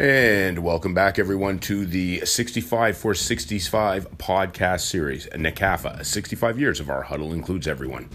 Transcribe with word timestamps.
And 0.00 0.60
welcome 0.60 0.94
back, 0.94 1.18
everyone, 1.18 1.58
to 1.60 1.84
the 1.84 2.24
65 2.24 2.96
for 2.96 3.14
65 3.14 4.08
podcast 4.16 4.82
series, 4.82 5.26
NCAFA, 5.26 6.06
65 6.06 6.60
years 6.60 6.78
of 6.78 6.88
our 6.88 7.02
huddle 7.02 7.32
includes 7.32 7.66
everyone. 7.66 8.08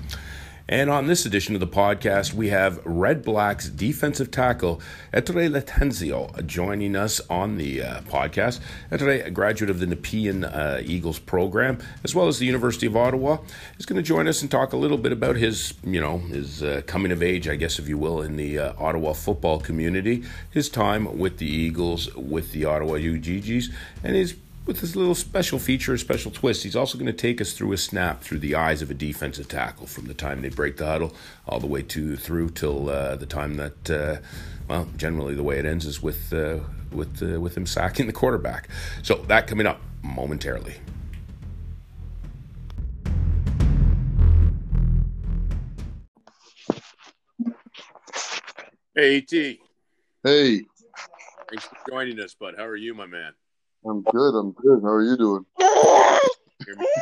And 0.69 0.89
on 0.89 1.07
this 1.07 1.25
edition 1.25 1.55
of 1.55 1.59
the 1.59 1.67
podcast, 1.67 2.33
we 2.33 2.47
have 2.47 2.81
Redblacks 2.85 3.75
defensive 3.75 4.31
tackle, 4.31 4.79
Ettore 5.13 5.49
Lattanzio, 5.49 6.45
joining 6.45 6.95
us 6.95 7.19
on 7.29 7.57
the 7.57 7.83
uh, 7.83 8.01
podcast. 8.03 8.61
Ettore, 8.89 9.25
a 9.25 9.29
graduate 9.29 9.69
of 9.69 9.81
the 9.81 9.85
Nepean 9.85 10.45
uh, 10.45 10.81
Eagles 10.81 11.19
program, 11.19 11.79
as 12.05 12.15
well 12.15 12.29
as 12.29 12.39
the 12.39 12.45
University 12.45 12.87
of 12.87 12.95
Ottawa, 12.95 13.39
is 13.77 13.85
going 13.85 13.97
to 13.97 14.07
join 14.07 14.25
us 14.25 14.41
and 14.41 14.49
talk 14.49 14.71
a 14.71 14.77
little 14.77 14.97
bit 14.97 15.11
about 15.11 15.35
his, 15.35 15.73
you 15.83 15.99
know, 15.99 16.19
his 16.19 16.63
uh, 16.63 16.81
coming 16.87 17.11
of 17.11 17.21
age, 17.21 17.49
I 17.49 17.57
guess, 17.57 17.77
if 17.77 17.89
you 17.89 17.97
will, 17.97 18.21
in 18.21 18.37
the 18.37 18.57
uh, 18.57 18.73
Ottawa 18.79 19.11
football 19.11 19.59
community, 19.59 20.23
his 20.49 20.69
time 20.69 21.19
with 21.19 21.39
the 21.39 21.45
Eagles, 21.47 22.15
with 22.15 22.53
the 22.53 22.63
Ottawa 22.63 22.99
Gee-Gees, 22.99 23.69
and 24.01 24.15
his 24.15 24.37
with 24.65 24.79
this 24.79 24.95
little 24.95 25.15
special 25.15 25.59
feature, 25.59 25.93
a 25.93 25.99
special 25.99 26.31
twist, 26.31 26.63
he's 26.63 26.75
also 26.75 26.97
going 26.97 27.07
to 27.07 27.13
take 27.13 27.41
us 27.41 27.53
through 27.53 27.73
a 27.73 27.77
snap 27.77 28.21
through 28.21 28.39
the 28.39 28.55
eyes 28.55 28.81
of 28.81 28.89
a 28.89 28.93
defensive 28.93 29.47
tackle 29.47 29.87
from 29.87 30.05
the 30.05 30.13
time 30.13 30.41
they 30.41 30.49
break 30.49 30.77
the 30.77 30.85
huddle 30.85 31.13
all 31.47 31.59
the 31.59 31.67
way 31.67 31.81
to 31.81 32.15
through 32.15 32.49
till 32.49 32.89
uh, 32.89 33.15
the 33.15 33.25
time 33.25 33.55
that, 33.55 33.89
uh, 33.89 34.17
well, 34.69 34.87
generally 34.95 35.35
the 35.35 35.43
way 35.43 35.59
it 35.59 35.65
ends 35.65 35.85
is 35.85 36.01
with 36.01 36.31
uh, 36.31 36.59
with 36.91 37.21
uh, 37.21 37.39
with 37.39 37.57
him 37.57 37.65
sacking 37.65 38.07
the 38.07 38.13
quarterback. 38.13 38.69
So 39.01 39.15
that 39.27 39.47
coming 39.47 39.67
up 39.67 39.81
momentarily. 40.01 40.75
Hey, 48.95 49.15
E.T. 49.15 49.59
Hey, 50.23 50.61
Thanks 51.49 51.65
for 51.65 51.77
joining 51.89 52.19
us, 52.19 52.35
bud. 52.35 52.53
How 52.57 52.65
are 52.65 52.75
you, 52.75 52.93
my 52.93 53.07
man? 53.07 53.33
I'm 53.85 54.01
good. 54.03 54.37
I'm 54.37 54.51
good. 54.51 54.81
How 54.81 54.89
are 54.89 55.03
you 55.03 55.17
doing? 55.17 55.45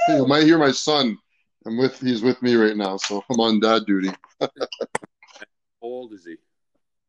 You 0.08 0.26
might 0.26 0.44
hear 0.44 0.58
my 0.58 0.72
son. 0.72 1.18
I'm 1.66 1.78
with. 1.78 2.00
He's 2.00 2.24
with 2.24 2.42
me 2.42 2.56
right 2.56 2.76
now, 2.76 2.98
so 2.98 3.24
I'm 3.30 3.40
on 3.40 3.60
dad 3.60 3.86
duty. 3.86 4.10
How 4.40 4.50
old 5.82 6.14
is 6.14 6.26
he? 6.26 6.38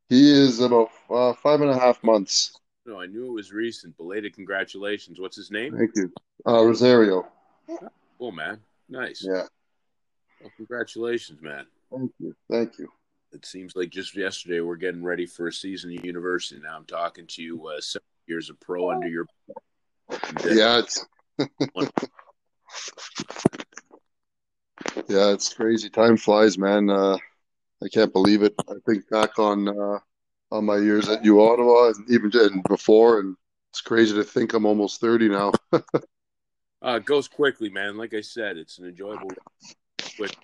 He 0.08 0.30
is 0.30 0.60
about 0.60 0.90
uh, 1.08 1.32
five 1.32 1.62
and 1.62 1.70
a 1.70 1.78
half 1.78 2.02
months. 2.04 2.52
No, 2.84 3.00
I 3.00 3.06
knew 3.06 3.26
it 3.26 3.32
was 3.32 3.52
recent. 3.52 3.96
Belated 3.96 4.34
congratulations. 4.34 5.18
What's 5.18 5.36
his 5.36 5.50
name? 5.50 5.76
Thank 5.76 5.92
you, 5.94 6.12
uh, 6.46 6.62
Rosario. 6.64 7.26
Oh, 8.20 8.30
man. 8.30 8.60
Nice. 8.88 9.24
Yeah. 9.26 9.44
Well, 10.40 10.52
congratulations, 10.56 11.40
man. 11.40 11.66
Thank 11.90 12.12
you. 12.18 12.34
Thank 12.50 12.78
you. 12.78 12.88
It 13.32 13.46
seems 13.46 13.74
like 13.74 13.90
just 13.90 14.14
yesterday 14.14 14.60
we're 14.60 14.76
getting 14.76 15.02
ready 15.02 15.24
for 15.24 15.46
a 15.46 15.52
season 15.52 15.96
of 15.96 16.04
university. 16.04 16.60
Now 16.62 16.76
I'm 16.76 16.84
talking 16.84 17.26
to 17.28 17.42
you, 17.42 17.66
uh, 17.68 17.80
years 18.32 18.48
of 18.50 18.58
pro 18.60 18.90
under 18.90 19.08
your. 19.08 19.26
Yeah, 20.44 20.78
it's 20.78 21.04
yeah, 25.08 25.32
it's 25.32 25.52
crazy. 25.52 25.90
Time 25.90 26.16
flies, 26.16 26.56
man. 26.58 26.88
Uh, 26.90 27.16
I 27.84 27.88
can't 27.92 28.12
believe 28.12 28.42
it. 28.42 28.54
I 28.68 28.74
think 28.86 29.08
back 29.10 29.38
on 29.38 29.68
uh, 29.68 29.98
on 30.50 30.64
my 30.64 30.78
years 30.78 31.08
at 31.08 31.24
U 31.24 31.42
Ottawa 31.42 31.88
and 31.88 32.10
even 32.10 32.30
and 32.34 32.62
before, 32.64 33.20
and 33.20 33.36
it's 33.70 33.80
crazy 33.80 34.14
to 34.14 34.24
think 34.24 34.54
I'm 34.54 34.66
almost 34.66 35.00
thirty 35.00 35.28
now. 35.28 35.52
Uh, 36.84 36.96
it 36.96 37.04
goes 37.04 37.28
quickly, 37.28 37.70
man. 37.70 37.96
Like 37.96 38.12
I 38.12 38.20
said, 38.22 38.56
it's 38.56 38.80
an 38.80 38.86
enjoyable. 38.86 39.30
Quick. 40.16 40.36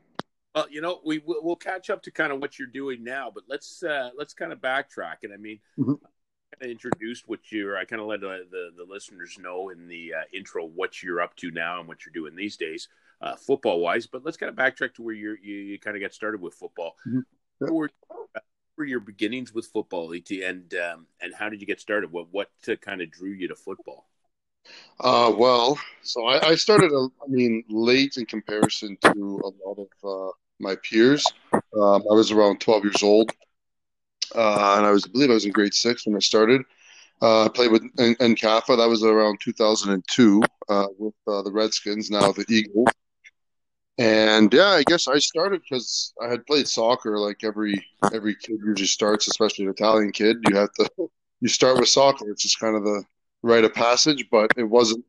Well, 0.54 0.66
you 0.70 0.80
know, 0.80 1.00
we 1.04 1.20
we'll 1.26 1.56
catch 1.56 1.90
up 1.90 2.00
to 2.04 2.12
kind 2.12 2.32
of 2.32 2.40
what 2.40 2.60
you're 2.60 2.68
doing 2.68 3.02
now, 3.02 3.28
but 3.34 3.42
let's 3.48 3.82
uh, 3.82 4.10
let's 4.16 4.34
kind 4.34 4.52
of 4.52 4.60
backtrack. 4.60 5.24
And 5.24 5.32
I 5.32 5.36
mean, 5.36 5.58
Mhm. 5.76 5.98
Kind 6.52 6.70
of 6.70 6.70
introduced 6.70 7.28
what 7.28 7.40
you're. 7.50 7.76
I 7.76 7.84
kind 7.84 8.00
of 8.00 8.08
let 8.08 8.20
the, 8.20 8.46
the 8.50 8.70
the 8.76 8.84
listeners 8.90 9.38
know 9.38 9.70
in 9.70 9.88
the 9.88 10.14
uh, 10.14 10.22
intro 10.32 10.64
what 10.64 11.02
you're 11.02 11.20
up 11.20 11.36
to 11.36 11.50
now 11.50 11.78
and 11.78 11.88
what 11.88 12.04
you're 12.04 12.12
doing 12.12 12.34
these 12.34 12.56
days, 12.56 12.88
uh, 13.20 13.36
football 13.36 13.80
wise. 13.80 14.06
But 14.06 14.24
let's 14.24 14.36
kind 14.36 14.50
of 14.50 14.56
backtrack 14.56 14.94
to 14.94 15.02
where 15.02 15.14
you're, 15.14 15.38
you 15.38 15.56
you 15.56 15.78
kind 15.78 15.96
of 15.96 16.02
got 16.02 16.14
started 16.14 16.40
with 16.40 16.54
football. 16.54 16.96
Mhm. 17.06 17.22
What 17.58 17.72
were, 17.72 17.90
what 18.08 18.44
were 18.76 18.84
your 18.84 19.00
beginnings 19.00 19.52
with 19.52 19.66
football, 19.66 20.14
Et, 20.14 20.30
and 20.30 20.72
um, 20.74 21.06
and 21.20 21.34
how 21.34 21.48
did 21.48 21.60
you 21.60 21.66
get 21.66 21.80
started? 21.80 22.12
What 22.12 22.28
what 22.30 22.50
uh, 22.68 22.76
kind 22.76 23.02
of 23.02 23.10
drew 23.10 23.30
you 23.30 23.48
to 23.48 23.56
football? 23.56 24.06
Uh, 25.00 25.32
well, 25.36 25.78
so 26.02 26.26
I, 26.26 26.50
I 26.50 26.54
started, 26.54 26.92
uh, 26.92 27.06
I 27.06 27.28
mean, 27.28 27.64
late 27.68 28.16
in 28.16 28.26
comparison 28.26 28.98
to 29.02 29.40
a 29.42 29.66
lot 29.66 29.78
of 29.78 29.88
uh, 30.04 30.32
my 30.58 30.76
peers. 30.82 31.24
Um, 31.52 31.62
I 32.10 32.14
was 32.14 32.30
around 32.32 32.60
12 32.60 32.84
years 32.84 33.02
old, 33.02 33.32
uh, 34.34 34.76
and 34.76 34.86
I 34.86 34.90
was, 34.90 35.04
I 35.04 35.08
believe 35.08 35.30
I 35.30 35.34
was 35.34 35.44
in 35.44 35.52
grade 35.52 35.74
six 35.74 36.06
when 36.06 36.16
I 36.16 36.20
started. 36.20 36.62
Uh, 37.20 37.46
I 37.46 37.48
played 37.48 37.72
with 37.72 37.82
NCAFA. 37.96 38.76
That 38.76 38.88
was 38.88 39.02
around 39.02 39.40
2002 39.40 40.42
uh, 40.68 40.86
with 40.98 41.14
uh, 41.26 41.42
the 41.42 41.50
Redskins, 41.50 42.10
now 42.10 42.32
the 42.32 42.44
Eagles. 42.48 42.88
And 43.98 44.54
yeah, 44.54 44.68
I 44.68 44.84
guess 44.84 45.08
I 45.08 45.18
started 45.18 45.60
because 45.62 46.14
I 46.22 46.28
had 46.28 46.46
played 46.46 46.68
soccer 46.68 47.18
like 47.18 47.42
every 47.42 47.84
every 48.12 48.36
kid 48.36 48.60
usually 48.64 48.86
starts, 48.86 49.26
especially 49.26 49.64
an 49.64 49.72
Italian 49.72 50.12
kid. 50.12 50.36
You 50.48 50.56
have 50.56 50.72
to 50.74 50.88
you 51.40 51.48
start 51.48 51.80
with 51.80 51.88
soccer. 51.88 52.30
It's 52.30 52.42
just 52.42 52.60
kind 52.60 52.76
of 52.76 52.84
the 52.84 53.02
rite 53.42 53.64
of 53.64 53.74
passage, 53.74 54.26
but 54.30 54.52
it 54.56 54.62
wasn't 54.62 55.04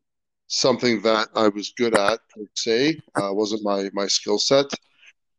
something 0.47 1.03
that 1.03 1.29
I 1.35 1.49
was 1.49 1.71
good 1.77 1.95
at 1.95 2.19
per 2.29 2.41
se. 2.55 2.99
Uh, 3.15 3.31
wasn't 3.31 3.63
my 3.63 3.91
my 3.93 4.07
skill 4.07 4.39
set. 4.39 4.65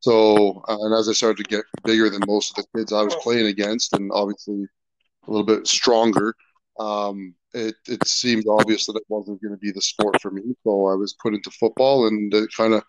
So, 0.00 0.62
uh, 0.68 0.76
and 0.80 0.94
as 0.94 1.08
I 1.08 1.12
started 1.12 1.44
to 1.44 1.50
get 1.50 1.64
bigger 1.84 2.10
than 2.10 2.22
most 2.26 2.50
of 2.50 2.64
the 2.64 2.78
kids 2.78 2.92
I 2.92 3.02
was 3.02 3.14
playing 3.16 3.46
against, 3.46 3.92
and 3.94 4.10
obviously 4.12 4.64
a 5.26 5.30
little 5.30 5.46
bit 5.46 5.66
stronger, 5.66 6.34
um, 6.78 7.34
it 7.52 7.74
it 7.88 8.06
seemed 8.06 8.46
obvious 8.48 8.86
that 8.86 8.96
it 8.96 9.04
wasn't 9.08 9.42
going 9.42 9.52
to 9.54 9.58
be 9.58 9.72
the 9.72 9.82
sport 9.82 10.20
for 10.22 10.30
me. 10.30 10.42
So 10.64 10.86
I 10.86 10.94
was 10.94 11.14
put 11.22 11.34
into 11.34 11.50
football, 11.50 12.06
and 12.06 12.32
it 12.32 12.50
kind 12.56 12.74
of 12.74 12.82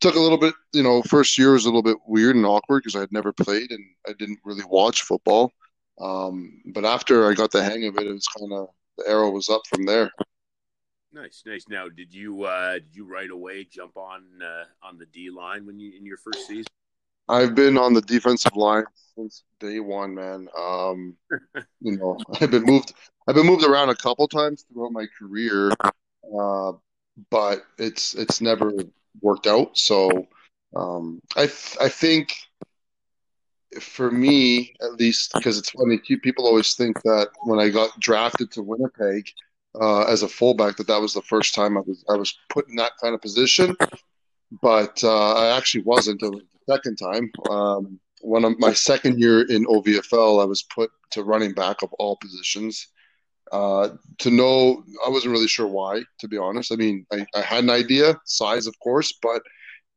took 0.00 0.16
a 0.16 0.20
little 0.20 0.38
bit. 0.38 0.54
You 0.72 0.82
know, 0.82 1.02
first 1.02 1.38
year 1.38 1.52
was 1.52 1.64
a 1.64 1.68
little 1.68 1.82
bit 1.82 1.98
weird 2.06 2.36
and 2.36 2.46
awkward 2.46 2.82
because 2.82 2.96
I 2.96 3.00
had 3.00 3.12
never 3.12 3.32
played 3.32 3.70
and 3.70 3.84
I 4.08 4.12
didn't 4.18 4.40
really 4.44 4.64
watch 4.68 5.02
football. 5.02 5.52
Um, 6.00 6.60
but 6.74 6.84
after 6.84 7.28
I 7.30 7.34
got 7.34 7.52
the 7.52 7.62
hang 7.64 7.86
of 7.86 7.96
it, 7.96 8.06
it 8.06 8.12
was 8.12 8.26
kind 8.38 8.52
of 8.52 8.68
the 8.98 9.08
arrow 9.08 9.30
was 9.30 9.48
up 9.48 9.62
from 9.68 9.84
there. 9.84 10.10
Nice, 11.16 11.44
nice. 11.46 11.64
Now, 11.66 11.88
did 11.88 12.12
you 12.12 12.42
uh, 12.42 12.74
did 12.74 12.94
you 12.94 13.06
right 13.06 13.30
away 13.30 13.64
jump 13.64 13.96
on 13.96 14.22
uh, 14.42 14.64
on 14.86 14.98
the 14.98 15.06
D 15.06 15.30
line 15.30 15.64
when 15.64 15.80
you 15.80 15.96
in 15.96 16.04
your 16.04 16.18
first 16.18 16.46
season? 16.46 16.66
I've 17.26 17.54
been 17.54 17.78
on 17.78 17.94
the 17.94 18.02
defensive 18.02 18.54
line 18.54 18.84
since 19.16 19.42
day 19.58 19.80
one, 19.80 20.14
man. 20.14 20.46
Um, 20.58 21.16
you 21.80 21.96
know, 21.96 22.18
I've 22.38 22.50
been 22.50 22.64
moved. 22.64 22.92
I've 23.26 23.34
been 23.34 23.46
moved 23.46 23.64
around 23.64 23.88
a 23.88 23.94
couple 23.94 24.28
times 24.28 24.66
throughout 24.70 24.92
my 24.92 25.06
career, 25.18 25.72
uh, 26.38 26.72
but 27.30 27.62
it's 27.78 28.14
it's 28.14 28.42
never 28.42 28.74
worked 29.22 29.46
out. 29.46 29.78
So 29.78 30.26
um, 30.76 31.22
I 31.34 31.46
th- 31.46 31.78
I 31.80 31.88
think 31.88 32.34
for 33.80 34.10
me 34.10 34.74
at 34.82 34.92
least, 34.96 35.32
because 35.32 35.56
it's 35.56 35.70
funny, 35.70 35.98
people 35.98 36.46
always 36.46 36.74
think 36.74 37.00
that 37.04 37.30
when 37.44 37.58
I 37.58 37.70
got 37.70 37.98
drafted 38.00 38.50
to 38.52 38.62
Winnipeg 38.62 39.30
uh, 39.80 40.04
as 40.04 40.22
a 40.22 40.28
fullback, 40.28 40.76
that 40.76 40.86
that 40.86 41.00
was 41.00 41.14
the 41.14 41.22
first 41.22 41.54
time 41.54 41.76
I 41.76 41.80
was 41.80 42.04
I 42.08 42.16
was 42.16 42.36
put 42.48 42.68
in 42.68 42.76
that 42.76 42.92
kind 43.00 43.14
of 43.14 43.20
position. 43.20 43.76
But 44.62 45.02
uh, 45.02 45.34
I 45.34 45.56
actually 45.56 45.84
wasn't. 45.84 46.20
The 46.20 46.40
second 46.68 46.96
time. 46.96 47.30
Um, 47.50 48.00
when 48.20 48.44
I'm, 48.44 48.56
my 48.58 48.72
second 48.72 49.20
year 49.20 49.42
in 49.42 49.64
OVFL, 49.66 50.42
I 50.42 50.44
was 50.44 50.62
put 50.62 50.90
to 51.12 51.22
running 51.22 51.52
back 51.52 51.82
of 51.82 51.92
all 51.94 52.16
positions. 52.16 52.88
Uh, 53.52 53.90
to 54.18 54.30
know, 54.30 54.82
I 55.06 55.08
wasn't 55.08 55.32
really 55.32 55.46
sure 55.46 55.68
why, 55.68 56.02
to 56.18 56.28
be 56.28 56.36
honest. 56.36 56.72
I 56.72 56.76
mean, 56.76 57.06
I, 57.12 57.24
I 57.34 57.40
had 57.40 57.62
an 57.62 57.70
idea, 57.70 58.18
size, 58.24 58.66
of 58.66 58.76
course, 58.80 59.12
but 59.22 59.42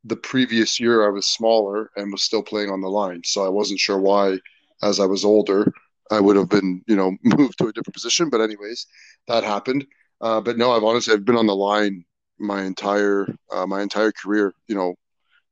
the 0.03 0.15
previous 0.15 0.79
year 0.79 1.05
I 1.05 1.09
was 1.09 1.27
smaller 1.27 1.89
and 1.95 2.11
was 2.11 2.23
still 2.23 2.43
playing 2.43 2.69
on 2.69 2.81
the 2.81 2.89
line. 2.89 3.21
So 3.25 3.43
I 3.45 3.49
wasn't 3.49 3.79
sure 3.79 3.99
why, 3.99 4.37
as 4.83 4.99
I 4.99 5.05
was 5.05 5.25
older, 5.25 5.71
I 6.11 6.19
would 6.19 6.35
have 6.35 6.49
been, 6.49 6.81
you 6.87 6.95
know, 6.95 7.15
moved 7.23 7.57
to 7.59 7.67
a 7.67 7.73
different 7.73 7.93
position. 7.93 8.29
But 8.29 8.41
anyways, 8.41 8.87
that 9.27 9.43
happened. 9.43 9.85
Uh, 10.21 10.41
but 10.41 10.57
no, 10.57 10.71
I've 10.71 10.83
honestly 10.83 11.13
I've 11.13 11.25
been 11.25 11.37
on 11.37 11.47
the 11.47 11.55
line 11.55 12.03
my 12.39 12.63
entire 12.63 13.27
uh, 13.51 13.65
my 13.65 13.81
entire 13.81 14.11
career. 14.11 14.53
You 14.67 14.75
know, 14.75 14.95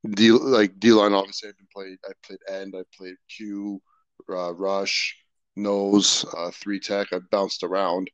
D 0.10 0.32
like 0.32 0.80
D 0.80 0.92
line. 0.92 1.14
Obviously, 1.14 1.50
I've 1.50 1.58
been 1.58 1.68
played. 1.74 1.98
I 2.06 2.12
played 2.26 2.40
end. 2.50 2.76
I 2.78 2.84
played 2.98 3.16
Q, 3.36 3.82
uh, 4.30 4.54
rush, 4.54 5.16
nose, 5.56 6.26
uh, 6.38 6.52
three 6.52 6.80
tech. 6.80 7.08
I 7.14 7.20
bounced 7.32 7.64
around. 7.64 8.10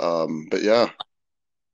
Um, 0.00 0.46
but 0.50 0.62
yeah, 0.62 0.90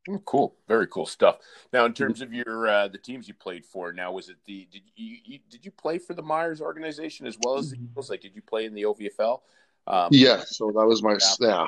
Oh, 0.09 0.19
cool, 0.27 0.57
very 0.69 0.87
cool 0.87 1.07
stuff. 1.07 1.39
Now, 1.73 1.87
in 1.87 1.95
terms 1.95 2.21
of 2.21 2.31
your 2.33 2.69
uh, 2.69 2.89
the 2.89 2.99
teams 2.99 3.27
you 3.27 3.33
played 3.33 3.65
for, 3.65 3.91
now 3.91 4.13
was 4.13 4.29
it 4.29 4.37
the 4.45 4.69
did 4.71 4.83
you, 4.97 5.17
you 5.25 5.39
did 5.49 5.65
you 5.65 5.71
play 5.71 5.97
for 5.97 6.13
the 6.13 6.23
Myers 6.23 6.61
organization 6.61 7.27
as 7.27 7.39
well 7.43 7.57
as 7.57 7.71
the 7.71 7.79
Eagles? 7.83 8.11
Like, 8.11 8.21
did 8.21 8.37
you 8.37 8.43
play 8.43 8.67
in 8.67 8.75
the 8.75 8.83
OVFL? 8.83 9.41
Um, 9.87 10.09
yeah. 10.11 10.43
So 10.47 10.73
that 10.75 10.87
was 10.87 11.03
my 11.03 11.19
yeah. 11.41 11.67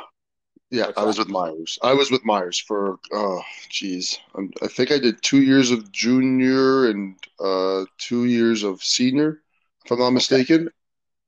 Yeah, 0.71 0.87
What's 0.87 0.99
I 0.99 1.05
was 1.05 1.17
that? 1.17 1.27
with 1.27 1.33
Myers. 1.33 1.79
I 1.83 1.93
was 1.93 2.11
with 2.11 2.25
Myers 2.25 2.59
for 2.59 2.99
oh, 3.13 3.41
geez, 3.71 4.19
Um, 4.35 4.51
I 4.63 4.67
think 4.67 4.91
I 4.91 4.99
did 4.99 5.23
two 5.23 5.43
years 5.43 5.71
of 5.71 5.93
junior 5.93 6.91
and 6.91 7.17
uh, 7.39 7.85
two 7.99 8.25
years 8.25 8.65
of 8.65 8.83
senior, 8.83 9.43
if 9.85 9.93
I'm 9.93 10.01
not 10.01 10.11
mistaken. 10.11 10.69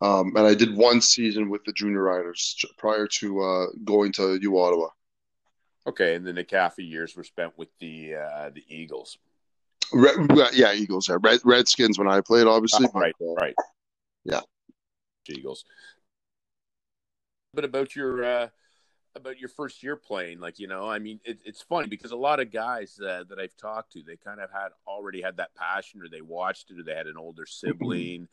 Um, 0.00 0.34
and 0.36 0.46
I 0.46 0.54
did 0.54 0.76
one 0.76 1.00
season 1.00 1.50
with 1.50 1.64
the 1.64 1.72
Junior 1.72 2.02
Riders 2.02 2.64
prior 2.78 3.06
to 3.18 3.40
uh, 3.40 3.66
going 3.84 4.12
to 4.12 4.38
U 4.40 4.58
Ottawa. 4.58 4.88
Okay, 5.88 6.14
and 6.14 6.26
then 6.26 6.36
the 6.36 6.44
NCAFA 6.44 6.88
years 6.88 7.16
were 7.16 7.24
spent 7.24 7.56
with 7.56 7.68
the 7.80 8.14
uh, 8.14 8.50
the 8.50 8.64
Eagles. 8.68 9.18
Red, 9.92 10.14
yeah, 10.52 10.72
Eagles. 10.72 11.08
Yeah, 11.08 11.16
Red, 11.20 11.40
Redskins 11.44 11.98
when 11.98 12.08
I 12.08 12.20
played, 12.20 12.46
obviously. 12.46 12.86
Oh, 12.94 13.00
right, 13.00 13.14
but, 13.18 13.26
uh, 13.26 13.34
right. 13.34 13.54
Yeah, 14.24 14.40
Eagles. 15.28 15.64
But 17.58 17.64
about 17.64 17.96
your 17.96 18.22
uh, 18.24 18.48
about 19.16 19.40
your 19.40 19.48
first 19.48 19.82
year 19.82 19.96
playing, 19.96 20.38
like 20.38 20.60
you 20.60 20.68
know, 20.68 20.88
I 20.88 21.00
mean, 21.00 21.18
it, 21.24 21.40
it's 21.44 21.60
funny 21.60 21.88
because 21.88 22.12
a 22.12 22.16
lot 22.16 22.38
of 22.38 22.52
guys 22.52 23.00
uh, 23.00 23.24
that 23.28 23.40
I've 23.40 23.56
talked 23.56 23.94
to, 23.94 24.02
they 24.04 24.14
kind 24.14 24.38
of 24.38 24.48
had 24.52 24.68
already 24.86 25.20
had 25.20 25.38
that 25.38 25.56
passion, 25.56 26.00
or 26.00 26.08
they 26.08 26.20
watched 26.20 26.70
it, 26.70 26.78
or 26.78 26.84
they 26.84 26.94
had 26.94 27.08
an 27.08 27.16
older 27.16 27.46
sibling. 27.46 28.28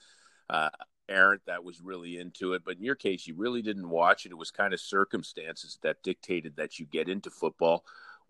Uh, 0.47 0.69
parent 1.07 1.41
that 1.47 1.63
was 1.63 1.81
really 1.81 2.19
into 2.19 2.53
it. 2.53 2.61
But 2.63 2.77
in 2.77 2.83
your 2.83 2.93
case, 2.93 3.25
you 3.25 3.33
really 3.35 3.63
didn't 3.63 3.89
watch 3.89 4.27
it. 4.27 4.31
It 4.31 4.37
was 4.37 4.51
kind 4.51 4.75
of 4.75 4.79
circumstances 4.79 5.79
that 5.81 6.03
dictated 6.03 6.55
that 6.57 6.77
you 6.77 6.85
get 6.85 7.09
into 7.09 7.31
football. 7.31 7.83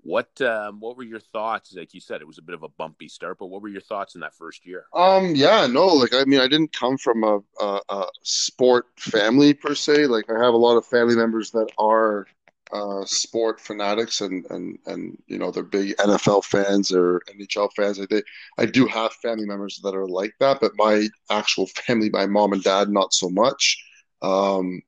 What 0.06 0.40
um, 0.40 0.80
what 0.80 0.98
were 0.98 1.04
your 1.04 1.19
thoughts? 1.19 1.74
Like 1.74 1.96
you 1.96 2.00
said, 2.00 2.22
it 2.22 2.28
was 2.28 2.38
a 2.38 2.44
bit 2.44 2.54
of 2.54 2.62
a 2.62 2.69
bumpy 2.69 3.07
start, 3.07 3.40
but 3.40 3.48
what 3.48 3.63
were 3.63 3.69
your 3.69 3.81
thoughts 3.81 4.13
in 4.13 4.22
that 4.22 4.36
first 4.36 4.63
year? 4.63 4.86
Um, 4.94 5.34
yeah, 5.34 5.66
no, 5.66 5.88
like 5.88 6.13
I 6.13 6.25
mean, 6.25 6.40
I 6.40 6.48
didn't 6.48 6.74
come 6.74 6.96
from 7.00 7.24
a, 7.24 7.40
a, 7.60 7.80
a 7.90 8.06
sport 8.22 8.86
family 8.98 9.56
per 9.56 9.74
se. 9.74 10.06
Like 10.06 10.30
I 10.30 10.34
have 10.34 10.54
a 10.54 10.57
lot 10.57 10.78
of 10.78 10.86
family 10.86 11.16
members 11.16 11.50
that 11.52 11.72
are 11.80 12.28
uh, 12.72 13.04
sport 13.06 13.60
fanatics 13.60 14.22
and 14.22 14.46
and 14.52 14.78
and 14.86 15.18
you 15.25 15.40
know 15.40 15.50
they're 15.50 15.63
big 15.63 15.98
NFL 15.98 16.44
fans 16.44 16.92
or 16.92 17.24
NHL 17.34 17.72
fans. 17.75 18.00
I 18.00 18.06
they, 18.07 18.22
I 18.60 18.68
do 18.68 18.86
have 18.86 19.12
family 19.13 19.48
members 19.48 19.80
that 19.84 19.96
are 19.96 20.07
like 20.07 20.36
that, 20.40 20.60
but 20.62 20.74
my 20.75 21.07
actual 21.31 21.66
family, 21.88 22.12
my 22.12 22.28
mom 22.28 22.54
and 22.54 22.62
dad, 22.62 22.90
not 22.90 23.12
so 23.12 23.28
much. 23.30 23.84
Um, 24.22 24.84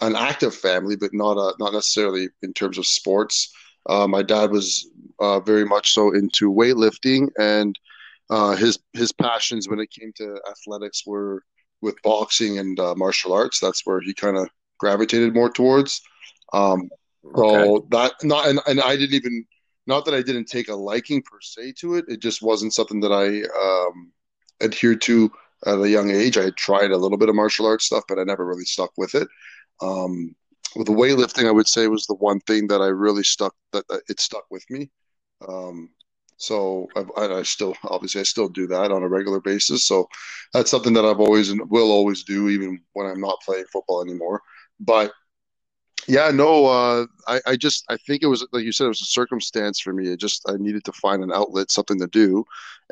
an 0.00 0.14
active 0.14 0.54
family, 0.54 0.94
but 0.94 1.12
not 1.12 1.36
a 1.38 1.54
not 1.58 1.72
necessarily 1.72 2.28
in 2.42 2.52
terms 2.52 2.78
of 2.78 2.86
sports. 2.86 3.52
Uh, 3.88 4.06
my 4.06 4.22
dad 4.22 4.50
was 4.50 4.88
uh, 5.20 5.40
very 5.40 5.64
much 5.64 5.92
so 5.92 6.14
into 6.14 6.52
weightlifting, 6.52 7.28
and 7.38 7.78
uh, 8.30 8.54
his 8.56 8.78
his 8.92 9.12
passions 9.12 9.68
when 9.68 9.80
it 9.80 9.90
came 9.90 10.12
to 10.16 10.38
athletics 10.50 11.04
were 11.06 11.42
with 11.82 12.00
boxing 12.02 12.58
and 12.58 12.78
uh, 12.78 12.94
martial 12.94 13.32
arts. 13.32 13.58
That's 13.60 13.84
where 13.84 14.00
he 14.00 14.14
kind 14.14 14.36
of 14.36 14.48
gravitated 14.78 15.34
more 15.34 15.50
towards. 15.50 16.00
Um, 16.52 16.88
so 17.36 17.76
okay. 17.76 17.86
that 17.90 18.12
not 18.22 18.48
and, 18.48 18.60
and 18.66 18.80
I 18.80 18.96
didn't 18.96 19.14
even 19.14 19.44
not 19.86 20.04
that 20.04 20.14
I 20.14 20.22
didn't 20.22 20.46
take 20.46 20.68
a 20.68 20.74
liking 20.74 21.22
per 21.22 21.40
se 21.40 21.74
to 21.80 21.96
it. 21.96 22.04
It 22.08 22.20
just 22.20 22.42
wasn't 22.42 22.74
something 22.74 23.00
that 23.00 23.12
I 23.12 23.42
um, 23.58 24.12
adhered 24.62 25.00
to 25.02 25.30
at 25.66 25.78
a 25.78 25.88
young 25.88 26.10
age. 26.10 26.38
I 26.38 26.44
had 26.44 26.56
tried 26.56 26.90
a 26.90 26.96
little 26.96 27.18
bit 27.18 27.28
of 27.28 27.34
martial 27.34 27.66
arts 27.66 27.86
stuff, 27.86 28.04
but 28.08 28.18
I 28.18 28.24
never 28.24 28.46
really 28.46 28.64
stuck 28.64 28.92
with 28.96 29.14
it. 29.14 29.28
Um, 29.82 30.34
the 30.76 30.92
weightlifting, 30.92 31.46
I 31.46 31.52
would 31.52 31.68
say 31.68 31.86
was 31.88 32.06
the 32.06 32.14
one 32.14 32.40
thing 32.40 32.68
that 32.68 32.80
I 32.80 32.86
really 32.86 33.24
stuck 33.24 33.54
that, 33.72 33.86
that 33.88 34.02
it 34.08 34.20
stuck 34.20 34.44
with 34.50 34.64
me. 34.70 34.90
Um, 35.46 35.90
so 36.36 36.88
I, 36.96 37.26
I, 37.26 37.42
still 37.42 37.74
obviously 37.84 38.22
I 38.22 38.24
still 38.24 38.48
do 38.48 38.66
that 38.68 38.90
on 38.90 39.02
a 39.02 39.08
regular 39.08 39.40
basis. 39.40 39.86
So 39.86 40.08
that's 40.54 40.70
something 40.70 40.94
that 40.94 41.04
I've 41.04 41.20
always 41.20 41.50
and 41.50 41.68
will 41.70 41.90
always 41.90 42.24
do, 42.24 42.48
even 42.48 42.80
when 42.94 43.06
I'm 43.06 43.20
not 43.20 43.42
playing 43.44 43.66
football 43.72 44.02
anymore. 44.02 44.40
But 44.78 45.12
yeah, 46.08 46.30
no, 46.30 46.66
uh, 46.66 47.06
I, 47.28 47.40
I 47.46 47.56
just 47.56 47.84
I 47.90 47.96
think 47.98 48.22
it 48.22 48.26
was 48.26 48.46
like 48.52 48.64
you 48.64 48.72
said, 48.72 48.86
it 48.86 48.88
was 48.88 49.02
a 49.02 49.06
circumstance 49.06 49.80
for 49.80 49.92
me. 49.92 50.08
It 50.08 50.18
just 50.18 50.42
I 50.48 50.56
needed 50.56 50.84
to 50.84 50.92
find 50.92 51.22
an 51.22 51.32
outlet, 51.32 51.70
something 51.70 51.98
to 52.00 52.06
do, 52.06 52.44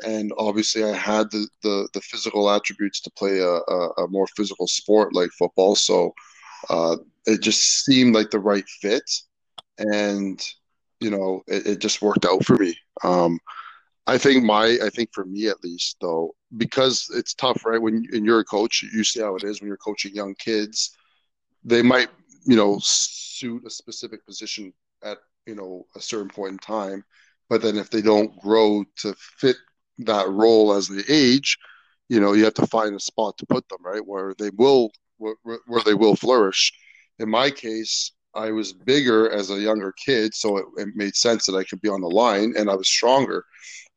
and 0.05 0.31
obviously 0.37 0.83
I 0.83 0.93
had 0.93 1.31
the 1.31 1.47
the, 1.63 1.89
the 1.93 2.01
physical 2.01 2.49
attributes 2.49 3.01
to 3.01 3.11
play 3.11 3.39
a, 3.39 3.49
a, 3.49 3.89
a 4.03 4.07
more 4.09 4.27
physical 4.37 4.67
sport 4.67 5.15
like 5.15 5.31
football. 5.31 5.75
So 5.75 6.13
uh, 6.69 6.97
it 7.25 7.41
just 7.41 7.85
seemed 7.85 8.15
like 8.15 8.31
the 8.31 8.39
right 8.39 8.67
fit, 8.67 9.09
and 9.77 10.41
you 10.99 11.09
know 11.09 11.41
it, 11.47 11.65
it 11.67 11.79
just 11.79 12.01
worked 12.01 12.25
out 12.25 12.43
for 12.45 12.57
me. 12.57 12.75
Um, 13.03 13.39
I 14.07 14.17
think 14.17 14.43
my 14.43 14.77
I 14.83 14.89
think 14.89 15.09
for 15.13 15.25
me 15.25 15.47
at 15.47 15.63
least 15.63 15.97
though 16.01 16.35
because 16.57 17.09
it's 17.13 17.33
tough, 17.33 17.65
right? 17.65 17.81
When 17.81 18.05
and 18.11 18.25
you're 18.25 18.39
a 18.39 18.45
coach, 18.45 18.83
you 18.83 19.03
see 19.03 19.21
how 19.21 19.35
it 19.35 19.43
is 19.43 19.61
when 19.61 19.67
you're 19.67 19.77
coaching 19.77 20.15
young 20.15 20.35
kids. 20.35 20.95
They 21.63 21.81
might 21.81 22.09
you 22.45 22.55
know 22.55 22.79
suit 22.81 23.65
a 23.65 23.69
specific 23.69 24.25
position 24.25 24.73
at 25.03 25.17
you 25.45 25.55
know 25.55 25.85
a 25.95 26.01
certain 26.01 26.29
point 26.29 26.53
in 26.53 26.57
time 26.59 27.03
but 27.49 27.61
then 27.61 27.77
if 27.77 27.89
they 27.89 28.01
don't 28.01 28.39
grow 28.41 28.83
to 28.97 29.13
fit 29.37 29.57
that 29.99 30.27
role 30.29 30.73
as 30.73 30.87
they 30.87 31.01
age 31.09 31.57
you 32.07 32.19
know 32.19 32.33
you 32.33 32.43
have 32.43 32.53
to 32.53 32.67
find 32.67 32.95
a 32.95 32.99
spot 32.99 33.37
to 33.37 33.45
put 33.45 33.67
them 33.69 33.79
right 33.83 34.05
where 34.05 34.33
they 34.37 34.49
will 34.51 34.91
where, 35.19 35.59
where 35.67 35.83
they 35.83 35.93
will 35.93 36.15
flourish. 36.15 36.71
In 37.19 37.29
my 37.29 37.51
case 37.51 38.11
i 38.35 38.51
was 38.51 38.73
bigger 38.73 39.31
as 39.31 39.49
a 39.49 39.59
younger 39.59 39.91
kid 40.05 40.35
so 40.35 40.57
it, 40.57 40.65
it 40.77 40.89
made 40.93 41.15
sense 41.15 41.47
that 41.47 41.55
i 41.55 41.63
could 41.63 41.81
be 41.81 41.89
on 41.89 41.99
the 41.99 42.07
line 42.07 42.53
and 42.55 42.69
i 42.69 42.75
was 42.75 42.87
stronger. 42.87 43.43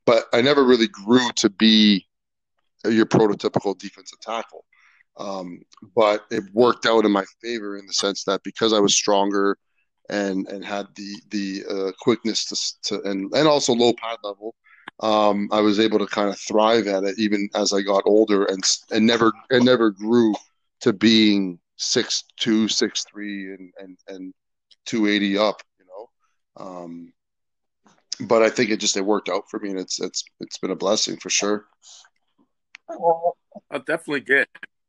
But 0.06 0.24
i 0.32 0.40
never 0.40 0.64
really 0.64 0.88
grew 0.88 1.28
to 1.36 1.50
be 1.50 2.06
your 2.84 3.06
prototypical 3.06 3.78
defensive 3.78 4.20
tackle. 4.20 4.64
Um, 5.18 5.62
but 5.94 6.24
it 6.30 6.44
worked 6.52 6.86
out 6.86 7.04
in 7.04 7.12
my 7.12 7.24
favor 7.42 7.76
in 7.76 7.86
the 7.86 7.92
sense 7.92 8.24
that 8.24 8.42
because 8.44 8.72
I 8.72 8.80
was 8.80 8.96
stronger 8.96 9.58
and 10.08 10.48
and 10.48 10.64
had 10.64 10.86
the 10.96 11.14
the 11.30 11.64
uh, 11.70 11.92
quickness 12.00 12.44
to, 12.46 13.00
to 13.00 13.10
and 13.10 13.30
and 13.34 13.46
also 13.46 13.74
low 13.74 13.92
pad 13.92 14.18
level, 14.24 14.54
um, 15.00 15.48
I 15.52 15.60
was 15.60 15.78
able 15.78 15.98
to 15.98 16.06
kind 16.06 16.30
of 16.30 16.38
thrive 16.38 16.86
at 16.86 17.04
it 17.04 17.18
even 17.18 17.48
as 17.54 17.72
I 17.72 17.82
got 17.82 18.02
older 18.06 18.44
and 18.46 18.64
and 18.90 19.06
never 19.06 19.32
and 19.50 19.64
never 19.64 19.90
grew 19.90 20.34
to 20.82 20.92
being 20.92 21.58
six 21.76 22.24
two, 22.38 22.68
six 22.68 23.04
three, 23.10 23.54
and 23.54 23.72
and 23.78 23.98
and 24.08 24.34
two 24.86 25.06
eighty 25.06 25.36
up. 25.36 25.62
You 25.78 25.86
know, 25.86 26.64
um, 26.64 27.12
but 28.20 28.42
I 28.42 28.50
think 28.50 28.70
it 28.70 28.80
just 28.80 28.96
it 28.96 29.04
worked 29.04 29.28
out 29.28 29.44
for 29.50 29.58
me, 29.58 29.70
and 29.70 29.78
it's 29.78 30.00
it's 30.00 30.24
it's 30.40 30.58
been 30.58 30.70
a 30.70 30.76
blessing 30.76 31.16
for 31.16 31.30
sure. 31.30 31.66
Oh, 32.90 33.34
definitely 33.86 34.20
good 34.20 34.46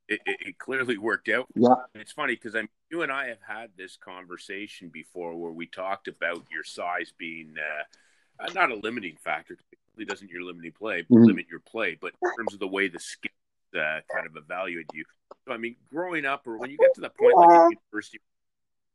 it, 0.07 0.21
it, 0.25 0.59
clearly 0.59 0.97
worked 0.97 1.29
out. 1.29 1.47
Yeah, 1.55 1.75
it's 1.95 2.11
funny 2.11 2.35
because 2.35 2.55
I'm 2.55 2.69
you 2.91 3.01
and 3.01 3.11
I 3.11 3.27
have 3.27 3.41
had 3.45 3.71
this 3.77 3.97
conversation 3.97 4.89
before 4.89 5.35
where 5.35 5.51
we 5.51 5.65
talked 5.65 6.07
about 6.07 6.45
your 6.51 6.63
size 6.63 7.13
being 7.17 7.55
uh, 7.57 8.49
not 8.53 8.71
a 8.71 8.75
limiting 8.75 9.17
factor. 9.23 9.53
It 9.53 9.79
really 9.95 10.05
doesn't 10.05 10.29
your 10.29 10.43
limiting 10.43 10.73
play 10.73 11.03
mm-hmm. 11.03 11.23
limit 11.23 11.45
your 11.49 11.61
play, 11.61 11.97
but 11.99 12.13
in 12.21 12.29
terms 12.37 12.53
of 12.53 12.59
the 12.59 12.67
way 12.67 12.87
the 12.87 12.99
skill 12.99 13.31
uh, 13.75 13.99
kind 14.13 14.25
of 14.25 14.35
evaluate 14.35 14.85
you. 14.93 15.03
So 15.47 15.53
I 15.53 15.57
mean, 15.57 15.75
growing 15.91 16.25
up 16.25 16.47
or 16.47 16.57
when 16.57 16.69
you 16.69 16.77
get 16.77 16.93
to 16.95 17.01
the 17.01 17.09
point 17.09 17.35
like 17.37 17.77
university, 17.91 18.19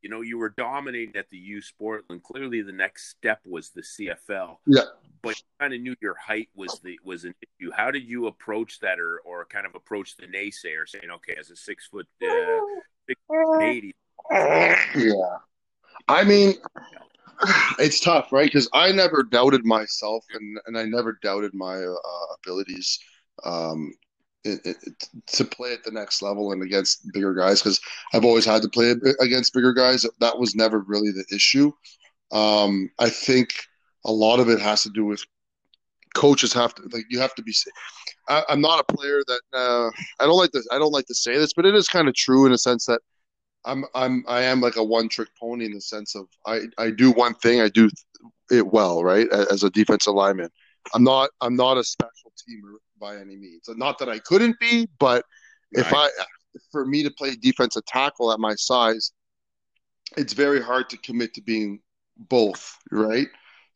you 0.03 0.11
know, 0.11 0.21
you 0.21 0.39
were 0.39 0.51
dominating 0.51 1.17
at 1.17 1.29
the 1.31 1.39
U 1.39 1.61
Sport, 1.61 2.05
and 2.09 2.23
clearly 2.23 2.63
the 2.63 2.73
next 2.73 3.11
step 3.11 3.41
was 3.45 3.71
the 3.71 3.83
CFL. 3.83 4.59
Yeah 4.67 4.83
but 5.23 5.37
you 5.39 5.45
kind 5.61 5.75
of 5.75 5.81
knew 5.81 5.95
your 6.01 6.15
height 6.15 6.49
was 6.55 6.81
the 6.83 6.99
was 7.05 7.25
an 7.25 7.35
issue. 7.43 7.71
How 7.71 7.91
did 7.91 8.05
you 8.05 8.27
approach 8.27 8.81
that, 8.81 8.99
or 8.99 9.21
or 9.25 9.45
kind 9.47 9.67
of 9.67 9.75
approach 9.75 10.17
the 10.17 10.27
naysayer, 10.27 10.87
saying, 10.87 11.11
"Okay, 11.11 11.35
as 11.39 11.51
a 11.51 11.57
six 11.57 11.87
foot 11.87 12.07
uh, 12.23 12.61
six 13.07 13.21
eighty? 13.61 13.95
Yeah, 14.31 15.39
I 16.09 16.25
mean, 16.25 16.55
it's 17.79 18.01
tough, 18.01 18.33
right? 18.33 18.47
Because 18.47 18.69
I 18.73 18.93
never 18.93 19.23
doubted 19.23 19.65
myself, 19.65 20.25
and 20.35 20.59
and 20.67 20.79
I 20.79 20.85
never 20.85 21.19
doubted 21.23 21.53
my 21.55 21.77
uh, 21.77 22.35
abilities. 22.43 22.99
Um, 23.45 23.93
it, 24.45 24.61
it, 24.65 25.09
to 25.27 25.45
play 25.45 25.73
at 25.73 25.85
the 25.85 25.91
next 25.91 26.23
level 26.23 26.53
and 26.53 26.63
against 26.63 27.11
bigger 27.13 27.35
guys 27.35 27.61
because 27.61 27.81
I've 28.13 28.25
always 28.25 28.45
had 28.45 28.63
to 28.63 28.69
play 28.69 28.95
against 29.21 29.53
bigger 29.53 29.73
guys. 29.73 30.07
That 30.21 30.39
was 30.39 30.55
never 30.55 30.81
really 30.81 31.11
the 31.11 31.25
issue. 31.35 31.73
Um, 32.33 32.91
I 32.99 33.11
think 33.11 33.55
a 34.05 34.13
lot 34.13 34.41
of 34.41 34.49
it 34.49 34.61
has 34.61 34.83
to 34.85 34.91
do 34.91 35.05
with 35.05 35.25
coaches 36.15 36.53
have 36.53 36.75
to 36.75 36.83
like 36.91 37.05
you 37.11 37.19
have 37.21 37.35
to 37.35 37.43
be 37.43 37.55
I, 38.29 38.43
am 38.49 38.61
not 38.61 38.81
a 38.81 38.93
player 38.93 39.23
that 39.27 39.41
uh, 39.53 39.91
I 40.19 40.27
don't 40.27 40.39
like 40.39 40.51
this 40.53 40.67
I 40.73 40.79
don't 40.79 40.93
like 40.93 41.07
to 41.07 41.15
say 41.15 41.37
this 41.37 41.53
but 41.53 41.67
it 41.67 41.75
is 41.75 41.87
kind 41.87 42.09
of 42.09 42.15
true 42.15 42.47
in 42.47 42.53
a 42.53 42.59
sense 42.59 42.87
that 42.87 43.01
I'm 43.65 43.85
I'm 43.95 44.25
I 44.27 44.43
am 44.43 44.61
like 44.61 44.77
a 44.77 44.85
one 44.85 45.09
trick 45.09 45.29
pony 45.39 45.67
in 45.67 45.75
the 45.75 45.81
sense 45.81 46.15
of 46.15 46.27
I 46.47 46.63
I 46.79 46.91
do 46.91 47.13
one 47.13 47.35
thing 47.35 47.61
I 47.61 47.69
do 47.69 47.91
it 48.51 48.67
well 48.67 49.05
right 49.05 49.29
as 49.31 49.63
a 49.63 49.71
defensive 49.71 50.15
lineman 50.15 50.51
I'm 50.95 51.05
not 51.05 51.31
I'm 51.41 51.57
not 51.57 51.77
a 51.77 51.85
special 51.85 52.33
teamer 52.37 52.77
by 53.01 53.17
any 53.17 53.37
means 53.37 53.69
not 53.69 53.99
that 53.99 54.09
I 54.09 54.19
couldn't 54.21 54.59
be 54.59 54.89
but 54.99 55.25
right. 55.77 55.87
if 55.87 55.93
I 55.93 56.09
for 56.73 56.85
me 56.85 57.03
to 57.03 57.11
play 57.11 57.37
defensive 57.37 57.85
tackle 57.87 58.33
at 58.33 58.41
my 58.41 58.55
size 58.55 59.13
it's 60.17 60.33
very 60.33 60.63
hard 60.63 60.89
to 60.91 60.97
commit 60.99 61.35
to 61.35 61.43
being 61.43 61.81
both 62.17 62.77
right 62.91 63.29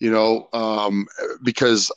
you 0.02 0.10
know, 0.10 0.48
um, 0.52 1.06
because 1.44 1.88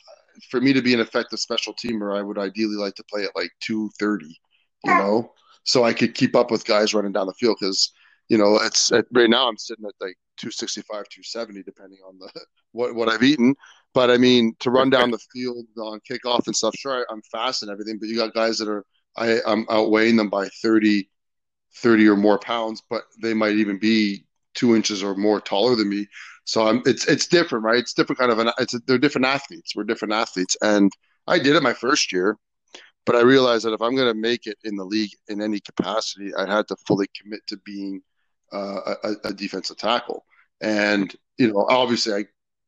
for 0.51 0.61
me 0.61 0.73
to 0.73 0.81
be 0.83 0.93
an 0.93 0.99
effective 0.99 1.39
special 1.39 1.73
teamer, 1.73 2.15
I 2.15 2.21
would 2.21 2.37
ideally 2.37 2.75
like 2.75 2.93
to 2.95 3.03
play 3.05 3.23
at 3.23 3.35
like 3.35 3.49
230, 3.61 4.27
you 4.27 4.93
know, 4.93 5.33
so 5.63 5.83
I 5.83 5.91
could 5.91 6.13
keep 6.13 6.35
up 6.35 6.51
with 6.51 6.65
guys 6.65 6.93
running 6.93 7.13
down 7.13 7.25
the 7.25 7.33
field 7.33 7.57
because, 7.59 7.93
you 8.29 8.37
know, 8.37 8.57
it's 8.57 8.91
at, 8.91 9.05
right 9.11 9.27
now 9.27 9.47
I'm 9.47 9.57
sitting 9.57 9.85
at 9.85 9.93
like 9.99 10.17
265, 10.37 10.85
270, 10.87 11.63
depending 11.63 11.97
on 12.07 12.19
the 12.19 12.29
what, 12.73 12.93
what 12.93 13.09
I've 13.09 13.23
eaten. 13.23 13.55
But 13.95 14.11
I 14.11 14.17
mean, 14.17 14.53
to 14.59 14.71
run 14.71 14.89
down 14.91 15.09
the 15.09 15.19
field 15.33 15.65
on 15.79 16.01
kickoff 16.01 16.47
and 16.47 16.55
stuff, 16.55 16.75
sure, 16.77 17.07
I'm 17.09 17.21
fast 17.31 17.63
and 17.63 17.71
everything, 17.71 17.97
but 17.97 18.09
you 18.09 18.17
got 18.17 18.33
guys 18.33 18.57
that 18.57 18.67
are, 18.67 18.85
I, 19.15 19.39
I'm 19.47 19.65
outweighing 19.69 20.17
them 20.17 20.29
by 20.29 20.49
30, 20.61 21.09
30 21.77 22.07
or 22.09 22.17
more 22.17 22.37
pounds, 22.37 22.83
but 22.89 23.03
they 23.21 23.33
might 23.33 23.55
even 23.55 23.79
be 23.79 24.25
two 24.53 24.75
inches 24.75 25.01
or 25.01 25.15
more 25.15 25.39
taller 25.39 25.77
than 25.77 25.89
me. 25.89 26.07
So 26.43 26.67
I'm, 26.67 26.83
it's 26.85 27.07
it's 27.07 27.27
different, 27.27 27.63
right? 27.63 27.79
It's 27.79 27.93
different 27.93 28.19
kind 28.19 28.31
of 28.31 28.39
an. 28.39 28.51
It's 28.59 28.77
they're 28.85 28.97
different 28.99 29.25
athletes. 29.25 29.75
We're 29.75 29.85
different 29.85 30.13
athletes, 30.13 30.57
and 30.61 30.91
I 31.25 31.39
did 31.39 31.55
it 31.55 31.63
my 31.63 31.73
first 31.73 32.11
year, 32.11 32.37
but 33.05 33.15
I 33.15 33.21
realized 33.21 33.65
that 33.65 33.73
if 33.73 33.81
I'm 33.81 33.95
going 33.95 34.13
to 34.13 34.19
make 34.19 34.45
it 34.45 34.57
in 34.65 34.75
the 34.75 34.83
league 34.83 35.11
in 35.29 35.41
any 35.41 35.59
capacity, 35.59 36.35
I 36.35 36.45
had 36.45 36.67
to 36.67 36.75
fully 36.85 37.07
commit 37.19 37.41
to 37.47 37.57
being 37.65 38.01
uh, 38.53 38.95
a, 39.03 39.13
a 39.29 39.33
defensive 39.33 39.77
tackle. 39.77 40.25
And 40.61 41.15
you 41.37 41.51
know, 41.51 41.65
obviously, 41.69 42.13
I 42.13 42.25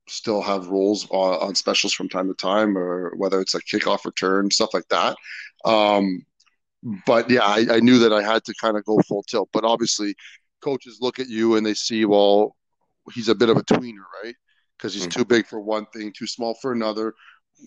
still 0.08 0.42
have 0.42 0.68
roles 0.68 1.08
on, 1.10 1.48
on, 1.48 1.56
specials 1.56 1.94
from 1.94 2.10
time 2.10 2.28
to 2.28 2.34
time, 2.34 2.78
or 2.78 3.14
whether 3.18 3.40
it's 3.42 3.56
a 3.56 3.62
kickoff 3.62 4.06
return, 4.06 4.50
stuff 4.50 4.74
like 4.74 4.88
that. 4.90 5.16
Um, 5.66 6.26
but 7.06 7.30
yeah, 7.30 7.44
I, 7.44 7.66
I, 7.72 7.80
knew 7.80 8.00
that 8.00 8.14
I 8.14 8.22
had 8.22 8.44
to 8.46 8.54
kind 8.62 8.78
of 8.78 8.86
go 8.86 9.00
full 9.08 9.24
tilt. 9.24 9.50
But 9.52 9.66
obviously, 9.66 10.16
coaches 10.62 11.00
look 11.02 11.20
at 11.20 11.28
you 11.28 11.56
and 11.56 11.66
they 11.66 11.74
see, 11.74 12.06
well, 12.06 12.56
he's 13.14 13.30
a 13.30 13.36
bit 13.36 13.50
of 13.50 13.58
a 13.58 13.64
tweener, 13.64 14.06
right? 14.24 14.36
Because 14.78 14.94
he's 14.94 15.08
mm-hmm. 15.08 15.20
too 15.20 15.26
big 15.26 15.48
for 15.48 15.60
one 15.60 15.86
thing, 15.88 16.14
too 16.14 16.28
small 16.28 16.54
for 16.62 16.72
another. 16.72 17.14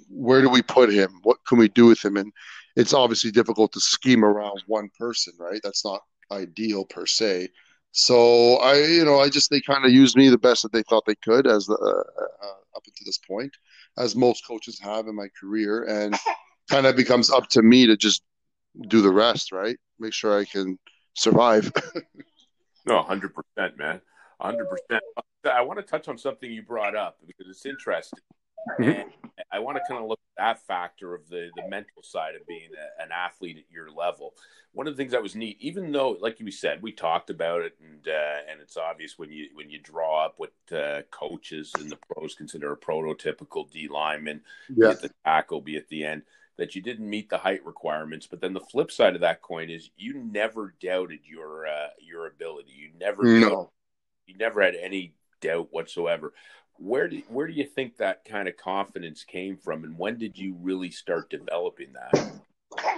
Where 0.09 0.41
do 0.41 0.49
we 0.49 0.63
put 0.63 0.93
him? 0.93 1.21
What 1.23 1.39
can 1.49 1.59
we 1.59 1.69
do 1.69 1.87
with 1.87 2.05
him? 2.05 2.17
And 2.17 2.33
it's 2.77 2.95
obviously 2.95 3.31
difficult 3.31 3.73
to 3.73 3.81
scheme 3.81 4.25
around 4.25 4.63
one 4.67 4.89
person, 4.99 5.35
right? 5.39 5.61
That's 5.65 5.85
not 5.85 6.01
ideal 6.31 6.85
per 6.85 7.07
se. 7.07 7.49
So 7.93 8.57
I, 8.57 8.77
you 8.77 9.05
know, 9.05 9.19
I 9.19 9.29
just 9.29 9.51
they 9.51 9.61
kind 9.61 9.85
of 9.85 9.91
used 9.91 10.17
me 10.17 10.29
the 10.29 10.39
best 10.39 10.63
that 10.63 10.73
they 10.73 10.83
thought 10.83 11.05
they 11.07 11.17
could 11.17 11.47
as 11.47 11.67
the 11.67 11.75
uh, 11.75 12.47
uh, 12.47 12.77
up 12.77 12.83
until 12.87 13.05
this 13.05 13.19
point, 13.19 13.53
as 13.99 14.15
most 14.15 14.47
coaches 14.47 14.79
have 14.79 15.09
in 15.09 15.17
my 15.17 15.29
career, 15.39 15.85
and 15.85 16.15
kind 16.71 16.87
of 16.87 16.97
becomes 16.97 17.31
up 17.31 17.49
to 17.49 17.63
me 17.63 17.87
to 17.87 17.97
just 17.97 18.23
do 18.89 19.03
the 19.03 19.11
rest, 19.11 19.51
right? 19.51 19.77
Make 19.99 20.13
sure 20.13 20.39
I 20.39 20.45
can 20.45 20.79
survive. 21.15 21.73
no, 22.87 23.03
hundred 23.03 23.35
percent, 23.35 23.77
man, 23.77 24.01
hundred 24.41 24.69
percent. 24.69 25.03
I 25.53 25.63
want 25.63 25.79
to 25.79 25.85
touch 25.85 26.07
on 26.07 26.17
something 26.17 26.51
you 26.51 26.63
brought 26.63 26.95
up 26.95 27.17
because 27.27 27.47
it's 27.49 27.67
interesting. 27.67 28.21
I 29.53 29.59
want 29.59 29.79
to 29.79 29.83
kind 29.89 30.03
of 30.03 30.09
look 30.09 30.21
at 30.37 30.43
that 30.43 30.67
factor 30.67 31.15
of 31.15 31.29
the 31.29 31.51
the 31.57 31.69
mental 31.69 32.03
side 32.03 32.35
of 32.35 32.47
being 32.47 32.71
a, 32.77 33.03
an 33.03 33.11
athlete 33.13 33.59
at 33.59 33.73
your 33.73 33.91
level. 33.91 34.35
One 34.73 34.87
of 34.87 34.97
the 34.97 35.03
things 35.03 35.13
that 35.13 35.23
was 35.23 35.35
neat, 35.35 35.57
even 35.61 35.91
though, 35.91 36.17
like 36.21 36.39
you 36.39 36.51
said, 36.51 36.81
we 36.83 36.93
talked 36.93 37.31
about 37.31 37.63
it, 37.63 37.77
and 37.81 38.07
uh, 38.07 38.51
and 38.51 38.61
it's 38.61 38.77
obvious 38.77 39.19
when 39.19 39.33
you 39.33 39.49
when 39.55 39.71
you 39.71 39.79
draw 39.81 40.27
up 40.27 40.35
what 40.37 40.53
uh, 40.73 41.03
coaches 41.11 41.73
and 41.79 41.91
the 41.91 41.97
pros 41.97 42.35
consider 42.35 42.73
a 42.73 42.77
prototypical 42.77 43.71
D 43.71 43.89
lineman, 43.89 44.43
yeah. 44.69 44.91
be 44.91 45.09
the 45.09 45.15
tackle, 45.25 45.61
be 45.61 45.77
at 45.77 45.89
the 45.89 46.05
end, 46.05 46.23
that 46.57 46.75
you 46.75 46.83
didn't 46.83 47.09
meet 47.09 47.31
the 47.31 47.39
height 47.39 47.65
requirements. 47.65 48.27
But 48.27 48.41
then 48.41 48.53
the 48.53 48.61
flip 48.61 48.93
side 48.93 49.15
of 49.15 49.23
that 49.23 49.43
coin 49.43 49.71
is 49.71 49.91
you 49.97 50.15
never 50.15 50.75
doubted 50.81 51.21
your 51.25 51.67
uh, 51.67 51.89
your 52.01 52.27
ability. 52.27 52.73
You 52.77 52.91
never 52.99 53.25
no. 53.25 53.73
you 54.27 54.37
never 54.37 54.63
had 54.63 54.77
any 54.77 55.15
doubt 55.41 55.69
whatsoever 55.71 56.35
where 56.81 57.09
do 57.09 57.23
where 57.29 57.47
do 57.47 57.53
you 57.53 57.65
think 57.65 57.97
that 57.99 58.25
kind 58.25 58.49
of 58.49 58.57
confidence 58.57 59.25
came 59.25 59.57
from, 59.57 59.85
and 59.85 59.99
when 59.99 60.19
did 60.19 60.37
you 60.37 60.57
really 60.61 60.91
start 60.91 61.31
developing 61.31 61.93
that? 61.93 62.33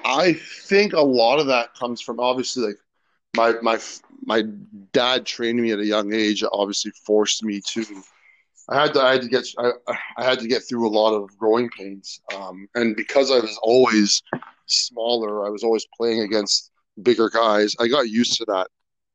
I 0.05 0.35
think 0.35 0.93
a 0.93 1.01
lot 1.01 1.41
of 1.41 1.47
that 1.47 1.75
comes 1.75 2.01
from 2.01 2.21
obviously 2.21 2.65
like 2.67 2.79
my 3.37 3.55
my 3.63 3.81
my 4.25 4.43
dad 4.93 5.27
trained 5.27 5.61
me 5.61 5.73
at 5.73 5.79
a 5.79 5.87
young 5.87 6.13
age. 6.13 6.45
Obviously, 6.53 6.93
forced 7.05 7.43
me 7.45 7.61
to. 7.69 7.85
I 8.69 8.81
had 8.81 8.95
to 8.95 9.03
I 9.03 9.13
had 9.13 9.23
to 9.23 9.29
get 9.29 9.47
I, 9.59 9.73
I 10.17 10.25
had 10.25 10.39
to 10.39 10.49
get 10.49 10.63
through 10.63 10.87
a 10.87 10.91
lot 10.91 11.15
of 11.15 11.37
growing 11.37 11.69
pains, 11.71 12.21
um, 12.35 12.69
and 12.75 12.95
because 12.95 13.31
I 13.31 13.41
was 13.41 13.59
always 13.63 14.23
smaller, 14.67 15.45
I 15.45 15.51
was 15.51 15.65
always 15.65 15.87
playing 15.97 16.21
against 16.21 16.71
bigger 17.03 17.29
guys. 17.29 17.75
I 17.81 17.89
got 17.89 18.09
used 18.09 18.39
to 18.39 18.45
that 18.47 18.69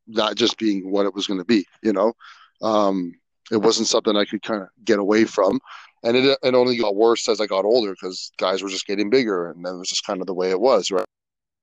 that 0.10 0.36
just 0.36 0.58
being 0.58 0.92
what 0.92 1.06
it 1.06 1.14
was 1.14 1.28
going 1.28 1.40
to 1.40 1.46
be, 1.46 1.66
you 1.82 1.94
know. 1.94 2.14
Um, 2.62 3.14
it 3.52 3.58
wasn't 3.58 3.88
something 3.88 4.16
I 4.16 4.26
could 4.26 4.42
kind 4.42 4.62
of 4.62 4.70
get 4.84 5.00
away 5.00 5.26
from. 5.26 5.60
And 6.04 6.16
it, 6.16 6.38
it 6.44 6.54
only 6.54 6.78
got 6.78 6.96
worse 6.96 7.28
as 7.28 7.42
I 7.42 7.48
got 7.48 7.66
older 7.66 7.92
because 7.92 8.32
guys 8.38 8.62
were 8.62 8.70
just 8.70 8.88
getting 8.88 9.10
bigger, 9.10 9.52
and 9.52 9.66
that 9.66 9.76
was 9.76 9.90
just 9.90 10.06
kind 10.06 10.22
of 10.22 10.28
the 10.28 10.34
way 10.34 10.52
it 10.52 10.60
was, 10.60 10.92
right? 10.92 11.06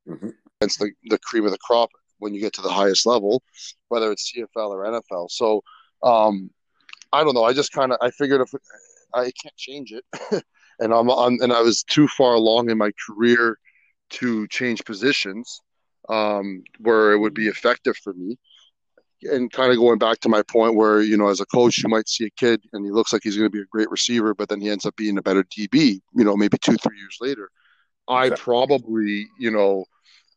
Mm-hmm. 0.09 0.31
It's 0.61 0.77
the, 0.77 0.91
the 1.05 1.19
cream 1.19 1.45
of 1.45 1.53
the 1.53 1.59
crop 1.59 1.91
when 2.19 2.35
you 2.35 2.41
get 2.41 2.53
to 2.55 2.63
the 2.63 2.71
highest 2.71 3.07
level, 3.07 3.43
whether 3.89 4.11
it's 4.11 4.33
CFL 4.33 4.71
or 4.71 4.85
NFL. 4.85 5.31
So, 5.31 5.63
um, 6.03 6.51
I 7.13 7.23
don't 7.23 7.35
know. 7.35 7.45
I 7.45 7.53
just 7.53 7.73
kind 7.73 7.93
of 7.93 7.99
I 8.01 8.11
figured 8.11 8.41
if 8.41 8.53
I 9.15 9.31
can't 9.41 9.57
change 9.57 9.93
it, 9.93 10.05
and 10.81 10.93
I'm 10.93 11.09
on, 11.11 11.39
and 11.41 11.53
I 11.53 11.63
was 11.63 11.85
too 11.85 12.09
far 12.09 12.35
along 12.35 12.71
in 12.71 12.79
my 12.79 12.91
career 13.07 13.59
to 14.11 14.47
change 14.49 14.85
positions 14.85 15.61
um, 16.09 16.65
where 16.79 17.13
it 17.13 17.19
would 17.19 17.35
be 17.35 17.47
effective 17.47 17.97
for 17.97 18.13
me 18.15 18.39
and 19.25 19.53
kind 19.53 19.71
of 19.73 19.79
going 19.79 19.99
back 19.99 20.19
to 20.21 20.29
my 20.29 20.43
point 20.43 20.75
where 20.75 21.01
you 21.01 21.17
know 21.17 21.29
as 21.29 21.41
a 21.41 21.47
coach 21.47 21.79
you 21.79 21.89
might 21.89 22.09
see 22.09 22.27
a 22.27 22.31
kid 22.31 22.63
and 22.73 22.85
he 22.85 22.91
looks 22.91 23.13
like 23.13 23.23
he's 23.25 23.37
going 23.37 23.51
to 23.51 23.57
be 23.57 23.63
a 23.63 23.67
great 23.67 23.91
receiver 23.91 24.35
but 24.35 24.49
then 24.49 24.61
he 24.61 24.71
ends 24.71 24.87
up 24.87 24.97
being 24.97 25.19
a 25.19 25.23
better 25.23 25.45
db 25.45 26.01
you 26.15 26.25
know 26.25 26.37
maybe 26.37 26.59
two 26.59 26.77
three 26.77 26.99
years 26.99 27.17
later. 27.21 27.51
I 28.07 28.31
probably 28.31 29.27
you 29.39 29.51
know 29.51 29.85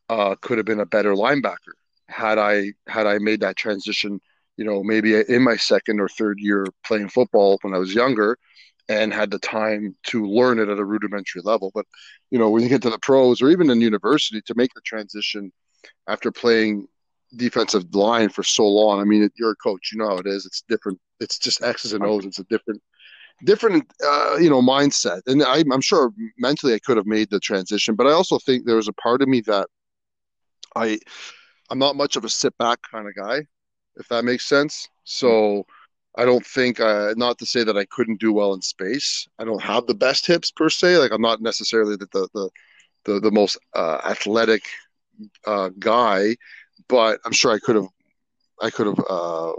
uh, 0.08 0.34
could 0.40 0.58
have 0.58 0.66
been 0.66 0.80
a 0.80 0.86
better 0.86 1.12
linebacker 1.14 1.74
had 2.08 2.38
i 2.38 2.72
had 2.86 3.06
i 3.06 3.18
made 3.18 3.40
that 3.40 3.56
transition 3.56 4.20
you 4.56 4.64
know 4.64 4.82
maybe 4.82 5.14
in 5.14 5.42
my 5.42 5.56
second 5.56 6.00
or 6.00 6.08
third 6.08 6.38
year 6.40 6.66
playing 6.86 7.08
football 7.08 7.58
when 7.62 7.74
i 7.74 7.78
was 7.78 7.94
younger 7.94 8.38
and 8.88 9.12
had 9.12 9.30
the 9.30 9.38
time 9.38 9.94
to 10.04 10.26
learn 10.26 10.58
it 10.58 10.68
at 10.68 10.78
a 10.78 10.84
rudimentary 10.84 11.42
level. 11.44 11.70
But 11.74 11.86
you 12.30 12.38
know 12.38 12.50
when 12.50 12.62
you 12.62 12.68
get 12.68 12.82
to 12.82 12.90
the 12.90 12.98
pros 12.98 13.42
or 13.42 13.50
even 13.50 13.70
in 13.70 13.80
university 13.80 14.40
to 14.42 14.54
make 14.56 14.72
the 14.74 14.80
transition 14.80 15.52
after 16.06 16.32
playing 16.32 16.88
defensive 17.36 17.94
line 17.94 18.28
for 18.28 18.42
so 18.42 18.66
long. 18.66 19.00
I 19.00 19.04
mean, 19.04 19.28
you're 19.36 19.52
a 19.52 19.56
coach, 19.56 19.90
you 19.92 19.98
know 19.98 20.08
how 20.08 20.18
it 20.18 20.26
is. 20.26 20.46
It's 20.46 20.62
different. 20.68 20.98
It's 21.20 21.38
just 21.38 21.62
X's 21.62 21.92
and 21.92 22.04
O's. 22.04 22.24
It's 22.24 22.38
a 22.38 22.44
different, 22.44 22.82
different, 23.44 23.92
uh, 24.04 24.36
you 24.36 24.50
know, 24.50 24.62
mindset. 24.62 25.20
And 25.26 25.42
I, 25.42 25.64
I'm 25.72 25.80
sure 25.80 26.12
mentally 26.38 26.74
I 26.74 26.78
could 26.78 26.96
have 26.96 27.06
made 27.06 27.30
the 27.30 27.40
transition, 27.40 27.94
but 27.94 28.06
I 28.06 28.12
also 28.12 28.38
think 28.38 28.64
there 28.64 28.76
was 28.76 28.88
a 28.88 28.92
part 28.94 29.22
of 29.22 29.28
me 29.28 29.40
that 29.42 29.68
I, 30.74 30.98
I'm 31.70 31.78
not 31.78 31.96
much 31.96 32.16
of 32.16 32.24
a 32.24 32.28
sit 32.28 32.56
back 32.58 32.78
kind 32.90 33.06
of 33.06 33.14
guy, 33.14 33.46
if 33.96 34.08
that 34.08 34.24
makes 34.24 34.46
sense. 34.46 34.88
So 35.04 35.66
I 36.16 36.24
don't 36.24 36.44
think, 36.44 36.80
uh, 36.80 37.14
not 37.16 37.38
to 37.38 37.46
say 37.46 37.62
that 37.64 37.76
I 37.76 37.84
couldn't 37.84 38.20
do 38.20 38.32
well 38.32 38.54
in 38.54 38.62
space. 38.62 39.28
I 39.38 39.44
don't 39.44 39.62
have 39.62 39.86
the 39.86 39.94
best 39.94 40.26
hips 40.26 40.50
per 40.50 40.68
se. 40.68 40.98
Like 40.98 41.12
I'm 41.12 41.22
not 41.22 41.42
necessarily 41.42 41.96
the 41.96 42.08
the 42.12 42.28
the, 42.34 42.50
the, 43.04 43.20
the 43.20 43.30
most 43.30 43.58
uh, 43.74 44.00
athletic 44.04 44.62
uh, 45.46 45.70
guy 45.78 46.36
but 46.88 47.20
I'm 47.24 47.32
sure 47.32 47.52
I 47.52 47.58
could 47.58 47.76
have 47.76 47.88
I 48.60 48.70
could 48.70 48.86
have 48.86 49.04
uh, 49.08 49.52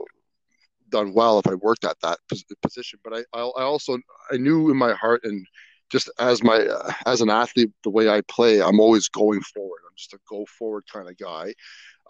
done 0.89 1.13
well 1.13 1.39
if 1.39 1.47
I 1.47 1.55
worked 1.55 1.85
at 1.85 1.99
that 2.01 2.19
position. 2.61 2.99
But 3.03 3.13
I, 3.13 3.39
I 3.39 3.63
also 3.63 3.97
I 4.31 4.37
knew 4.37 4.69
in 4.69 4.77
my 4.77 4.93
heart 4.93 5.21
and 5.23 5.45
just 5.89 6.09
as 6.19 6.43
my 6.43 6.57
uh, 6.57 6.91
as 7.05 7.21
an 7.21 7.29
athlete, 7.29 7.71
the 7.83 7.89
way 7.89 8.09
I 8.09 8.21
play, 8.21 8.61
I'm 8.61 8.79
always 8.79 9.09
going 9.09 9.41
forward. 9.41 9.79
I'm 9.85 9.95
just 9.97 10.13
a 10.13 10.19
go 10.29 10.45
forward 10.45 10.83
kind 10.91 11.09
of 11.09 11.17
guy. 11.17 11.53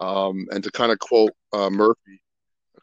Um, 0.00 0.46
and 0.50 0.62
to 0.64 0.70
kind 0.70 0.92
of 0.92 0.98
quote 0.98 1.32
uh, 1.52 1.70
Murphy, 1.70 2.20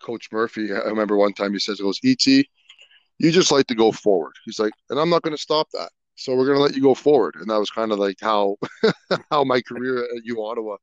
Coach 0.01 0.29
Murphy, 0.31 0.71
I 0.71 0.77
remember 0.77 1.17
one 1.17 1.33
time 1.33 1.53
he 1.53 1.59
says, 1.59 1.77
"He 1.77 1.83
goes, 1.83 1.99
ET, 2.03 2.25
you 2.25 3.31
just 3.31 3.51
like 3.51 3.67
to 3.67 3.75
go 3.75 3.91
forward." 3.91 4.33
He's 4.45 4.59
like, 4.59 4.73
and 4.89 4.99
I'm 4.99 5.09
not 5.09 5.21
going 5.21 5.35
to 5.35 5.41
stop 5.41 5.67
that. 5.73 5.89
So 6.15 6.35
we're 6.35 6.45
going 6.45 6.57
to 6.57 6.63
let 6.63 6.75
you 6.75 6.81
go 6.81 6.95
forward. 6.95 7.35
And 7.35 7.49
that 7.49 7.59
was 7.59 7.69
kind 7.69 7.91
of 7.91 7.99
like 7.99 8.17
how 8.21 8.57
how 9.31 9.43
my 9.43 9.61
career 9.61 10.03
at 10.03 10.25
U 10.25 10.43
Ottawa 10.43 10.77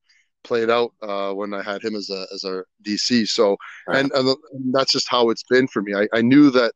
played 0.45 0.71
out 0.71 0.93
uh, 1.03 1.33
when 1.33 1.53
I 1.53 1.63
had 1.63 1.83
him 1.83 1.97
as 1.97 2.11
a 2.11 2.27
as 2.33 2.45
a 2.45 2.63
DC. 2.85 3.27
So, 3.29 3.57
and, 3.89 4.13
and, 4.13 4.37
that's 4.73 4.93
just 4.93 5.09
how 5.09 5.31
it's 5.31 5.43
been 5.45 5.67
for 5.67 5.83
me. 5.83 5.95
I, 5.95 6.07
I 6.13 6.21
knew 6.21 6.51
that 6.51 6.73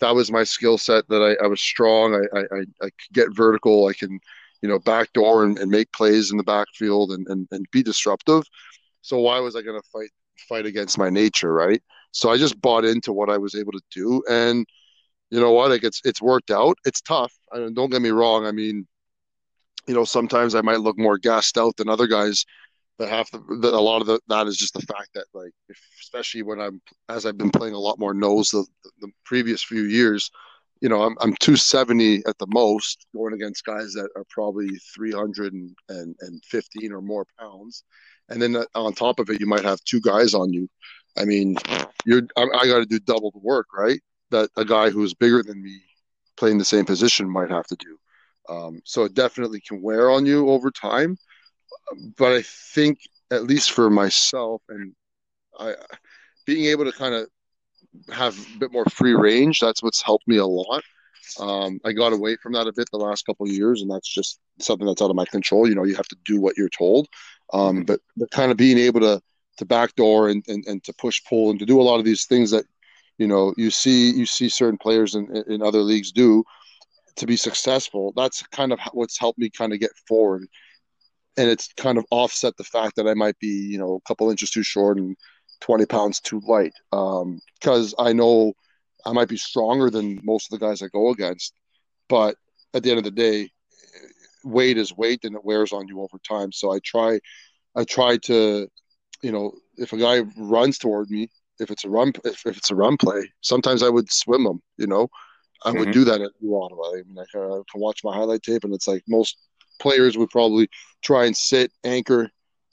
that 0.00 0.14
was 0.14 0.30
my 0.30 0.44
skill 0.44 0.78
set. 0.78 1.08
That 1.08 1.22
I, 1.22 1.44
I 1.44 1.48
was 1.48 1.60
strong. 1.60 2.14
I, 2.14 2.38
I 2.38 2.58
I 2.60 2.84
could 2.84 3.12
get 3.12 3.34
vertical. 3.34 3.86
I 3.86 3.94
can 3.94 4.20
you 4.62 4.68
know 4.68 4.78
backdoor 4.78 5.44
and, 5.44 5.58
and 5.58 5.70
make 5.70 5.90
plays 5.92 6.30
in 6.30 6.36
the 6.36 6.44
backfield 6.44 7.10
and, 7.10 7.26
and 7.28 7.48
and 7.50 7.66
be 7.72 7.82
disruptive. 7.82 8.44
So 9.02 9.18
why 9.18 9.40
was 9.40 9.56
I 9.56 9.62
going 9.62 9.80
to 9.80 9.88
fight 9.92 10.10
fight 10.48 10.66
against 10.66 10.98
my 10.98 11.10
nature, 11.10 11.52
right? 11.52 11.82
So 12.12 12.30
I 12.30 12.36
just 12.36 12.60
bought 12.60 12.84
into 12.84 13.12
what 13.12 13.30
I 13.30 13.38
was 13.38 13.54
able 13.54 13.72
to 13.72 13.82
do, 13.90 14.22
and 14.28 14.66
you 15.30 15.40
know 15.40 15.52
what? 15.52 15.70
Like 15.70 15.84
it's 15.84 16.00
it's 16.04 16.22
worked 16.22 16.50
out. 16.50 16.76
It's 16.84 17.00
tough. 17.00 17.32
I 17.52 17.58
mean, 17.58 17.74
don't 17.74 17.90
get 17.90 18.02
me 18.02 18.10
wrong. 18.10 18.46
I 18.46 18.52
mean, 18.52 18.86
you 19.86 19.94
know, 19.94 20.04
sometimes 20.04 20.54
I 20.54 20.60
might 20.60 20.80
look 20.80 20.98
more 20.98 21.18
gassed 21.18 21.58
out 21.58 21.76
than 21.76 21.88
other 21.88 22.06
guys 22.06 22.44
but 22.98 23.08
half 23.08 23.30
the, 23.30 23.38
a 23.38 23.80
lot 23.80 24.00
of 24.00 24.06
the, 24.06 24.20
that 24.28 24.46
is 24.46 24.56
just 24.56 24.74
the 24.74 24.82
fact 24.82 25.10
that 25.14 25.26
like 25.34 25.52
if, 25.68 25.78
especially 26.00 26.42
when 26.42 26.60
i'm 26.60 26.80
as 27.08 27.26
i've 27.26 27.38
been 27.38 27.50
playing 27.50 27.74
a 27.74 27.78
lot 27.78 27.98
more 27.98 28.14
nose 28.14 28.50
the, 28.50 28.64
the 29.00 29.08
previous 29.24 29.62
few 29.62 29.82
years 29.82 30.30
you 30.80 30.88
know 30.88 31.02
i'm, 31.02 31.16
I'm 31.20 31.34
270 31.36 32.24
at 32.26 32.38
the 32.38 32.46
most 32.48 33.06
going 33.14 33.34
against 33.34 33.64
guys 33.64 33.92
that 33.92 34.08
are 34.16 34.24
probably 34.28 34.68
315 34.94 36.92
or 36.92 37.02
more 37.02 37.26
pounds. 37.38 37.84
And 38.28 38.42
then 38.42 38.56
uh, 38.56 38.64
on 38.74 38.92
top 38.92 39.20
of 39.20 39.30
it 39.30 39.40
you 39.40 39.46
might 39.46 39.64
have 39.64 39.80
two 39.84 40.00
guys 40.00 40.34
on 40.34 40.52
you. 40.52 40.68
I 41.16 41.24
mean 41.24 41.56
you're 42.04 42.22
i, 42.36 42.42
I 42.42 42.66
got 42.66 42.78
to 42.78 42.86
do 42.86 42.98
double 43.00 43.30
the 43.30 43.38
work 43.38 43.68
right? 43.76 44.00
That 44.30 44.50
a 44.56 44.64
guy 44.64 44.90
who's 44.90 45.14
bigger 45.14 45.42
than 45.42 45.62
me 45.62 45.80
playing 46.36 46.58
the 46.58 46.64
same 46.64 46.84
position 46.84 47.30
might 47.30 47.50
have 47.50 47.66
to 47.68 47.76
do. 47.76 47.96
Um, 48.48 48.80
so 48.84 49.04
it 49.04 49.14
definitely 49.14 49.60
can 49.60 49.82
wear 49.82 50.10
on 50.10 50.26
you 50.26 50.50
over 50.50 50.70
time 50.70 51.16
but 52.16 52.32
I 52.32 52.42
think 52.42 52.98
at 53.30 53.44
least 53.44 53.72
for 53.72 53.90
myself 53.90 54.62
and 54.68 54.94
I 55.58 55.74
being 56.46 56.66
able 56.66 56.84
to 56.84 56.92
kind 56.92 57.14
of 57.14 57.28
have 58.12 58.38
a 58.38 58.58
bit 58.58 58.72
more 58.72 58.84
free 58.86 59.14
range. 59.14 59.58
That's 59.58 59.82
what's 59.82 60.02
helped 60.02 60.28
me 60.28 60.36
a 60.36 60.46
lot. 60.46 60.82
Um, 61.40 61.80
I 61.84 61.92
got 61.92 62.12
away 62.12 62.36
from 62.36 62.52
that 62.52 62.68
a 62.68 62.72
bit 62.72 62.88
the 62.92 62.98
last 62.98 63.26
couple 63.26 63.46
of 63.46 63.52
years, 63.52 63.82
and 63.82 63.90
that's 63.90 64.08
just 64.08 64.38
something 64.60 64.86
that's 64.86 65.02
out 65.02 65.10
of 65.10 65.16
my 65.16 65.24
control. 65.24 65.68
You 65.68 65.74
know, 65.74 65.84
you 65.84 65.96
have 65.96 66.08
to 66.08 66.16
do 66.24 66.40
what 66.40 66.56
you're 66.56 66.68
told. 66.68 67.08
Um, 67.52 67.84
but, 67.84 68.00
but 68.16 68.30
kind 68.30 68.50
of 68.50 68.56
being 68.56 68.78
able 68.78 69.00
to 69.00 69.20
to 69.56 69.64
backdoor 69.64 70.28
and, 70.28 70.44
and, 70.48 70.64
and 70.66 70.84
to 70.84 70.92
push 70.94 71.22
pull 71.28 71.50
and 71.50 71.58
to 71.58 71.66
do 71.66 71.80
a 71.80 71.82
lot 71.82 71.98
of 71.98 72.04
these 72.04 72.26
things 72.26 72.50
that 72.50 72.64
you 73.18 73.26
know 73.26 73.54
you 73.56 73.70
see 73.70 74.10
you 74.10 74.26
see 74.26 74.48
certain 74.48 74.78
players 74.78 75.14
in, 75.14 75.44
in 75.48 75.62
other 75.62 75.80
leagues 75.80 76.12
do 76.12 76.44
to 77.16 77.26
be 77.26 77.36
successful 77.36 78.12
that's 78.16 78.42
kind 78.48 78.72
of 78.72 78.78
what's 78.92 79.18
helped 79.18 79.38
me 79.38 79.48
kind 79.48 79.72
of 79.72 79.80
get 79.80 79.90
forward 80.06 80.46
and 81.36 81.50
it's 81.50 81.72
kind 81.76 81.98
of 81.98 82.04
offset 82.10 82.56
the 82.56 82.64
fact 82.64 82.96
that 82.96 83.06
i 83.06 83.14
might 83.14 83.38
be 83.38 83.48
you 83.48 83.78
know 83.78 83.94
a 83.94 84.08
couple 84.08 84.30
inches 84.30 84.50
too 84.50 84.62
short 84.62 84.98
and 84.98 85.16
20 85.60 85.86
pounds 85.86 86.20
too 86.20 86.40
light 86.46 86.72
because 86.90 87.94
um, 87.98 88.06
i 88.06 88.12
know 88.12 88.52
i 89.04 89.12
might 89.12 89.28
be 89.28 89.36
stronger 89.36 89.90
than 89.90 90.20
most 90.24 90.52
of 90.52 90.58
the 90.58 90.64
guys 90.64 90.82
i 90.82 90.88
go 90.88 91.10
against 91.10 91.54
but 92.08 92.36
at 92.74 92.82
the 92.82 92.90
end 92.90 92.98
of 92.98 93.04
the 93.04 93.10
day 93.10 93.48
weight 94.44 94.78
is 94.78 94.96
weight 94.96 95.24
and 95.24 95.34
it 95.34 95.44
wears 95.44 95.72
on 95.72 95.88
you 95.88 96.00
over 96.00 96.18
time 96.28 96.52
so 96.52 96.72
i 96.72 96.78
try 96.84 97.18
i 97.74 97.84
try 97.84 98.16
to 98.16 98.68
you 99.22 99.32
know 99.32 99.52
if 99.76 99.92
a 99.92 99.96
guy 99.96 100.20
runs 100.36 100.78
toward 100.78 101.10
me 101.10 101.28
if 101.58 101.70
it's 101.70 101.84
a 101.84 101.90
run 101.90 102.12
if, 102.24 102.46
if 102.46 102.56
it's 102.56 102.70
a 102.70 102.74
run 102.74 102.96
play, 102.96 103.30
sometimes 103.40 103.82
I 103.82 103.88
would 103.88 104.12
swim 104.12 104.44
them. 104.44 104.60
You 104.76 104.86
know, 104.86 105.08
I 105.64 105.70
mm-hmm. 105.70 105.78
would 105.78 105.92
do 105.92 106.04
that 106.04 106.20
at 106.20 106.30
U 106.40 106.56
Ottawa. 106.56 106.90
I 106.90 107.02
mean, 107.06 107.18
I 107.18 107.24
can 107.32 107.80
watch 107.80 108.04
my 108.04 108.14
highlight 108.14 108.42
tape, 108.42 108.64
and 108.64 108.74
it's 108.74 108.88
like 108.88 109.02
most 109.08 109.38
players 109.78 110.16
would 110.16 110.30
probably 110.30 110.68
try 111.02 111.26
and 111.26 111.36
sit, 111.36 111.72
anchor, 111.84 112.30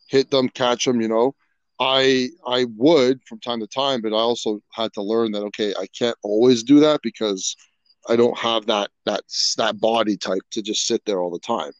hit 0.08 0.30
them, 0.32 0.50
catch 0.50 0.86
them. 0.86 1.02
You 1.02 1.08
know, 1.08 1.36
I 1.80 2.30
I 2.48 2.66
would 2.76 3.22
from 3.28 3.40
time 3.40 3.60
to 3.60 3.68
time, 3.68 4.02
but 4.02 4.14
I 4.14 4.20
also 4.20 4.62
had 4.72 4.94
to 4.94 5.02
learn 5.02 5.32
that 5.32 5.44
okay, 5.44 5.74
I 5.80 5.88
can't 5.88 6.18
always 6.24 6.64
do 6.64 6.80
that 6.82 7.02
because 7.04 7.56
I 8.10 8.16
don't 8.16 8.38
have 8.38 8.66
that 8.68 8.90
that 9.06 9.24
that 9.58 9.80
body 9.80 10.18
type 10.18 10.44
to 10.52 10.62
just 10.62 10.86
sit 10.86 11.04
there 11.06 11.20
all 11.20 11.32
the 11.32 11.40
time. 11.40 11.72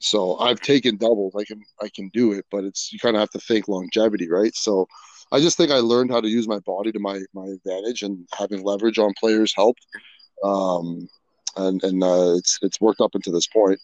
So 0.00 0.38
I've 0.38 0.60
taken 0.60 0.96
doubles. 0.96 1.34
I 1.36 1.44
can 1.44 1.62
I 1.82 1.88
can 1.94 2.10
do 2.12 2.32
it, 2.32 2.46
but 2.50 2.64
it's 2.64 2.92
you 2.92 2.98
kind 2.98 3.16
of 3.16 3.20
have 3.20 3.30
to 3.30 3.40
think 3.40 3.68
longevity, 3.68 4.28
right? 4.30 4.54
So 4.54 4.86
I 5.32 5.40
just 5.40 5.56
think 5.56 5.70
I 5.70 5.76
learned 5.76 6.10
how 6.10 6.20
to 6.20 6.28
use 6.28 6.48
my 6.48 6.58
body 6.60 6.90
to 6.92 6.98
my 6.98 7.20
my 7.34 7.46
advantage, 7.46 8.02
and 8.02 8.26
having 8.36 8.62
leverage 8.62 8.98
on 8.98 9.12
players 9.20 9.54
helped. 9.54 9.86
Um, 10.42 11.08
and 11.56 11.82
and 11.84 12.02
uh, 12.02 12.34
it's 12.36 12.58
it's 12.62 12.80
worked 12.80 13.00
up 13.00 13.14
into 13.14 13.30
this 13.30 13.46
point. 13.46 13.78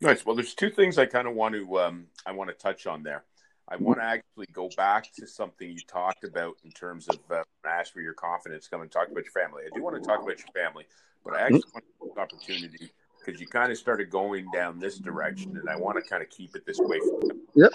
Nice. 0.00 0.26
Well, 0.26 0.36
there's 0.36 0.54
two 0.54 0.70
things 0.70 0.98
I 0.98 1.06
kind 1.06 1.26
of 1.26 1.34
want 1.34 1.54
to 1.54 1.78
um, 1.78 2.06
I 2.26 2.32
want 2.32 2.50
to 2.50 2.54
touch 2.54 2.86
on 2.86 3.02
there. 3.02 3.24
I 3.68 3.76
want 3.76 3.98
to 3.98 4.04
actually 4.04 4.46
go 4.52 4.70
back 4.76 5.12
to 5.14 5.26
something 5.26 5.68
you 5.68 5.80
talked 5.88 6.22
about 6.22 6.54
in 6.64 6.70
terms 6.70 7.08
of 7.08 7.18
uh, 7.30 7.42
ask 7.66 7.92
for 7.92 8.00
your 8.00 8.14
confidence. 8.14 8.68
Come 8.68 8.82
and 8.82 8.90
talk 8.90 9.08
about 9.10 9.24
your 9.24 9.32
family. 9.32 9.64
I 9.66 9.74
do 9.74 9.82
want 9.82 10.00
to 10.00 10.06
talk 10.06 10.22
about 10.22 10.38
your 10.38 10.48
family, 10.54 10.84
but 11.24 11.34
I 11.34 11.40
actually 11.40 11.64
want 11.74 11.84
to 11.84 12.06
take 12.06 12.18
opportunity 12.18 12.90
because 13.24 13.40
you 13.40 13.48
kind 13.48 13.72
of 13.72 13.78
started 13.78 14.08
going 14.08 14.48
down 14.52 14.78
this 14.78 14.98
direction, 14.98 15.56
and 15.56 15.68
I 15.68 15.76
want 15.76 16.02
to 16.02 16.08
kind 16.08 16.22
of 16.22 16.30
keep 16.30 16.54
it 16.54 16.64
this 16.64 16.78
way. 16.78 17.00
Yeah. 17.54 17.66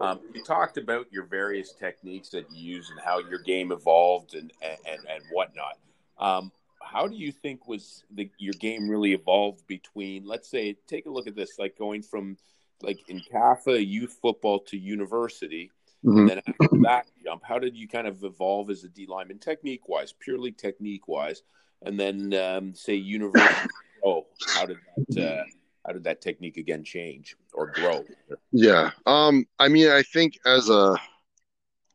Um, 0.00 0.20
you 0.34 0.42
talked 0.42 0.76
about 0.76 1.06
your 1.10 1.24
various 1.24 1.72
techniques 1.72 2.28
that 2.30 2.44
you 2.52 2.76
use 2.76 2.90
and 2.90 3.00
how 3.00 3.20
your 3.20 3.38
game 3.38 3.72
evolved 3.72 4.34
and 4.34 4.52
and 4.62 4.98
and 5.08 5.22
whatnot. 5.32 5.78
Um, 6.18 6.52
how 6.90 7.06
do 7.06 7.14
you 7.14 7.32
think 7.32 7.68
was 7.68 8.04
the, 8.10 8.30
your 8.38 8.54
game 8.54 8.88
really 8.88 9.12
evolved 9.12 9.66
between? 9.66 10.26
Let's 10.26 10.48
say, 10.48 10.76
take 10.86 11.06
a 11.06 11.10
look 11.10 11.26
at 11.26 11.36
this, 11.36 11.58
like 11.58 11.76
going 11.78 12.02
from 12.02 12.36
like 12.82 12.98
in 13.08 13.20
CAFA 13.32 13.86
youth 13.86 14.16
football 14.22 14.60
to 14.60 14.78
university, 14.78 15.70
mm-hmm. 16.04 16.18
and 16.18 16.28
then 16.28 16.38
after 16.38 16.68
that 16.82 17.06
jump, 17.22 17.42
how 17.44 17.58
did 17.58 17.76
you 17.76 17.88
kind 17.88 18.06
of 18.06 18.24
evolve 18.24 18.70
as 18.70 18.84
a 18.84 18.88
D 18.88 19.06
lineman, 19.06 19.38
technique 19.38 19.88
wise, 19.88 20.12
purely 20.18 20.52
technique 20.52 21.08
wise, 21.08 21.42
and 21.82 21.98
then 21.98 22.32
um, 22.34 22.74
say 22.74 22.94
university? 22.94 23.68
oh, 24.04 24.26
how 24.54 24.66
did 24.66 24.78
that? 25.08 25.22
Uh, 25.22 25.44
how 25.86 25.92
did 25.92 26.04
that 26.04 26.20
technique 26.20 26.58
again 26.58 26.84
change 26.84 27.36
or 27.54 27.70
grow? 27.70 28.04
Yeah, 28.52 28.90
um, 29.06 29.46
I 29.58 29.68
mean, 29.68 29.88
I 29.88 30.02
think 30.02 30.38
as 30.44 30.68
a 30.68 30.96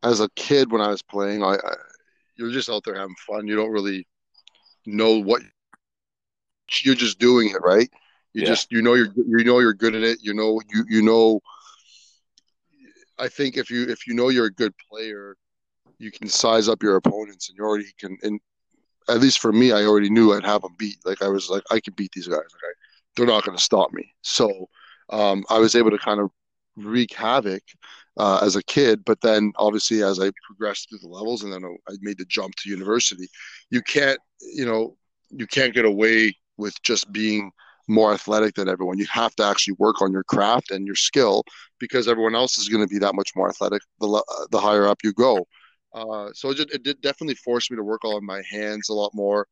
as 0.03 0.19
a 0.19 0.29
kid 0.35 0.71
when 0.71 0.81
I 0.81 0.89
was 0.89 1.01
playing, 1.01 1.43
I, 1.43 1.55
I 1.55 1.75
you're 2.35 2.51
just 2.51 2.69
out 2.69 2.83
there 2.83 2.95
having 2.95 3.15
fun. 3.27 3.47
You 3.47 3.55
don't 3.55 3.71
really 3.71 4.07
know 4.85 5.19
what 5.19 5.41
you're 6.83 6.95
just 6.95 7.19
doing 7.19 7.49
it, 7.49 7.61
right? 7.61 7.89
You 8.33 8.41
yeah. 8.41 8.47
just 8.47 8.71
you 8.71 8.81
know 8.81 8.93
you're 8.95 9.13
you 9.15 9.43
know 9.43 9.59
you're 9.59 9.73
good 9.73 9.95
at 9.95 10.03
it. 10.03 10.19
You 10.21 10.33
know 10.33 10.61
you 10.73 10.85
you 10.89 11.01
know. 11.01 11.39
I 13.19 13.27
think 13.27 13.57
if 13.57 13.69
you 13.69 13.87
if 13.87 14.07
you 14.07 14.13
know 14.15 14.29
you're 14.29 14.47
a 14.47 14.53
good 14.53 14.73
player, 14.89 15.35
you 15.99 16.11
can 16.11 16.27
size 16.27 16.67
up 16.67 16.81
your 16.81 16.95
opponents, 16.95 17.49
and 17.49 17.57
you 17.57 17.63
already 17.63 17.91
can. 17.99 18.17
And 18.23 18.39
at 19.09 19.19
least 19.19 19.39
for 19.39 19.51
me, 19.51 19.71
I 19.71 19.83
already 19.83 20.09
knew 20.09 20.33
I'd 20.33 20.45
have 20.45 20.61
them 20.61 20.75
beat. 20.77 20.97
Like 21.05 21.21
I 21.21 21.27
was 21.27 21.49
like 21.49 21.63
I 21.71 21.79
can 21.79 21.93
beat 21.95 22.11
these 22.13 22.27
guys. 22.27 22.37
Like 22.37 22.63
I, 22.63 22.73
they're 23.15 23.27
not 23.27 23.45
going 23.45 23.57
to 23.57 23.63
stop 23.63 23.93
me. 23.93 24.11
So 24.21 24.67
um, 25.09 25.45
I 25.49 25.59
was 25.59 25.75
able 25.75 25.91
to 25.91 25.99
kind 25.99 26.19
of 26.19 26.31
wreak 26.75 27.13
havoc 27.13 27.61
uh, 28.17 28.39
as 28.41 28.55
a 28.55 28.63
kid. 28.63 29.03
But 29.05 29.21
then 29.21 29.51
obviously, 29.57 30.03
as 30.03 30.19
I 30.19 30.31
progressed 30.45 30.89
through 30.89 30.99
the 30.99 31.07
levels 31.07 31.43
and 31.43 31.51
then 31.51 31.63
I 31.87 31.93
made 32.01 32.17
the 32.17 32.25
jump 32.25 32.55
to 32.55 32.69
university, 32.69 33.27
you 33.69 33.81
can't, 33.81 34.19
you 34.53 34.65
know, 34.65 34.97
you 35.29 35.47
can't 35.47 35.73
get 35.73 35.85
away 35.85 36.35
with 36.57 36.75
just 36.83 37.11
being 37.11 37.51
more 37.87 38.13
athletic 38.13 38.55
than 38.55 38.69
everyone. 38.69 38.97
You 38.97 39.07
have 39.07 39.35
to 39.35 39.43
actually 39.43 39.75
work 39.79 40.01
on 40.01 40.11
your 40.11 40.23
craft 40.23 40.71
and 40.71 40.85
your 40.85 40.95
skill 40.95 41.43
because 41.79 42.07
everyone 42.07 42.35
else 42.35 42.57
is 42.57 42.69
going 42.69 42.85
to 42.85 42.91
be 42.91 42.99
that 42.99 43.15
much 43.15 43.31
more 43.35 43.49
athletic 43.49 43.81
the, 43.99 44.07
uh, 44.07 44.45
the 44.51 44.59
higher 44.59 44.87
up 44.87 44.99
you 45.03 45.11
go. 45.13 45.45
Uh, 45.93 46.29
so 46.33 46.49
it, 46.51 46.59
it 46.71 46.83
did 46.83 47.01
definitely 47.01 47.35
force 47.35 47.69
me 47.69 47.77
to 47.77 47.83
work 47.83 48.03
on 48.05 48.25
my 48.25 48.41
hands 48.49 48.89
a 48.89 48.93
lot 48.93 49.11
more. 49.13 49.47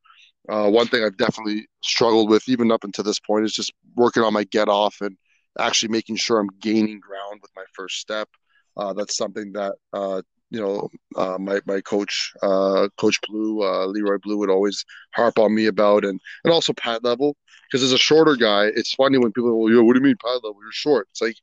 Uh, 0.49 0.69
one 0.69 0.87
thing 0.87 1.03
I've 1.03 1.17
definitely 1.17 1.67
struggled 1.83 2.29
with, 2.29 2.47
even 2.49 2.71
up 2.71 2.83
until 2.83 3.03
this 3.03 3.19
point, 3.19 3.45
is 3.45 3.53
just 3.53 3.71
working 3.95 4.23
on 4.23 4.33
my 4.33 4.43
get 4.45 4.69
off 4.69 5.01
and 5.01 5.15
actually 5.59 5.89
making 5.89 6.15
sure 6.15 6.39
I'm 6.39 6.49
gaining 6.59 6.99
ground 6.99 7.39
with 7.41 7.51
my 7.55 7.63
first 7.73 7.99
step. 7.99 8.27
Uh, 8.77 8.93
that's 8.93 9.17
something 9.17 9.51
that 9.53 9.75
uh, 9.93 10.21
you 10.49 10.59
know 10.61 10.89
uh, 11.15 11.37
my 11.39 11.59
my 11.65 11.81
coach, 11.81 12.33
uh, 12.41 12.87
Coach 12.97 13.19
Blue, 13.27 13.63
uh, 13.63 13.85
Leroy 13.87 14.17
Blue, 14.21 14.37
would 14.37 14.49
always 14.49 14.85
harp 15.13 15.39
on 15.39 15.53
me 15.55 15.65
about, 15.67 16.05
and 16.05 16.19
and 16.43 16.53
also 16.53 16.73
pad 16.73 17.03
level. 17.03 17.35
Because 17.69 17.83
as 17.83 17.93
a 17.93 17.97
shorter 17.97 18.35
guy, 18.35 18.65
it's 18.75 18.93
funny 18.93 19.17
when 19.17 19.31
people, 19.31 19.57
well, 19.61 19.71
yo, 19.71 19.83
what 19.83 19.93
do 19.93 19.99
you 19.99 20.05
mean 20.05 20.17
pad 20.21 20.35
level? 20.43 20.57
You're 20.61 20.71
short. 20.73 21.07
It's 21.11 21.21
like, 21.21 21.37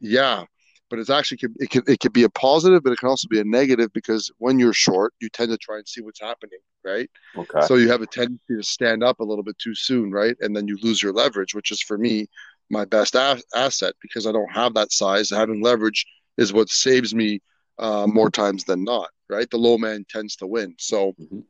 yeah, 0.00 0.44
but 0.90 0.98
it's 0.98 1.10
actually 1.10 1.38
it 1.58 1.70
could 1.70 1.88
it 1.88 2.00
could 2.00 2.12
be 2.12 2.24
a 2.24 2.30
positive, 2.30 2.82
but 2.82 2.92
it 2.92 2.98
can 2.98 3.08
also 3.08 3.28
be 3.28 3.40
a 3.40 3.44
negative 3.44 3.92
because 3.92 4.30
when 4.38 4.58
you're 4.58 4.72
short, 4.72 5.12
you 5.20 5.28
tend 5.28 5.50
to 5.50 5.58
try 5.58 5.76
and 5.78 5.88
see 5.88 6.02
what's 6.02 6.20
happening, 6.20 6.60
right? 6.84 7.10
Okay. 7.36 7.60
So 7.66 7.76
you 7.76 7.88
have 7.90 8.02
a 8.02 8.06
tendency 8.06 8.56
to 8.56 8.62
stand 8.62 9.02
up 9.02 9.20
a 9.20 9.24
little 9.24 9.44
bit 9.44 9.58
too 9.58 9.74
soon, 9.74 10.10
right? 10.12 10.36
And 10.40 10.54
then 10.56 10.68
you 10.68 10.78
lose 10.82 11.02
your 11.02 11.12
leverage, 11.12 11.54
which 11.54 11.70
is 11.72 11.82
for 11.82 11.98
me 11.98 12.28
my 12.70 12.84
best 12.84 13.14
a- 13.14 13.42
asset 13.54 13.94
because 14.02 14.26
I 14.26 14.32
don't 14.32 14.52
have 14.52 14.74
that 14.74 14.92
size. 14.92 15.30
Having 15.30 15.62
leverage 15.62 16.06
is 16.36 16.52
what 16.52 16.68
saves 16.68 17.14
me 17.14 17.40
uh, 17.78 18.06
more 18.06 18.30
times 18.30 18.64
than 18.64 18.84
not, 18.84 19.08
right? 19.28 19.48
The 19.50 19.58
low 19.58 19.78
man 19.78 20.04
tends 20.08 20.36
to 20.36 20.46
win. 20.46 20.74
So. 20.78 21.12
Mm-hmm. 21.20 21.40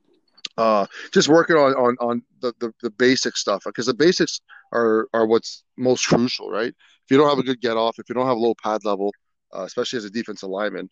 Uh, 0.57 0.87
just 1.12 1.29
working 1.29 1.57
on 1.57 1.73
on 1.73 1.97
on 1.99 2.23
the, 2.40 2.55
the, 2.61 2.73
the 2.81 2.90
basic 2.90 3.37
stuff 3.37 3.62
because 3.64 3.87
the 3.87 3.94
basics 3.94 4.40
are 4.73 5.09
are 5.12 5.27
what's 5.27 5.64
most 5.77 6.07
crucial, 6.07 6.49
right? 6.49 6.68
If 6.68 7.11
you 7.11 7.16
don't 7.16 7.29
have 7.29 7.40
a 7.40 7.42
good 7.42 7.61
get 7.61 7.77
off, 7.77 7.99
if 7.99 8.09
you 8.09 8.14
don't 8.14 8.29
have 8.29 8.37
low 8.37 8.55
pad 8.62 8.85
level, 8.85 9.11
uh, 9.55 9.62
especially 9.62 9.99
as 9.99 10.05
a 10.05 10.11
defensive 10.11 10.49
lineman. 10.49 10.88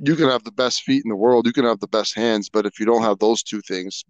You 0.00 0.14
can 0.14 0.28
have 0.28 0.44
the 0.44 0.52
best 0.52 0.82
feet 0.82 1.02
in 1.04 1.08
the 1.08 1.16
world, 1.16 1.46
you 1.46 1.52
can 1.52 1.64
have 1.64 1.80
the 1.80 1.88
best 1.88 2.14
hands, 2.14 2.48
but 2.48 2.66
if 2.66 2.78
you 2.78 2.86
don't 2.86 3.02
have 3.02 3.18
those 3.18 3.42
two 3.42 3.60
things, 3.62 4.04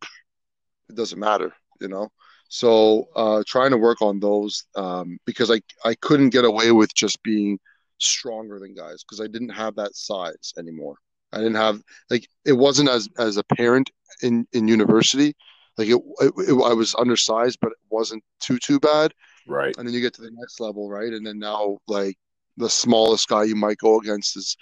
it 0.89 0.97
doesn't 0.97 1.19
matter, 1.19 1.53
you 1.81 1.89
know. 1.89 2.09
So 2.49 3.09
uh, 3.15 3.43
trying 3.47 3.71
to 3.71 3.77
work 3.77 4.03
on 4.03 4.21
those 4.21 4.65
um, 4.75 5.19
because 5.25 5.51
I 5.51 5.61
I 5.85 5.95
couldn't 5.95 6.31
get 6.31 6.45
away 6.45 6.73
with 6.73 6.95
just 6.95 7.23
being 7.23 7.59
stronger 8.03 8.59
than 8.59 8.75
guys 8.75 9.03
because 9.03 9.21
I 9.21 9.27
didn't 9.27 9.51
have 9.51 9.75
that 9.77 9.95
size 9.95 10.53
anymore. 10.59 10.97
I 11.33 11.39
didn't 11.39 11.57
have 11.57 11.81
like 12.11 12.29
it 12.45 12.53
wasn't 12.53 12.89
as 12.89 13.09
as 13.19 13.37
apparent 13.37 13.91
in 14.23 14.47
in 14.53 14.69
university. 14.69 15.35
Like 15.79 15.89
it, 15.89 16.01
it, 16.21 16.33
it, 16.49 16.53
I 16.53 16.75
was 16.75 16.95
undersized, 16.97 17.59
but 17.61 17.73
it 17.73 17.79
wasn't 17.89 18.25
too 18.41 18.59
too 18.59 18.81
bad. 18.81 19.13
Right. 19.47 19.75
And 19.77 19.87
then 19.87 19.95
you 19.95 20.01
get 20.01 20.15
to 20.15 20.23
the 20.23 20.33
next 20.33 20.61
level, 20.61 20.91
right? 20.91 21.13
And 21.13 21.27
then 21.27 21.39
now 21.39 21.79
like 21.87 22.17
the 22.57 22.71
smallest 22.71 23.29
guy 23.29 23.45
you 23.45 23.57
might 23.57 23.79
go 23.79 23.99
against 23.99 24.37
is 24.37 24.57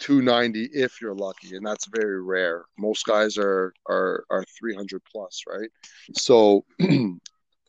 290 0.00 0.70
if 0.72 1.00
you're 1.00 1.14
lucky 1.14 1.56
and 1.56 1.64
that's 1.64 1.86
very 1.86 2.20
rare 2.20 2.64
most 2.78 3.06
guys 3.06 3.38
are 3.38 3.72
are 3.88 4.24
are 4.28 4.44
300 4.58 5.00
plus 5.10 5.44
right 5.48 5.70
so 6.14 6.64
and 6.78 7.20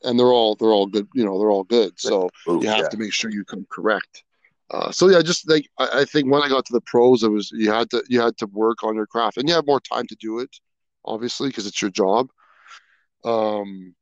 they're 0.02 0.32
all 0.32 0.56
they're 0.56 0.72
all 0.72 0.86
good 0.86 1.06
you 1.14 1.24
know 1.24 1.38
they're 1.38 1.50
all 1.50 1.64
good 1.64 1.92
so 1.96 2.28
Ooh, 2.48 2.60
you 2.60 2.68
have 2.68 2.78
yeah. 2.78 2.88
to 2.88 2.96
make 2.96 3.12
sure 3.12 3.30
you 3.30 3.44
come 3.44 3.66
correct 3.70 4.24
uh, 4.70 4.90
so 4.90 5.08
yeah 5.08 5.22
just 5.22 5.48
like 5.48 5.68
I, 5.78 6.00
I, 6.00 6.04
think 6.04 6.30
when 6.30 6.42
i 6.42 6.48
got 6.48 6.64
to 6.66 6.72
the 6.72 6.80
pros 6.82 7.22
it 7.22 7.30
was 7.30 7.50
you 7.52 7.70
had 7.70 7.90
to 7.90 8.02
you 8.08 8.20
had 8.20 8.36
to 8.38 8.46
work 8.46 8.82
on 8.82 8.94
your 8.94 9.06
craft 9.06 9.36
and 9.36 9.48
you 9.48 9.54
have 9.54 9.66
more 9.66 9.80
time 9.80 10.06
to 10.08 10.16
do 10.16 10.40
it 10.40 10.50
obviously 11.04 11.48
because 11.48 11.66
it's 11.66 11.80
your 11.80 11.90
job 11.90 12.28
um 13.24 13.94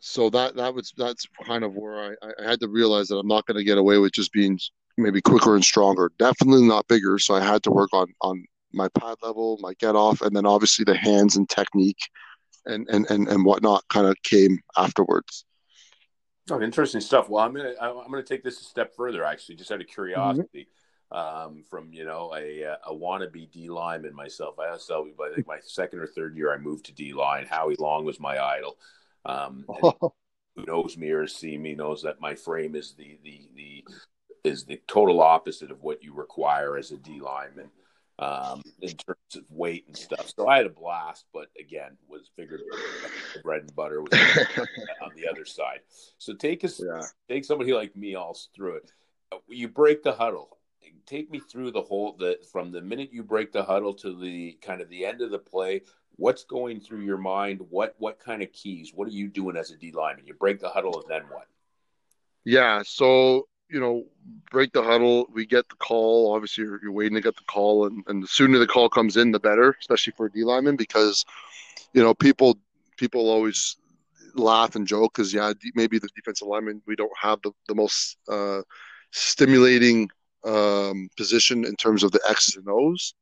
so 0.00 0.30
that 0.30 0.56
that 0.56 0.74
was 0.74 0.92
that's 0.96 1.26
kind 1.44 1.64
of 1.64 1.74
where 1.74 2.16
I, 2.22 2.42
I 2.42 2.50
had 2.50 2.60
to 2.60 2.68
realize 2.68 3.08
that 3.08 3.18
i'm 3.18 3.26
not 3.26 3.46
going 3.46 3.58
to 3.58 3.64
get 3.64 3.78
away 3.78 3.98
with 3.98 4.12
just 4.12 4.32
being 4.32 4.58
maybe 4.96 5.20
quicker 5.20 5.54
and 5.54 5.64
stronger. 5.64 6.10
Definitely 6.18 6.66
not 6.66 6.88
bigger. 6.88 7.18
So 7.18 7.34
I 7.34 7.40
had 7.40 7.62
to 7.64 7.70
work 7.70 7.90
on 7.92 8.12
on 8.20 8.44
my 8.72 8.88
pad 8.88 9.16
level, 9.22 9.58
my 9.60 9.74
get 9.78 9.96
off, 9.96 10.20
and 10.20 10.34
then 10.34 10.46
obviously 10.46 10.84
the 10.84 10.96
hands 10.96 11.36
and 11.36 11.48
technique 11.48 11.98
and 12.66 12.88
and 12.88 13.08
and, 13.10 13.28
and 13.28 13.44
whatnot 13.44 13.84
kind 13.88 14.06
of 14.06 14.16
came 14.22 14.58
afterwards. 14.76 15.44
Oh, 16.50 16.60
interesting 16.60 17.00
stuff. 17.00 17.28
Well, 17.28 17.44
I'm 17.44 17.52
gonna 17.52 17.74
I'm 17.80 18.10
gonna 18.10 18.22
take 18.22 18.44
this 18.44 18.60
a 18.60 18.64
step 18.64 18.94
further. 18.94 19.24
Actually, 19.24 19.56
just 19.56 19.72
out 19.72 19.80
of 19.80 19.88
curiosity, 19.88 20.68
mm-hmm. 21.12 21.46
um, 21.48 21.64
from 21.68 21.92
you 21.92 22.04
know 22.04 22.32
a 22.36 22.62
a 22.62 22.94
wannabe 22.94 23.50
D 23.50 23.68
lineman 23.68 24.14
myself. 24.14 24.58
I 24.58 24.68
also 24.68 25.08
by 25.18 25.30
like 25.36 25.46
my 25.46 25.58
second 25.62 25.98
or 25.98 26.06
third 26.06 26.36
year, 26.36 26.54
I 26.54 26.58
moved 26.58 26.86
to 26.86 26.92
D 26.92 27.12
line. 27.12 27.46
Howie 27.46 27.76
Long 27.78 28.04
was 28.04 28.20
my 28.20 28.38
idol. 28.38 28.76
Um, 29.24 29.64
who 30.56 30.64
knows 30.66 30.96
me 30.96 31.10
or 31.10 31.26
seen 31.26 31.62
me 31.62 31.74
knows 31.74 32.02
that 32.02 32.20
my 32.20 32.34
frame 32.34 32.76
is 32.76 32.94
the 32.94 33.18
the 33.24 33.48
the 33.56 33.84
is 34.44 34.64
the 34.64 34.80
total 34.86 35.20
opposite 35.20 35.72
of 35.72 35.82
what 35.82 36.04
you 36.04 36.14
require 36.14 36.76
as 36.76 36.92
a 36.92 36.96
D 36.96 37.20
lineman 37.20 37.70
um, 38.18 38.62
in 38.80 38.96
terms 38.96 39.18
of 39.34 39.42
weight 39.50 39.84
and 39.86 39.96
stuff. 39.96 40.32
So 40.36 40.48
I 40.48 40.56
had 40.56 40.66
a 40.66 40.70
blast, 40.70 41.26
but 41.32 41.48
again, 41.58 41.96
was 42.08 42.30
figured 42.36 42.60
the 43.34 43.40
bread 43.40 43.62
and 43.62 43.74
butter 43.74 44.00
was 44.02 44.12
on 45.02 45.10
the 45.16 45.28
other 45.28 45.44
side. 45.44 45.80
So 46.18 46.34
take 46.34 46.64
us, 46.64 46.80
yeah. 46.82 47.02
take 47.28 47.44
somebody 47.44 47.72
like 47.72 47.96
me 47.96 48.14
all 48.14 48.36
through 48.54 48.76
it. 48.76 48.90
You 49.48 49.68
break 49.68 50.02
the 50.02 50.12
huddle. 50.12 50.58
Take 51.04 51.30
me 51.30 51.40
through 51.40 51.72
the 51.72 51.82
whole 51.82 52.16
the 52.16 52.38
from 52.50 52.72
the 52.72 52.80
minute 52.80 53.10
you 53.12 53.22
break 53.22 53.52
the 53.52 53.62
huddle 53.62 53.94
to 53.94 54.18
the 54.18 54.58
kind 54.62 54.80
of 54.80 54.88
the 54.88 55.04
end 55.04 55.20
of 55.20 55.30
the 55.30 55.38
play. 55.38 55.82
What's 56.16 56.44
going 56.44 56.80
through 56.80 57.02
your 57.02 57.18
mind? 57.18 57.60
What 57.70 57.94
what 57.98 58.18
kind 58.18 58.42
of 58.42 58.52
keys? 58.52 58.92
What 58.94 59.06
are 59.06 59.12
you 59.12 59.28
doing 59.28 59.56
as 59.56 59.70
a 59.70 59.76
D 59.76 59.92
lineman? 59.92 60.26
You 60.26 60.34
break 60.34 60.60
the 60.60 60.68
huddle 60.68 61.00
and 61.00 61.08
then 61.08 61.22
what? 61.28 61.46
Yeah, 62.44 62.82
so 62.84 63.48
you 63.68 63.80
know, 63.80 64.04
break 64.50 64.72
the 64.72 64.82
huddle. 64.82 65.26
We 65.32 65.46
get 65.46 65.68
the 65.68 65.76
call. 65.76 66.34
Obviously, 66.34 66.64
you're, 66.64 66.80
you're, 66.82 66.92
waiting 66.92 67.14
to 67.14 67.20
get 67.20 67.36
the 67.36 67.44
call, 67.48 67.86
and, 67.86 68.04
and 68.06 68.22
the 68.22 68.28
sooner 68.28 68.58
the 68.58 68.66
call 68.66 68.88
comes 68.88 69.16
in, 69.16 69.32
the 69.32 69.40
better, 69.40 69.76
especially 69.80 70.12
for 70.16 70.26
a 70.26 70.30
D 70.30 70.44
lineman, 70.44 70.76
because 70.76 71.24
you 71.92 72.02
know 72.02 72.14
people 72.14 72.58
people 72.96 73.28
always 73.28 73.76
laugh 74.34 74.76
and 74.76 74.86
joke 74.86 75.14
because 75.14 75.32
yeah, 75.32 75.52
maybe 75.74 75.98
the 75.98 76.08
defensive 76.14 76.48
lineman 76.48 76.82
we 76.86 76.96
don't 76.96 77.16
have 77.20 77.40
the 77.42 77.52
the 77.68 77.74
most 77.74 78.16
uh, 78.28 78.62
stimulating 79.12 80.08
um, 80.44 81.08
position 81.16 81.64
in 81.64 81.74
terms 81.76 82.02
of 82.02 82.12
the 82.12 82.20
X's 82.28 82.56
and 82.56 82.68
O's. 82.68 83.14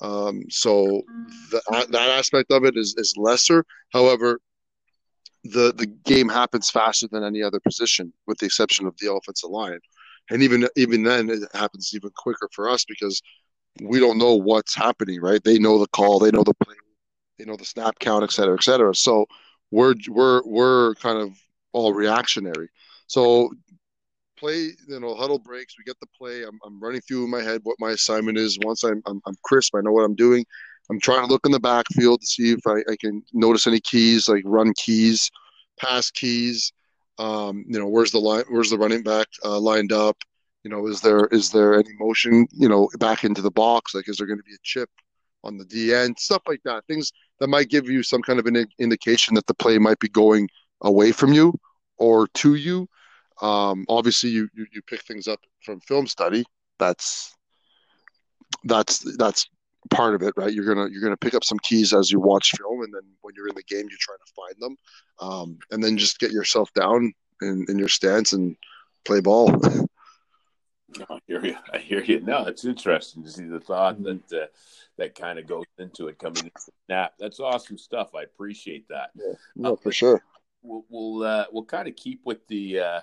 Um, 0.00 0.44
so 0.48 1.02
the, 1.50 1.86
that 1.90 2.10
aspect 2.10 2.52
of 2.52 2.64
it 2.64 2.76
is 2.76 2.94
is 2.96 3.14
lesser. 3.16 3.64
However, 3.92 4.40
the 5.44 5.72
the 5.72 5.86
game 5.86 6.28
happens 6.28 6.70
faster 6.70 7.08
than 7.10 7.24
any 7.24 7.42
other 7.42 7.60
position, 7.60 8.12
with 8.26 8.38
the 8.38 8.46
exception 8.46 8.86
of 8.86 8.96
the 8.98 9.12
offensive 9.12 9.50
line. 9.50 9.78
And 10.30 10.42
even 10.42 10.68
even 10.76 11.02
then, 11.02 11.30
it 11.30 11.42
happens 11.54 11.92
even 11.94 12.10
quicker 12.16 12.48
for 12.52 12.68
us 12.68 12.84
because 12.84 13.20
we 13.82 14.00
don't 14.00 14.18
know 14.18 14.34
what's 14.34 14.74
happening. 14.74 15.20
Right? 15.20 15.42
They 15.42 15.58
know 15.58 15.78
the 15.78 15.88
call, 15.88 16.18
they 16.18 16.30
know 16.30 16.44
the 16.44 16.54
play, 16.54 16.74
they 17.38 17.44
know 17.44 17.56
the 17.56 17.64
snap 17.64 17.98
count, 17.98 18.24
et 18.24 18.32
cetera, 18.32 18.54
et 18.54 18.62
cetera. 18.62 18.94
So 18.94 19.26
we're 19.70 19.94
we're 20.08 20.42
we're 20.44 20.94
kind 20.96 21.18
of 21.18 21.30
all 21.72 21.92
reactionary. 21.94 22.68
So 23.06 23.50
play, 24.38 24.70
you 24.88 25.00
know, 25.00 25.14
huddle 25.14 25.38
breaks. 25.38 25.74
We 25.76 25.84
get 25.84 25.98
the 26.00 26.06
play. 26.16 26.42
I'm, 26.44 26.58
I'm 26.64 26.80
running 26.80 27.00
through 27.00 27.24
in 27.24 27.30
my 27.30 27.42
head 27.42 27.60
what 27.64 27.76
my 27.80 27.90
assignment 27.90 28.38
is. 28.38 28.58
Once 28.62 28.84
I'm, 28.84 29.02
I'm, 29.06 29.20
I'm 29.26 29.34
crisp, 29.44 29.74
I 29.74 29.80
know 29.80 29.92
what 29.92 30.04
I'm 30.04 30.14
doing. 30.14 30.44
I'm 30.90 31.00
trying 31.00 31.26
to 31.26 31.32
look 31.32 31.44
in 31.44 31.52
the 31.52 31.60
backfield 31.60 32.20
to 32.20 32.26
see 32.26 32.52
if 32.52 32.66
I, 32.66 32.78
I 32.90 32.96
can 32.98 33.22
notice 33.32 33.66
any 33.66 33.80
keys, 33.80 34.28
like 34.28 34.42
run 34.46 34.72
keys, 34.76 35.30
pass 35.78 36.10
keys. 36.10 36.72
Um, 37.18 37.64
you 37.68 37.78
know, 37.78 37.88
where's 37.88 38.12
the 38.12 38.20
line? 38.20 38.44
Where's 38.48 38.70
the 38.70 38.78
running 38.78 39.02
back 39.02 39.26
uh, 39.44 39.58
lined 39.58 39.92
up? 39.92 40.16
You 40.64 40.70
know, 40.70 40.86
is 40.86 41.00
there 41.00 41.26
is 41.26 41.50
there 41.50 41.74
any 41.74 41.92
motion? 41.98 42.46
You 42.52 42.68
know, 42.68 42.88
back 42.98 43.24
into 43.24 43.42
the 43.42 43.50
box? 43.50 43.94
Like, 43.94 44.08
is 44.08 44.18
there 44.18 44.26
going 44.26 44.38
to 44.38 44.44
be 44.44 44.54
a 44.54 44.62
chip 44.62 44.90
on 45.44 45.58
the 45.58 45.64
DN? 45.64 46.18
Stuff 46.18 46.42
like 46.46 46.60
that. 46.64 46.84
Things 46.86 47.12
that 47.40 47.48
might 47.48 47.68
give 47.68 47.88
you 47.88 48.02
some 48.02 48.22
kind 48.22 48.38
of 48.38 48.46
an 48.46 48.66
indication 48.78 49.34
that 49.34 49.46
the 49.46 49.54
play 49.54 49.78
might 49.78 49.98
be 49.98 50.08
going 50.08 50.48
away 50.82 51.12
from 51.12 51.32
you 51.32 51.54
or 51.98 52.28
to 52.28 52.54
you. 52.54 52.88
Um, 53.42 53.84
obviously, 53.88 54.30
you, 54.30 54.48
you 54.54 54.66
you 54.72 54.82
pick 54.82 55.02
things 55.02 55.28
up 55.28 55.40
from 55.62 55.80
film 55.80 56.06
study. 56.06 56.44
That's 56.78 57.34
that's 58.64 59.16
that's 59.16 59.48
part 59.90 60.14
of 60.14 60.22
it, 60.22 60.34
right? 60.36 60.52
You're 60.52 60.64
gonna 60.64 60.88
you're 60.90 61.02
gonna 61.02 61.16
pick 61.16 61.34
up 61.34 61.44
some 61.44 61.58
keys 61.60 61.92
as 61.92 62.10
you 62.10 62.20
watch 62.20 62.52
film, 62.56 62.82
and 62.82 62.92
then 62.92 63.02
when 63.22 63.34
you're 63.36 63.48
in 63.48 63.54
the 63.54 63.62
game, 63.62 63.86
you're 63.88 63.98
trying 64.00 64.18
to 64.18 64.32
find 64.34 64.54
them, 64.60 64.76
um, 65.20 65.58
and 65.70 65.82
then 65.82 65.96
just 65.96 66.18
get 66.18 66.32
yourself 66.32 66.72
down 66.74 67.12
in, 67.42 67.66
in 67.68 67.78
your 67.78 67.88
stance 67.88 68.32
and 68.32 68.56
play 69.04 69.20
ball. 69.20 69.50
I 71.10 71.18
hear 71.26 71.44
you. 71.44 71.56
I 71.72 71.78
hear 71.78 72.02
you. 72.02 72.20
No, 72.20 72.46
it's 72.46 72.64
interesting 72.64 73.22
to 73.22 73.30
see 73.30 73.44
the 73.44 73.60
thought 73.60 73.96
mm-hmm. 73.96 74.18
that 74.30 74.42
uh, 74.42 74.46
that 74.96 75.14
kind 75.14 75.38
of 75.38 75.46
goes 75.46 75.66
into 75.78 76.08
it 76.08 76.18
coming 76.18 76.44
into 76.44 76.52
the 76.66 76.72
snap. 76.86 77.14
That's 77.18 77.40
awesome 77.40 77.78
stuff. 77.78 78.14
I 78.14 78.22
appreciate 78.22 78.88
that. 78.88 79.10
Yeah, 79.14 79.34
no, 79.54 79.70
um, 79.70 79.76
for 79.76 79.92
sure. 79.92 80.22
We'll 80.62 80.84
we'll, 80.88 81.22
uh, 81.22 81.44
we'll 81.52 81.64
kind 81.64 81.88
of 81.88 81.96
keep 81.96 82.20
with 82.24 82.46
the 82.48 82.80
uh, 82.80 83.00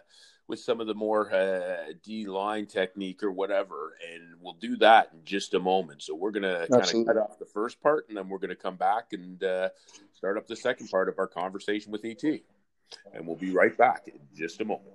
with 0.47 0.60
some 0.60 0.79
of 0.79 0.88
the 0.88 0.93
more 0.93 1.34
uh, 1.34 1.93
D 2.03 2.25
line 2.25 2.65
technique 2.65 3.23
or 3.23 3.31
whatever, 3.31 3.93
and 4.13 4.36
we'll 4.39 4.53
do 4.53 4.75
that 4.77 5.10
in 5.13 5.19
just 5.25 5.53
a 5.53 5.60
moment. 5.60 6.03
So 6.03 6.15
we're 6.15 6.31
gonna 6.31 6.67
kind 6.69 6.84
of 6.84 7.05
cut 7.05 7.17
off 7.17 7.39
the 7.39 7.45
first 7.45 7.81
part, 7.81 8.08
and 8.10 8.17
then 8.17 8.29
we're 8.29 8.38
gonna 8.38 8.55
come 8.55 8.75
back 8.75 9.13
and 9.13 9.43
uh, 9.43 9.69
start 10.13 10.38
up 10.38 10.47
the 10.47 10.55
second 10.55 10.89
part 10.89 11.10
of 11.10 11.17
our 11.19 11.27
conversation 11.27 11.91
with 11.91 12.05
ET, 12.05 12.23
and 12.23 13.25
we'll 13.25 13.36
be 13.36 13.51
right 13.51 13.75
back 13.77 14.08
in 14.08 14.19
just 14.36 14.62
a 14.62 14.65
moment. 14.65 14.89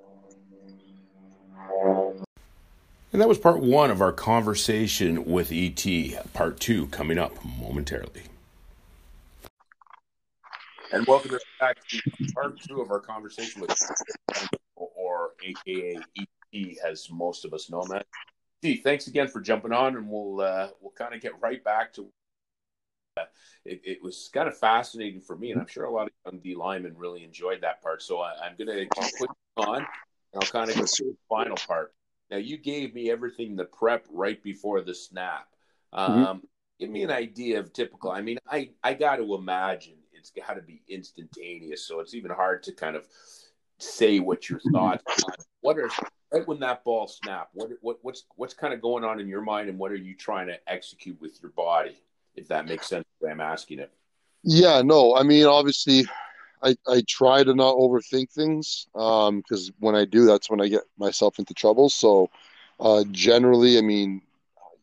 And 3.13 3.21
that 3.21 3.29
was 3.29 3.39
part 3.39 3.61
one 3.61 3.91
of 3.91 4.01
our 4.01 4.13
conversation 4.13 5.25
with 5.25 5.51
ET. 5.51 6.33
Part 6.33 6.61
two 6.61 6.87
coming 6.87 7.19
up 7.19 7.33
momentarily. 7.59 8.23
And 10.93 11.07
welcome 11.07 11.39
back 11.61 11.77
to 11.89 12.01
part 12.35 12.61
two 12.61 12.81
of 12.81 12.91
our 12.91 13.01
conversation 13.01 13.61
with 13.61 13.71
or 15.21 15.31
AKA 15.45 15.99
ET, 16.19 16.77
as 16.87 17.09
most 17.11 17.45
of 17.45 17.53
us 17.53 17.71
know 17.71 17.83
him. 17.83 18.03
Gee, 18.63 18.77
thanks 18.77 19.07
again 19.07 19.29
for 19.29 19.41
jumping 19.41 19.73
on, 19.73 19.97
and 19.97 20.09
we'll 20.09 20.41
uh, 20.41 20.69
we'll 20.81 20.93
kind 20.93 21.15
of 21.15 21.21
get 21.21 21.41
right 21.41 21.63
back 21.65 21.93
to. 21.95 22.09
Uh, 23.17 23.25
it, 23.65 23.81
it, 23.85 24.03
was 24.03 24.31
kind 24.33 24.49
of 24.49 24.57
fascinating 24.57 25.21
for 25.21 25.37
me, 25.37 25.51
and 25.51 25.61
I'm 25.61 25.67
sure 25.67 25.85
a 25.85 25.91
lot 25.91 26.07
of 26.07 26.13
young 26.25 26.41
D 26.41 26.55
linemen 26.55 26.95
really 26.97 27.25
enjoyed 27.25 27.63
that 27.63 27.83
part. 27.83 28.03
So 28.03 28.21
I, 28.21 28.47
am 28.47 28.57
going 28.57 28.69
to 28.69 28.87
put 29.19 29.31
on, 29.57 29.79
and 29.79 29.87
I'll 30.35 30.43
kind 30.43 30.71
of 30.71 30.77
get 30.77 30.87
to 30.87 31.05
the 31.05 31.17
final 31.29 31.57
part. 31.57 31.93
Now, 32.31 32.37
you 32.37 32.57
gave 32.57 32.95
me 32.95 33.11
everything 33.11 33.57
the 33.57 33.65
prep 33.65 34.07
right 34.11 34.41
before 34.43 34.81
the 34.83 34.95
snap. 34.95 35.49
Mm-hmm. 35.93 36.13
Um, 36.13 36.27
mm-hmm. 36.27 36.47
Give 36.79 36.91
me 36.91 37.03
an 37.03 37.11
idea 37.11 37.59
of 37.59 37.73
typical. 37.73 38.11
I 38.11 38.23
mean, 38.23 38.39
I 38.49 38.71
I 38.83 38.95
got 38.95 39.17
to 39.17 39.35
imagine 39.35 39.97
it's 40.13 40.31
got 40.31 40.55
to 40.55 40.63
be 40.63 40.83
instantaneous, 40.89 41.87
so 41.87 42.01
it's 42.01 42.15
even 42.15 42.31
hard 42.31 42.63
to 42.65 42.73
kind 42.73 42.97
of 42.97 43.07
say 43.83 44.21
what 44.21 44.49
your 44.49 44.61
thoughts 44.73 45.05
are. 45.25 45.35
What 45.61 45.79
are 45.79 45.91
right 46.33 46.47
when 46.47 46.61
that 46.61 46.85
ball 46.85 47.07
snapped? 47.07 47.51
What 47.55 47.71
what 47.81 47.99
what's 48.03 48.25
what's 48.37 48.55
kind 48.55 48.73
of 48.73 48.81
going 48.81 49.05
on 49.05 49.21
in 49.21 49.29
your 49.29 49.43
mind, 49.43 49.69
and 49.69 49.79
what 49.79 49.91
are 49.93 49.97
you 49.97 50.15
trying 50.15 50.47
to 50.49 50.59
execute 50.67 51.21
with 51.21 51.39
your 51.43 51.51
body? 51.53 51.97
If 52.37 52.49
that 52.49 52.67
makes 52.67 52.89
sense, 52.89 53.05
I'm 53.29 53.41
asking 53.41 53.81
it. 53.81 53.93
Yeah, 54.43 54.83
no, 54.83 55.15
I 55.17 55.23
mean 55.23 55.47
obviously, 55.47 56.07
I 56.63 56.77
I 56.89 57.03
try 57.09 57.43
to 57.43 57.55
not 57.55 57.75
overthink 57.77 58.31
things 58.31 58.87
because 58.93 59.69
um, 59.69 59.75
when 59.81 59.95
I 59.95 60.05
do, 60.05 60.25
that's 60.27 60.51
when 60.51 60.61
I 60.61 60.69
get 60.69 60.83
myself 60.99 61.39
into 61.39 61.55
trouble. 61.55 61.89
So 61.89 62.31
uh, 62.79 63.05
generally, 63.11 63.79
I 63.79 63.83
mean, 63.83 64.23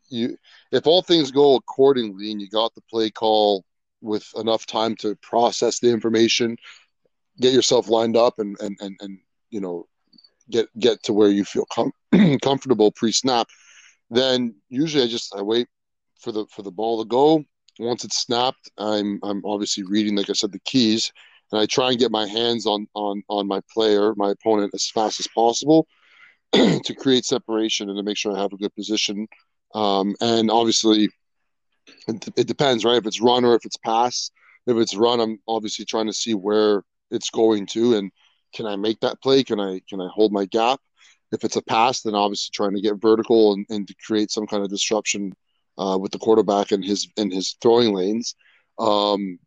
you 0.10 0.38
if 0.72 0.86
all 0.86 1.02
things 1.02 1.32
go 1.32 1.56
accordingly 1.56 2.32
and 2.32 2.42
you 2.42 2.50
got 2.50 2.76
the 2.76 2.82
play 2.82 3.10
call 3.10 3.64
with 4.02 4.32
enough 4.36 4.66
time 4.66 4.96
to 4.96 5.16
process 5.16 5.80
the 5.80 5.92
information, 5.92 6.58
get 7.40 7.54
yourself 7.54 7.90
lined 7.90 8.18
up 8.18 8.40
and 8.40 8.58
and 8.60 8.78
and, 8.80 8.96
and 9.00 9.20
you 9.50 9.60
know 9.60 9.88
get 10.50 10.68
get 10.80 11.02
to 11.04 11.14
where 11.14 11.30
you 11.30 11.44
feel 11.44 11.66
com- 11.72 11.92
comfortable 12.42 12.92
pre-snap 12.92 13.48
then 14.10 14.56
usually 14.70 15.04
i 15.04 15.08
just 15.08 15.36
i 15.36 15.42
wait 15.42 15.68
for 16.20 16.32
the 16.32 16.46
for 16.48 16.62
the 16.64 16.72
ball 16.72 17.02
to 17.02 17.08
go. 17.08 17.44
Once 17.80 18.04
it's 18.04 18.18
snapped 18.18 18.72
i'm 18.78 19.20
i'm 19.24 19.44
obviously 19.46 19.84
reading 19.84 20.16
like 20.16 20.30
i 20.30 20.34
said 20.34 20.52
the 20.52 20.60
keys 20.60 21.12
and 21.52 21.62
i 21.62 21.66
try 21.66 21.90
and 21.90 22.00
get 22.00 22.12
my 22.12 22.26
hands 22.26 22.66
on 22.66 22.88
on 22.96 23.22
on 23.30 23.48
my 23.48 23.62
player 23.72 24.14
my 24.16 24.32
opponent 24.32 24.72
as 24.74 24.90
fast 24.90 25.20
as 25.20 25.28
possible 25.28 25.88
to 26.54 26.96
create 26.98 27.26
separation 27.26 27.90
and 27.90 27.98
to 27.98 28.04
make 28.04 28.18
sure 28.18 28.36
i 28.36 28.40
have 28.42 28.54
a 28.54 28.58
good 28.58 28.74
position. 28.74 29.28
Um, 29.76 30.16
and 30.22 30.50
obviously 30.50 31.10
it, 32.08 32.30
it 32.38 32.48
depends 32.48 32.86
right? 32.86 32.98
If 32.98 33.06
it's 33.06 33.22
run 33.22 33.44
or 33.46 33.54
if 33.56 33.66
it's 33.66 33.78
pass. 33.78 34.32
If 34.66 34.78
it's 34.78 34.96
run 34.96 35.20
i'm 35.20 35.40
obviously 35.48 35.86
trying 35.86 36.08
to 36.08 36.14
see 36.14 36.34
where 36.34 36.84
it's 37.12 37.30
going 37.30 37.66
to 37.68 37.96
and 37.96 38.12
can 38.54 38.66
I 38.66 38.76
make 38.76 39.00
that 39.02 39.22
play? 39.22 39.44
Can 39.44 39.60
I 39.60 39.82
can 39.88 40.02
I 40.02 40.08
hold 40.14 40.32
my 40.32 40.46
gap? 40.46 40.80
If 41.32 41.44
it's 41.44 41.58
a 41.58 41.62
pass, 41.62 42.02
then 42.02 42.16
obviously 42.16 42.52
trying 42.54 42.76
to 42.76 42.82
get 42.82 43.02
vertical 43.02 43.54
and, 43.54 43.66
and 43.70 43.88
to 43.88 43.96
create 44.06 44.32
some 44.32 44.48
kind 44.48 44.64
of 44.64 44.70
disruption 44.70 45.34
uh, 45.78 45.98
with 46.00 46.12
the 46.12 46.20
quarterback 46.20 46.72
and 46.72 46.84
his 46.84 47.08
in 47.18 47.32
his 47.32 47.56
throwing 47.62 47.94
lanes. 47.94 48.36
Um, 48.80 49.40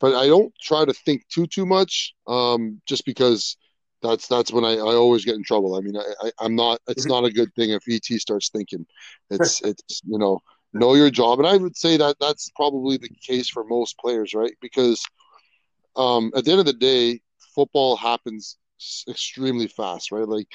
but 0.00 0.14
I 0.14 0.26
don't 0.26 0.52
try 0.60 0.84
to 0.84 0.92
think 0.92 1.26
too 1.28 1.46
too 1.46 1.66
much, 1.66 2.14
um, 2.26 2.80
just 2.86 3.04
because 3.04 3.56
that's 4.02 4.28
that's 4.28 4.52
when 4.52 4.64
I, 4.64 4.74
I 4.74 4.94
always 4.94 5.24
get 5.24 5.34
in 5.34 5.42
trouble. 5.42 5.76
I 5.76 5.80
mean, 5.80 5.96
I, 5.96 6.30
I 6.38 6.44
am 6.44 6.54
not. 6.54 6.80
It's 6.86 7.06
not 7.06 7.24
a 7.24 7.32
good 7.32 7.54
thing 7.54 7.70
if 7.70 7.82
ET 7.88 8.04
starts 8.20 8.50
thinking. 8.50 8.86
It's 9.30 9.60
it's 9.64 10.02
you 10.04 10.18
know 10.18 10.40
know 10.72 10.94
your 10.94 11.10
job, 11.10 11.38
and 11.38 11.48
I 11.48 11.56
would 11.56 11.76
say 11.76 11.96
that 11.96 12.16
that's 12.20 12.50
probably 12.54 12.96
the 12.96 13.08
case 13.08 13.48
for 13.48 13.64
most 13.64 13.98
players, 13.98 14.34
right? 14.34 14.54
Because 14.60 15.02
um, 15.96 16.32
at 16.36 16.44
the 16.44 16.50
end 16.50 16.60
of 16.60 16.66
the 16.66 16.72
day, 16.72 17.20
football 17.54 17.96
happens 17.96 18.56
extremely 19.08 19.68
fast, 19.68 20.12
right? 20.12 20.28
Like 20.28 20.48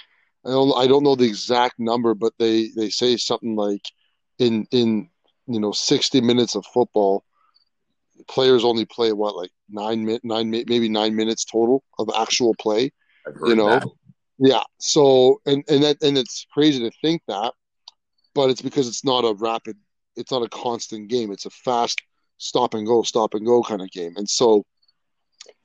I 0.46 0.50
don't 0.50 0.78
I 0.78 0.88
don't 0.88 1.04
know 1.04 1.16
the 1.16 1.26
exact 1.26 1.80
number, 1.80 2.14
but 2.14 2.34
they 2.40 2.70
they 2.76 2.90
say 2.90 3.18
something 3.18 3.56
like 3.56 3.84
in 4.38 4.68
in 4.72 5.10
you 5.48 5.60
know 5.60 5.72
60 5.72 6.22
minutes 6.22 6.56
of 6.56 6.66
football 6.74 7.24
players 8.28 8.64
only 8.64 8.86
play 8.86 9.12
what 9.12 9.36
like 9.36 9.52
nine 9.70 10.06
minute 10.06 10.22
nine 10.24 10.50
maybe 10.50 10.90
nine 10.90 11.16
minutes 11.16 11.46
total 11.46 11.84
of 11.98 12.10
actual 12.16 12.54
play 12.56 12.92
you 13.46 13.56
know 13.56 13.80
that. 13.80 13.88
yeah 14.38 14.64
so 14.80 15.42
and 15.46 15.64
and 15.70 15.84
that 15.84 15.98
and 16.02 16.18
it's 16.18 16.46
crazy 16.54 16.80
to 16.80 16.92
think 17.02 17.22
that 17.28 17.54
but 18.36 18.50
it's 18.50 18.62
because 18.62 18.88
it's 18.88 19.04
not 19.04 19.22
a 19.22 19.34
rapid 19.36 19.78
it's 20.16 20.32
not 20.32 20.44
a 20.44 20.50
constant 20.50 21.10
game 21.10 21.32
it's 21.32 21.46
a 21.46 21.50
fast 21.50 22.02
stop 22.38 22.74
and 22.74 22.86
go 22.86 23.02
stop 23.02 23.34
and 23.34 23.46
go 23.46 23.64
kind 23.64 23.82
of 23.82 23.90
game 23.92 24.14
and 24.18 24.30
so 24.30 24.64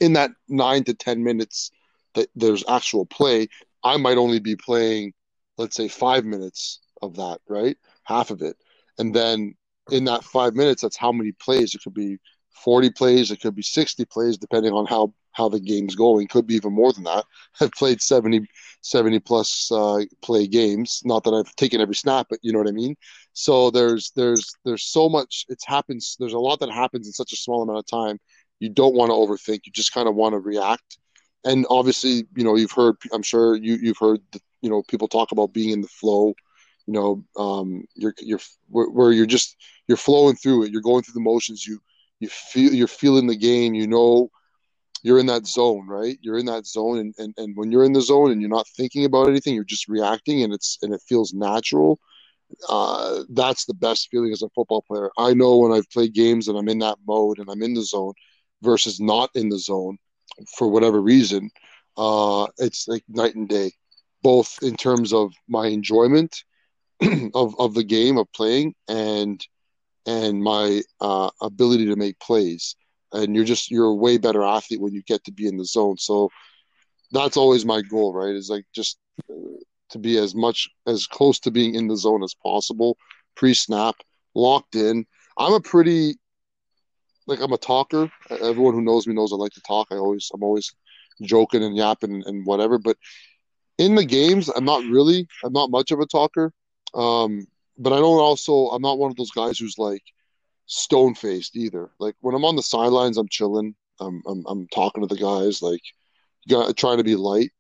in 0.01 0.13
that 0.15 0.31
nine 0.49 0.85
to 0.85 0.95
ten 0.95 1.23
minutes 1.23 1.71
that 2.15 2.29
there's 2.35 2.65
actual 2.69 3.07
play 3.07 3.49
i 3.83 3.97
might 3.97 4.19
only 4.19 4.41
be 4.41 4.57
playing 4.57 5.13
let's 5.59 5.77
say 5.77 5.89
five 5.89 6.25
minutes 6.25 6.81
of 7.03 7.17
that 7.17 7.39
right 7.49 7.77
half 8.05 8.31
of 8.31 8.43
it 8.43 8.57
and 8.99 9.15
then 9.15 9.55
in 9.91 10.05
that 10.05 10.25
five 10.25 10.55
minutes 10.55 10.83
that's 10.83 10.97
how 10.97 11.13
many 11.13 11.33
plays 11.33 11.75
it 11.75 11.83
could 11.83 11.95
be 11.95 12.19
40 12.55 12.91
plays, 12.91 13.31
it 13.31 13.41
could 13.41 13.55
be 13.55 13.63
60 13.63 14.05
plays, 14.07 14.39
depending 14.39 14.73
on 14.73 14.87
how 14.87 15.13
how 15.33 15.49
the 15.49 15.61
game's 15.61 15.97
going. 15.97 16.29
Could 16.29 16.47
be 16.47 16.55
even 16.55 16.73
more 16.73 16.93
than 16.93 17.05
that. 17.05 17.25
I've 17.61 17.73
played 17.73 18.01
70, 18.01 18.47
70 18.83 19.19
plus 19.21 19.71
uh, 19.73 20.03
play 20.23 20.47
games. 20.47 21.03
Not 21.05 21.25
that 21.25 21.35
I've 21.35 21.55
taken 21.57 21.81
every 21.81 21.97
snap, 21.97 22.29
but 22.31 22.39
you 22.43 22.53
know 22.53 22.59
what 22.61 22.69
I 22.69 22.73
mean. 22.73 22.95
So 23.33 23.71
there's 23.71 24.13
there's 24.15 24.55
there's 24.65 24.85
so 24.85 25.09
much. 25.09 25.45
It 25.49 25.59
happens. 25.67 26.17
There's 26.19 26.33
a 26.35 26.39
lot 26.39 26.61
that 26.61 26.71
happens 26.71 27.07
in 27.07 27.13
such 27.13 27.33
a 27.33 27.37
small 27.37 27.63
amount 27.63 27.81
of 27.81 27.87
time. 27.87 28.19
You 28.64 28.70
don't 28.70 28.94
want 28.94 29.11
to 29.11 29.14
overthink. 29.14 29.61
You 29.64 29.72
just 29.72 29.92
kind 29.92 30.09
of 30.09 30.14
want 30.14 30.35
to 30.35 30.38
react. 30.38 30.98
And 31.44 31.66
obviously, 31.68 32.24
you 32.37 32.44
know, 32.44 32.57
you've 32.57 32.72
heard. 32.72 32.96
I'm 33.12 33.22
sure 33.22 33.57
you 33.57 33.74
you've 33.77 33.98
heard. 33.98 34.20
You 34.62 34.70
know, 34.70 34.83
people 34.83 35.09
talk 35.09 35.33
about 35.33 35.53
being 35.53 35.70
in 35.70 35.83
the 35.83 35.88
flow. 35.88 36.35
You 36.87 36.94
know, 36.94 37.24
um, 37.37 37.85
you're 37.94 38.14
you're 38.18 38.40
where, 38.70 38.88
where 38.88 39.12
you're 39.12 39.27
just 39.27 39.57
you're 39.88 39.96
flowing 39.96 40.37
through 40.37 40.64
it. 40.64 40.72
You're 40.72 40.83
going 40.83 41.03
through 41.03 41.14
the 41.14 41.20
motions. 41.20 41.66
You 41.66 41.81
you 42.20 42.29
feel 42.29 42.72
you're 42.72 42.88
feeling 42.88 43.27
the 43.27 43.37
game 43.37 43.74
you 43.74 43.87
know 43.87 44.31
you're 45.03 45.18
in 45.18 45.27
that 45.27 45.46
zone 45.46 45.87
right 45.87 46.18
you're 46.22 46.38
in 46.38 46.46
that 46.46 46.66
zone 46.66 46.98
and, 46.98 47.14
and 47.18 47.35
and 47.37 47.57
when 47.57 47.70
you're 47.70 47.85
in 47.85 47.92
the 47.92 48.00
zone 48.00 48.31
and 48.31 48.40
you're 48.40 48.50
not 48.50 48.68
thinking 48.68 49.05
about 49.05 49.29
anything 49.29 49.55
you're 49.55 49.64
just 49.64 49.88
reacting 49.88 50.42
and 50.42 50.53
it's 50.53 50.79
and 50.83 50.94
it 50.94 51.03
feels 51.09 51.33
natural 51.33 51.98
uh, 52.68 53.22
that's 53.31 53.64
the 53.64 53.74
best 53.74 54.09
feeling 54.11 54.31
as 54.33 54.42
a 54.42 54.48
football 54.50 54.83
player 54.83 55.11
i 55.18 55.35
know 55.35 55.59
when 55.59 55.72
i've 55.72 55.90
played 55.90 56.14
games 56.14 56.48
and 56.48 56.57
i'm 56.57 56.68
in 56.68 56.79
that 56.79 56.98
mode 57.07 57.38
and 57.38 57.48
i'm 57.50 57.62
in 57.62 57.74
the 57.74 57.83
zone 57.83 58.12
versus 58.64 59.00
not 59.00 59.31
in 59.35 59.48
the 59.48 59.59
zone 59.59 59.98
for 60.57 60.68
whatever 60.68 61.00
reason 61.00 61.50
uh, 61.96 62.46
it's 62.59 62.88
like 62.88 63.05
night 63.09 63.35
and 63.35 63.48
day 63.48 63.70
both 64.24 64.59
in 64.62 64.74
terms 64.74 65.12
of 65.12 65.33
my 65.48 65.66
enjoyment 65.66 66.42
of, 67.35 67.55
of 67.61 67.74
the 67.74 67.85
game 67.85 68.16
of 68.16 68.33
playing 68.33 68.74
and 68.88 69.46
and 70.07 70.42
my 70.42 70.83
uh, 71.00 71.31
ability 71.40 71.87
to 71.87 71.96
make 71.96 72.18
plays. 72.18 72.74
And 73.12 73.37
you're 73.37 73.44
just 73.44 73.70
you're 73.70 73.87
a 73.87 73.94
way 73.94 74.18
better 74.18 74.42
athlete 74.42 74.81
when 74.81 74.92
you 74.92 75.03
get 75.03 75.22
to 75.24 75.33
be 75.33 75.46
in 75.46 75.57
the 75.57 75.64
zone. 75.64 75.96
So 75.98 76.31
that's 77.12 77.37
always 77.37 77.64
my 77.64 77.81
goal, 77.83 78.12
right? 78.12 78.35
Is 78.35 78.50
like 78.50 78.64
just 78.74 78.98
uh, 79.31 79.35
to 79.90 79.98
be 79.98 80.18
as 80.18 80.35
much 80.35 80.68
as 80.87 81.07
close 81.07 81.38
to 81.40 81.50
being 81.50 81.74
in 81.74 81.87
the 81.87 81.96
zone 81.96 82.24
as 82.24 82.35
possible, 82.42 82.96
pre-snap, 83.37 83.94
locked 84.35 84.74
in. 84.74 85.07
I'm 85.38 85.53
a 85.53 85.61
pretty 85.61 86.16
like 87.27 87.41
I'm 87.41 87.53
a 87.53 87.59
talker. 87.59 88.11
Everyone 88.31 88.75
who 88.75 88.83
knows 88.83 89.07
me 89.07 89.15
knows 89.15 89.33
I 89.33 89.37
like 89.37 89.53
to 89.53 89.63
talk. 89.63 89.89
I 89.91 89.97
always 89.97 90.31
I'm 90.33 90.43
always 90.43 90.73
joking 91.23 91.63
and 91.63 91.77
yapping 91.77 92.23
and 92.27 92.47
whatever. 92.47 92.79
But 92.79 92.97
in 93.79 93.95
the 93.95 94.05
games, 94.05 94.49
I'm 94.49 94.65
not 94.65 94.85
really. 94.85 95.27
I'm 95.45 95.53
not 95.53 95.71
much 95.71 95.91
of 95.91 96.01
a 96.01 96.07
talker. 96.07 96.53
Um, 96.95 97.47
but 97.79 97.93
I 97.93 97.97
don't 97.97 98.21
also 98.21 98.69
I'm 98.69 98.83
not 98.83 98.99
one 98.99 99.11
of 99.11 99.17
those 99.17 99.31
guys 99.31 99.59
who's 99.59 99.79
like 99.79 100.03
stone 100.67 101.15
faced 101.15 101.57
either. 101.57 101.91
Like 101.99 102.15
when 102.21 102.35
I'm 102.35 102.45
on 102.45 102.57
the 102.57 102.63
sidelines, 102.63 103.17
I'm 103.17 103.29
chilling. 103.29 103.75
I'm 104.01 104.23
I'm, 104.27 104.45
I'm 104.47 104.69
talking 104.69 105.07
to 105.07 105.13
the 105.13 105.21
guys, 105.21 105.63
like 105.63 105.83
got, 106.49 106.77
trying 106.77 106.99
to 106.99 107.05
be 107.05 107.17
light. 107.17 107.51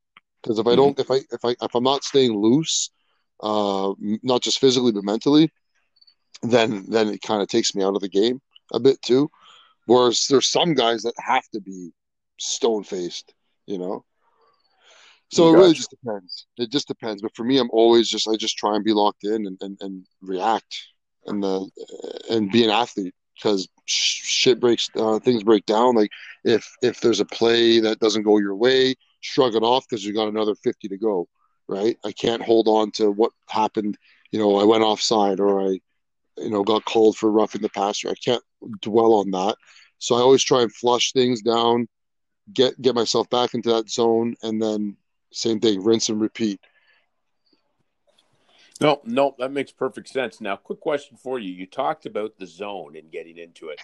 Because 0.42 0.58
if 0.58 0.66
I 0.66 0.76
don't, 0.76 0.96
mm-hmm. 0.96 1.12
if 1.12 1.22
I 1.22 1.34
if 1.34 1.44
I 1.44 1.64
if 1.64 1.74
I'm 1.74 1.84
not 1.84 2.04
staying 2.04 2.36
loose, 2.36 2.90
uh, 3.42 3.92
not 4.22 4.42
just 4.42 4.58
physically 4.58 4.92
but 4.92 5.04
mentally, 5.04 5.50
then 6.42 6.84
then 6.88 7.08
it 7.08 7.22
kind 7.22 7.42
of 7.42 7.48
takes 7.48 7.74
me 7.74 7.82
out 7.82 7.94
of 7.94 8.02
the 8.02 8.08
game 8.08 8.40
a 8.72 8.80
bit 8.80 9.00
too. 9.02 9.30
Whereas 9.86 10.26
there's 10.28 10.48
some 10.48 10.74
guys 10.74 11.02
that 11.02 11.14
have 11.18 11.46
to 11.52 11.60
be 11.60 11.92
stone 12.38 12.84
faced, 12.84 13.34
you 13.66 13.78
know. 13.78 14.04
So 15.30 15.44
gotcha. 15.44 15.56
it 15.56 15.60
really 15.60 15.74
just 15.74 15.90
depends. 15.90 16.46
It 16.58 16.70
just 16.70 16.88
depends. 16.88 17.22
But 17.22 17.34
for 17.34 17.44
me, 17.44 17.58
I'm 17.58 17.70
always 17.70 18.08
just 18.08 18.28
I 18.28 18.36
just 18.36 18.56
try 18.56 18.76
and 18.76 18.84
be 18.84 18.92
locked 18.92 19.24
in 19.24 19.46
and, 19.46 19.58
and, 19.60 19.76
and 19.80 20.06
react 20.22 20.76
and 21.26 21.42
the 21.42 21.68
and 22.30 22.50
be 22.50 22.64
an 22.64 22.70
athlete 22.70 23.14
because 23.34 23.68
shit 23.86 24.60
breaks 24.60 24.88
uh, 24.96 25.18
things 25.18 25.42
break 25.42 25.66
down. 25.66 25.94
Like 25.94 26.10
if 26.44 26.70
if 26.82 27.00
there's 27.00 27.20
a 27.20 27.24
play 27.24 27.80
that 27.80 28.00
doesn't 28.00 28.22
go 28.22 28.38
your 28.38 28.54
way, 28.54 28.94
shrug 29.20 29.54
it 29.54 29.62
off 29.62 29.84
because 29.88 30.04
you 30.04 30.14
got 30.14 30.28
another 30.28 30.54
50 30.54 30.88
to 30.88 30.98
go. 30.98 31.28
Right? 31.66 31.96
I 32.04 32.12
can't 32.12 32.42
hold 32.42 32.68
on 32.68 32.90
to 32.92 33.10
what 33.10 33.32
happened. 33.48 33.96
You 34.30 34.38
know, 34.38 34.60
I 34.60 34.64
went 34.64 34.84
offside 34.84 35.40
or 35.40 35.62
I, 35.62 35.80
you 36.36 36.50
know, 36.50 36.62
got 36.62 36.84
called 36.84 37.16
for 37.16 37.30
roughing 37.30 37.62
the 37.62 37.68
passer. 37.68 38.10
I 38.10 38.14
can't 38.14 38.42
dwell 38.80 39.14
on 39.14 39.30
that. 39.32 39.56
So 39.98 40.16
I 40.16 40.20
always 40.20 40.42
try 40.42 40.62
and 40.62 40.72
flush 40.72 41.12
things 41.12 41.42
down, 41.42 41.88
get 42.52 42.80
get 42.80 42.94
myself 42.94 43.28
back 43.30 43.54
into 43.54 43.72
that 43.72 43.88
zone, 43.88 44.34
and 44.42 44.60
then 44.60 44.96
same 45.32 45.60
thing, 45.60 45.82
rinse 45.82 46.08
and 46.08 46.20
repeat. 46.20 46.60
No, 48.80 49.00
no, 49.04 49.34
that 49.38 49.52
makes 49.52 49.70
perfect 49.70 50.08
sense. 50.08 50.40
Now, 50.40 50.56
quick 50.56 50.80
question 50.80 51.16
for 51.16 51.38
you. 51.38 51.52
You 51.52 51.66
talked 51.66 52.06
about 52.06 52.36
the 52.38 52.46
zone 52.46 52.96
and 52.96 53.10
getting 53.10 53.38
into 53.38 53.68
it. 53.68 53.80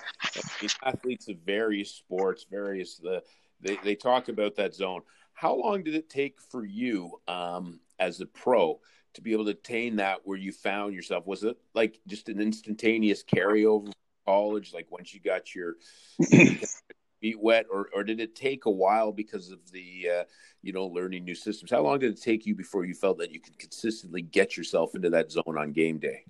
These 0.61 0.77
athletes 0.85 1.29
of 1.29 1.37
various 1.47 1.93
sports, 1.93 2.45
various 2.51 2.97
the 2.97 3.23
they, 3.61 3.77
they 3.85 3.95
talk 3.95 4.29
about 4.29 4.57
that 4.57 4.75
zone. 4.75 5.03
How 5.35 5.55
long 5.55 5.83
did 5.83 5.95
it 5.95 6.11
take 6.11 6.41
for 6.41 6.65
you 6.65 7.21
um, 7.29 7.81
as 7.99 8.21
a 8.21 8.27
pro 8.27 8.81
to 9.15 9.23
be 9.23 9.33
able 9.33 9.45
to 9.45 9.51
attain 9.51 9.97
that 9.97 10.21
where 10.25 10.39
you 10.39 10.53
found 10.53 10.95
yourself? 10.95 11.27
Was 11.27 11.45
it 11.45 11.57
like 11.75 12.01
just 12.07 12.29
an 12.29 12.41
instantaneous 12.41 13.23
carryover 13.23 13.93
college, 14.27 14.73
like 14.73 14.87
once 14.91 15.13
you 15.13 15.21
got 15.21 15.55
your 15.55 15.77
feet 16.31 17.41
wet, 17.41 17.67
or 17.71 17.89
or 17.95 18.05
did 18.05 18.21
it 18.21 18.35
take 18.35 18.67
a 18.67 18.71
while 18.71 19.13
because 19.13 19.51
of 19.51 19.59
the 19.73 20.09
uh, 20.21 20.25
you 20.63 20.73
know 20.73 20.87
learning 20.87 21.25
new 21.25 21.35
systems? 21.35 21.71
How 21.71 21.83
long 21.83 21.99
did 21.99 22.13
it 22.13 22.23
take 22.23 22.47
you 22.47 22.55
before 22.55 22.85
you 22.85 22.95
felt 22.95 23.19
that 23.19 23.33
you 23.33 23.41
could 23.41 23.59
consistently 23.59 24.23
get 24.23 24.57
yourself 24.57 24.95
into 24.95 25.11
that 25.11 25.31
zone 25.31 25.59
on 25.59 25.73
game 25.73 25.99
day? 25.99 26.25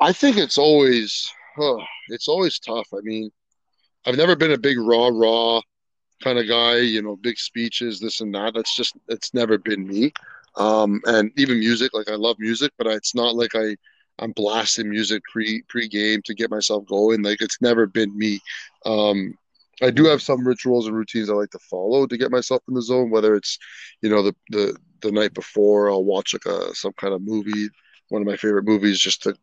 I 0.00 0.12
think 0.12 0.36
it's 0.36 0.58
always 0.58 1.30
huh, 1.56 1.78
it's 2.08 2.28
always 2.28 2.58
tough. 2.58 2.88
I 2.92 3.00
mean, 3.02 3.30
I've 4.06 4.16
never 4.16 4.36
been 4.36 4.52
a 4.52 4.58
big 4.58 4.78
raw 4.78 5.08
raw 5.12 5.60
kind 6.22 6.38
of 6.38 6.48
guy. 6.48 6.78
You 6.78 7.02
know, 7.02 7.16
big 7.16 7.38
speeches, 7.38 8.00
this 8.00 8.20
and 8.20 8.34
that. 8.34 8.54
That's 8.54 8.76
just 8.76 8.96
it's 9.08 9.32
never 9.34 9.58
been 9.58 9.86
me. 9.86 10.12
Um, 10.56 11.00
and 11.06 11.30
even 11.36 11.58
music, 11.58 11.92
like 11.94 12.10
I 12.10 12.14
love 12.14 12.36
music, 12.38 12.72
but 12.78 12.86
it's 12.86 13.14
not 13.14 13.34
like 13.34 13.54
I 13.54 13.76
I'm 14.18 14.32
blasting 14.32 14.88
music 14.88 15.22
pre 15.30 15.62
pre 15.68 15.88
game 15.88 16.22
to 16.24 16.34
get 16.34 16.50
myself 16.50 16.86
going. 16.86 17.22
Like 17.22 17.40
it's 17.40 17.60
never 17.60 17.86
been 17.86 18.16
me. 18.16 18.40
Um, 18.84 19.34
I 19.82 19.90
do 19.90 20.06
have 20.06 20.22
some 20.22 20.46
rituals 20.46 20.86
and 20.86 20.96
routines 20.96 21.28
I 21.28 21.34
like 21.34 21.50
to 21.50 21.58
follow 21.58 22.06
to 22.06 22.16
get 22.16 22.30
myself 22.30 22.62
in 22.68 22.74
the 22.74 22.82
zone. 22.82 23.10
Whether 23.10 23.34
it's, 23.34 23.58
you 24.00 24.08
know, 24.08 24.22
the 24.22 24.34
the 24.50 24.76
the 25.02 25.12
night 25.12 25.34
before, 25.34 25.90
I'll 25.90 26.04
watch 26.04 26.32
like 26.32 26.46
a 26.46 26.74
some 26.74 26.92
kind 26.94 27.12
of 27.12 27.22
movie, 27.22 27.68
one 28.08 28.22
of 28.22 28.26
my 28.26 28.36
favorite 28.36 28.64
movies, 28.64 28.98
just 28.98 29.22
to 29.24 29.36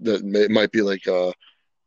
that 0.00 0.24
may, 0.24 0.48
might 0.48 0.72
be 0.72 0.82
like 0.82 1.06
a, 1.06 1.32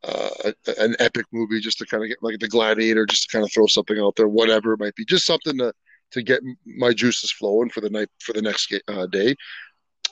uh, 0.03 0.51
an 0.79 0.95
epic 0.99 1.25
movie, 1.31 1.59
just 1.59 1.77
to 1.79 1.85
kind 1.85 2.03
of 2.03 2.09
get 2.09 2.17
like 2.21 2.39
the 2.39 2.47
Gladiator, 2.47 3.05
just 3.05 3.29
to 3.29 3.37
kind 3.37 3.45
of 3.45 3.51
throw 3.51 3.67
something 3.67 3.99
out 3.99 4.15
there, 4.15 4.27
whatever 4.27 4.73
it 4.73 4.79
might 4.79 4.95
be, 4.95 5.05
just 5.05 5.25
something 5.25 5.57
to 5.57 5.73
to 6.11 6.23
get 6.23 6.41
my 6.65 6.93
juices 6.93 7.31
flowing 7.31 7.69
for 7.69 7.81
the 7.81 7.89
night 7.89 8.09
for 8.19 8.33
the 8.33 8.41
next 8.41 8.73
uh, 8.87 9.05
day. 9.07 9.35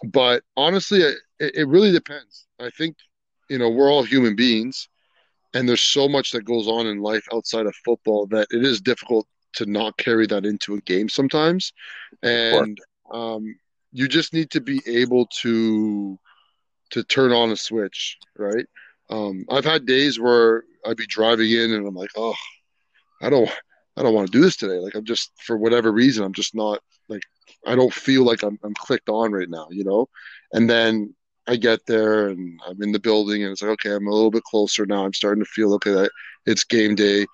But 0.03 0.43
honestly, 0.55 1.01
it, 1.01 1.17
it 1.39 1.67
really 1.67 1.91
depends. 1.91 2.47
I 2.59 2.69
think, 2.69 2.97
you 3.49 3.57
know, 3.57 3.69
we're 3.69 3.91
all 3.91 4.03
human 4.03 4.35
beings 4.35 4.89
and 5.53 5.67
there's 5.67 5.83
so 5.83 6.07
much 6.07 6.31
that 6.31 6.45
goes 6.45 6.67
on 6.67 6.87
in 6.87 7.01
life 7.01 7.25
outside 7.33 7.65
of 7.65 7.75
football 7.83 8.27
that 8.27 8.47
it 8.51 8.63
is 8.63 8.81
difficult 8.81 9.27
to 9.53 9.65
not 9.65 9.97
carry 9.97 10.27
that 10.27 10.45
into 10.45 10.75
a 10.75 10.81
game 10.81 11.09
sometimes 11.09 11.73
and 12.21 12.77
um, 13.11 13.55
you 13.91 14.07
just 14.07 14.33
need 14.33 14.51
to 14.51 14.61
be 14.61 14.81
able 14.85 15.25
to 15.27 16.17
to 16.91 17.03
turn 17.03 17.31
on 17.31 17.51
a 17.51 17.55
switch 17.55 18.17
right 18.37 18.65
um, 19.09 19.45
i've 19.49 19.65
had 19.65 19.85
days 19.85 20.19
where 20.19 20.63
i'd 20.85 20.97
be 20.97 21.07
driving 21.07 21.49
in 21.49 21.73
and 21.73 21.87
i'm 21.87 21.95
like 21.95 22.11
oh 22.15 22.35
i 23.21 23.29
don't 23.29 23.49
i 23.97 24.03
don't 24.03 24.13
want 24.13 24.27
to 24.27 24.37
do 24.37 24.41
this 24.41 24.55
today 24.55 24.79
like 24.79 24.95
i'm 24.95 25.05
just 25.05 25.31
for 25.43 25.57
whatever 25.57 25.91
reason 25.91 26.23
i'm 26.23 26.33
just 26.33 26.55
not 26.55 26.79
like 27.09 27.21
I 27.65 27.75
don't 27.75 27.93
feel 27.93 28.23
like 28.23 28.43
I'm 28.43 28.57
I'm 28.63 28.73
clicked 28.73 29.09
on 29.09 29.31
right 29.31 29.49
now, 29.49 29.67
you 29.71 29.83
know. 29.83 30.07
And 30.53 30.69
then 30.69 31.13
I 31.47 31.55
get 31.55 31.85
there 31.85 32.27
and 32.27 32.59
I'm 32.67 32.81
in 32.81 32.91
the 32.91 32.99
building 32.99 33.43
and 33.43 33.51
it's 33.51 33.61
like, 33.61 33.71
okay, 33.71 33.93
I'm 33.93 34.07
a 34.07 34.11
little 34.13 34.31
bit 34.31 34.43
closer 34.43 34.85
now. 34.85 35.05
I'm 35.05 35.13
starting 35.13 35.43
to 35.43 35.49
feel 35.49 35.73
okay. 35.75 35.91
that 35.91 36.11
It's 36.45 36.63
game 36.63 36.95
day. 36.95 37.25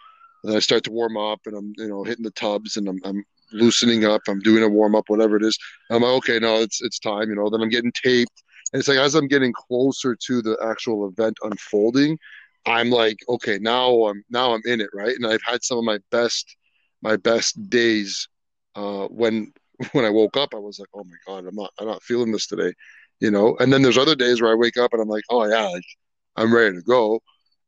And 0.44 0.56
I 0.56 0.60
start 0.60 0.84
to 0.86 0.92
warm 0.92 1.18
up 1.18 1.40
and 1.46 1.56
I'm, 1.56 1.74
you 1.78 1.88
know, 1.88 2.04
hitting 2.04 2.24
the 2.24 2.32
tubs 2.32 2.78
and 2.78 2.88
I'm, 2.88 3.00
I'm 3.06 3.24
loosening 3.54 4.06
up. 4.06 4.22
I'm 4.28 4.40
doing 4.40 4.64
a 4.64 4.70
warm 4.70 4.96
up, 4.96 5.06
whatever 5.08 5.38
it 5.38 5.44
is. 5.44 5.58
I'm 5.90 6.02
like, 6.04 6.12
okay, 6.18 6.40
no, 6.40 6.58
it's 6.58 6.82
it's 6.82 7.00
time, 7.00 7.30
you 7.30 7.36
know. 7.36 7.50
Then 7.50 7.62
I'm 7.62 7.70
getting 7.70 7.94
taped, 7.94 8.44
and 8.72 8.80
it's 8.80 8.88
like 8.90 8.98
as 8.98 9.16
I'm 9.16 9.28
getting 9.28 9.54
closer 9.54 10.16
to 10.16 10.42
the 10.42 10.58
actual 10.64 11.08
event 11.08 11.38
unfolding, 11.44 12.18
I'm 12.66 12.90
like, 12.90 13.20
okay, 13.28 13.60
now 13.60 14.06
I'm 14.06 14.24
now 14.30 14.54
I'm 14.54 14.62
in 14.66 14.82
it, 14.82 14.90
right? 14.94 15.16
And 15.16 15.28
I've 15.28 15.44
had 15.44 15.64
some 15.64 15.78
of 15.78 15.84
my 15.84 16.00
best 16.12 16.56
my 17.02 17.18
best 17.18 17.70
days 17.70 18.28
uh, 18.76 19.08
when 19.08 19.52
when 19.92 20.06
I 20.06 20.10
woke 20.10 20.38
up. 20.38 20.54
I 20.56 20.60
was 20.60 20.80
like, 20.80 20.90
oh 20.94 21.04
my 21.04 21.18
god, 21.28 21.48
I'm 21.48 21.56
not 21.56 21.72
I'm 21.80 21.88
not 21.88 22.04
feeling 22.04 22.32
this 22.32 22.48
today, 22.48 22.74
you 23.20 23.32
know. 23.32 23.56
And 23.60 23.72
then 23.72 23.82
there's 23.82 23.98
other 23.98 24.16
days 24.16 24.42
where 24.42 24.52
I 24.52 24.56
wake 24.56 24.78
up 24.78 24.94
and 24.94 25.02
I'm 25.02 25.10
like, 25.10 25.26
oh 25.30 25.46
yeah, 25.46 25.68
like 25.68 25.86
I'm 26.36 26.54
ready 26.54 26.76
to 26.76 26.82
go. 26.82 27.22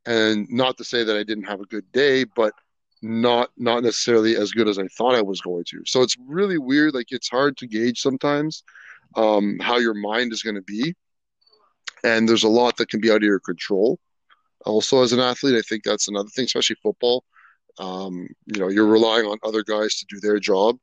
And 0.05 0.47
not 0.49 0.77
to 0.77 0.83
say 0.83 1.03
that 1.03 1.17
I 1.17 1.23
didn't 1.23 1.45
have 1.45 1.61
a 1.61 1.65
good 1.65 1.91
day, 1.91 2.25
but 2.35 2.53
not 3.01 3.49
not 3.57 3.83
necessarily 3.83 4.35
as 4.35 4.51
good 4.51 4.67
as 4.67 4.79
I 4.79 4.87
thought 4.87 5.15
I 5.15 5.21
was 5.21 5.41
going 5.41 5.65
to. 5.69 5.81
So 5.85 6.01
it's 6.01 6.15
really 6.27 6.57
weird. 6.57 6.93
Like 6.93 7.11
it's 7.11 7.29
hard 7.29 7.57
to 7.57 7.67
gauge 7.67 7.99
sometimes 7.99 8.63
um, 9.15 9.59
how 9.59 9.77
your 9.77 9.93
mind 9.93 10.33
is 10.33 10.41
going 10.41 10.55
to 10.55 10.61
be, 10.61 10.95
and 12.03 12.27
there's 12.27 12.43
a 12.43 12.49
lot 12.49 12.77
that 12.77 12.89
can 12.89 12.99
be 13.01 13.11
out 13.11 13.17
of 13.17 13.23
your 13.23 13.39
control. 13.39 13.99
Also, 14.65 15.03
as 15.03 15.13
an 15.13 15.19
athlete, 15.19 15.55
I 15.55 15.61
think 15.61 15.83
that's 15.83 16.07
another 16.07 16.29
thing, 16.29 16.45
especially 16.45 16.77
football. 16.81 17.23
Um, 17.77 18.27
you 18.45 18.59
know, 18.59 18.69
you're 18.69 18.87
relying 18.87 19.25
on 19.25 19.37
other 19.43 19.63
guys 19.63 19.95
to 19.95 20.05
do 20.09 20.19
their 20.19 20.39
job, 20.39 20.77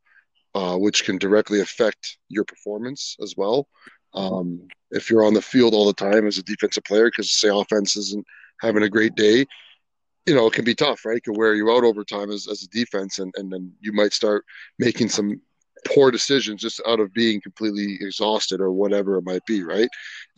uh, 0.55 0.77
which 0.77 1.05
can 1.05 1.19
directly 1.19 1.61
affect 1.61 2.19
your 2.29 2.45
performance 2.45 3.17
as 3.23 3.35
well. 3.37 3.67
Um, 4.15 4.69
if 4.91 5.11
you're 5.11 5.25
on 5.25 5.35
the 5.35 5.43
field 5.43 5.75
all 5.75 5.87
the 5.87 5.95
time 5.95 6.27
as 6.27 6.39
a 6.39 6.43
defensive 6.43 6.85
player, 6.85 7.07
because 7.07 7.33
say 7.33 7.49
offense 7.49 7.97
isn't 7.97 8.27
having 8.61 8.83
a 8.83 8.91
great 8.91 9.15
day, 9.15 9.47
you 10.27 10.35
know, 10.35 10.47
it 10.47 10.53
can 10.53 10.65
be 10.65 10.75
tough, 10.75 11.05
right? 11.05 11.17
It 11.17 11.25
can 11.25 11.35
wear 11.35 11.55
you 11.55 11.71
out 11.73 11.85
over 11.85 12.05
time 12.05 12.31
as, 12.31 12.47
as 12.47 12.63
a 12.63 12.69
defense, 12.69 13.19
and, 13.19 13.33
and 13.37 13.51
then 13.51 13.73
you 13.81 13.93
might 13.93 14.13
start 14.13 14.45
making 14.79 15.09
some 15.09 15.41
poor 15.87 16.11
decisions 16.11 16.61
just 16.61 16.81
out 16.87 17.01
of 17.01 17.13
being 17.13 17.41
completely 17.41 17.99
exhausted 18.01 18.61
or 18.61 18.71
whatever 18.71 19.17
it 19.17 19.25
might 19.25 19.45
be, 19.47 19.65
right? 19.65 19.89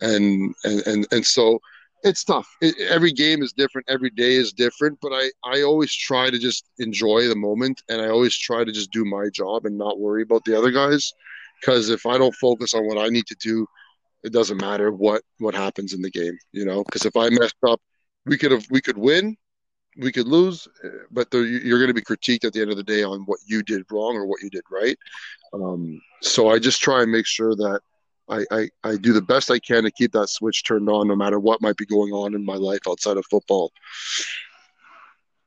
And 0.01 0.55
and 0.63 0.87
and, 0.87 1.07
and 1.11 1.25
so 1.25 1.59
it's 2.03 2.23
tough. 2.23 2.47
It, 2.61 2.75
every 2.89 3.11
game 3.11 3.41
is 3.41 3.53
different. 3.53 3.89
Every 3.89 4.09
day 4.09 4.35
is 4.35 4.53
different. 4.53 4.97
But 5.01 5.11
I 5.13 5.31
I 5.43 5.61
always 5.63 5.93
try 5.93 6.29
to 6.29 6.37
just 6.37 6.69
enjoy 6.79 7.27
the 7.27 7.35
moment, 7.35 7.81
and 7.89 8.01
I 8.01 8.09
always 8.09 8.35
try 8.35 8.63
to 8.63 8.71
just 8.71 8.91
do 8.91 9.05
my 9.05 9.29
job 9.33 9.65
and 9.65 9.77
not 9.77 9.99
worry 9.99 10.23
about 10.23 10.45
the 10.45 10.57
other 10.57 10.71
guys, 10.71 11.11
because 11.61 11.89
if 11.89 12.05
I 12.05 12.17
don't 12.17 12.35
focus 12.35 12.73
on 12.73 12.85
what 12.87 12.97
I 12.97 13.07
need 13.07 13.27
to 13.27 13.35
do, 13.35 13.65
it 14.23 14.33
doesn't 14.33 14.61
matter 14.61 14.91
what 14.91 15.23
what 15.39 15.55
happens 15.55 15.93
in 15.93 16.01
the 16.01 16.11
game, 16.11 16.37
you 16.51 16.65
know. 16.65 16.83
Because 16.83 17.05
if 17.05 17.15
I 17.15 17.29
messed 17.29 17.55
up, 17.67 17.81
we 18.25 18.37
could 18.37 18.51
have 18.51 18.65
we 18.69 18.81
could 18.81 18.97
win 18.97 19.37
we 19.97 20.11
could 20.11 20.27
lose, 20.27 20.67
but 21.11 21.27
you're 21.31 21.79
going 21.79 21.87
to 21.87 21.93
be 21.93 22.01
critiqued 22.01 22.43
at 22.43 22.53
the 22.53 22.61
end 22.61 22.71
of 22.71 22.77
the 22.77 22.83
day 22.83 23.03
on 23.03 23.21
what 23.21 23.39
you 23.45 23.63
did 23.63 23.83
wrong 23.91 24.15
or 24.15 24.25
what 24.25 24.41
you 24.41 24.49
did 24.49 24.63
right. 24.69 24.97
Um, 25.53 26.01
so 26.21 26.49
I 26.49 26.59
just 26.59 26.81
try 26.81 27.01
and 27.01 27.11
make 27.11 27.25
sure 27.25 27.55
that 27.55 27.79
I, 28.27 28.45
I, 28.51 28.69
I 28.83 28.95
do 28.97 29.13
the 29.13 29.21
best 29.21 29.51
I 29.51 29.59
can 29.59 29.83
to 29.83 29.91
keep 29.91 30.11
that 30.13 30.29
switch 30.29 30.63
turned 30.63 30.89
on, 30.89 31.07
no 31.07 31.15
matter 31.15 31.39
what 31.39 31.61
might 31.61 31.77
be 31.77 31.85
going 31.85 32.11
on 32.11 32.33
in 32.33 32.43
my 32.43 32.55
life 32.55 32.81
outside 32.87 33.17
of 33.17 33.25
football. 33.29 33.71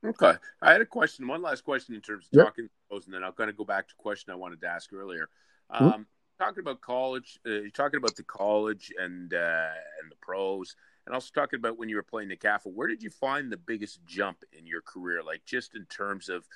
Okay, 0.07 0.35
I 0.62 0.73
had 0.73 0.81
a 0.81 0.87
question. 0.87 1.27
One 1.27 1.43
last 1.43 1.64
question 1.64 1.95
in 1.95 2.01
terms 2.01 2.27
of 2.27 2.37
yep. 2.37 2.47
talking, 2.47 2.69
and 2.91 3.03
then 3.09 3.25
I'm 3.25 3.33
going 3.37 3.49
to 3.49 3.53
go 3.53 3.64
back 3.64 3.88
to 3.88 3.95
a 3.99 4.03
question 4.03 4.33
I 4.33 4.37
wanted 4.37 4.61
to 4.61 4.69
ask 4.69 4.93
earlier. 4.93 5.29
Um, 5.71 5.91
mm-hmm. 5.91 6.03
Talking 6.38 6.61
about 6.61 6.81
college, 6.81 7.41
uh, 7.45 7.51
you're 7.51 7.71
talking 7.71 7.99
about 7.99 8.14
the 8.14 8.23
college 8.23 8.93
and 8.97 9.35
uh, 9.35 9.71
and 10.01 10.11
the 10.11 10.17
pros 10.21 10.77
and 11.09 11.14
also 11.14 11.31
talking 11.35 11.57
about 11.57 11.79
when 11.79 11.88
you 11.88 11.97
were 11.97 12.03
playing 12.03 12.29
the 12.29 12.37
CAFA, 12.37 12.67
where 12.67 12.87
did 12.87 13.03
you 13.03 13.09
find 13.09 13.51
the 13.51 13.57
biggest 13.57 14.05
jump 14.05 14.45
in 14.53 14.67
your 14.67 14.83
career? 14.83 15.23
Like 15.23 15.41
just 15.47 15.75
in 15.75 15.87
terms 15.87 16.29
of 16.29 16.47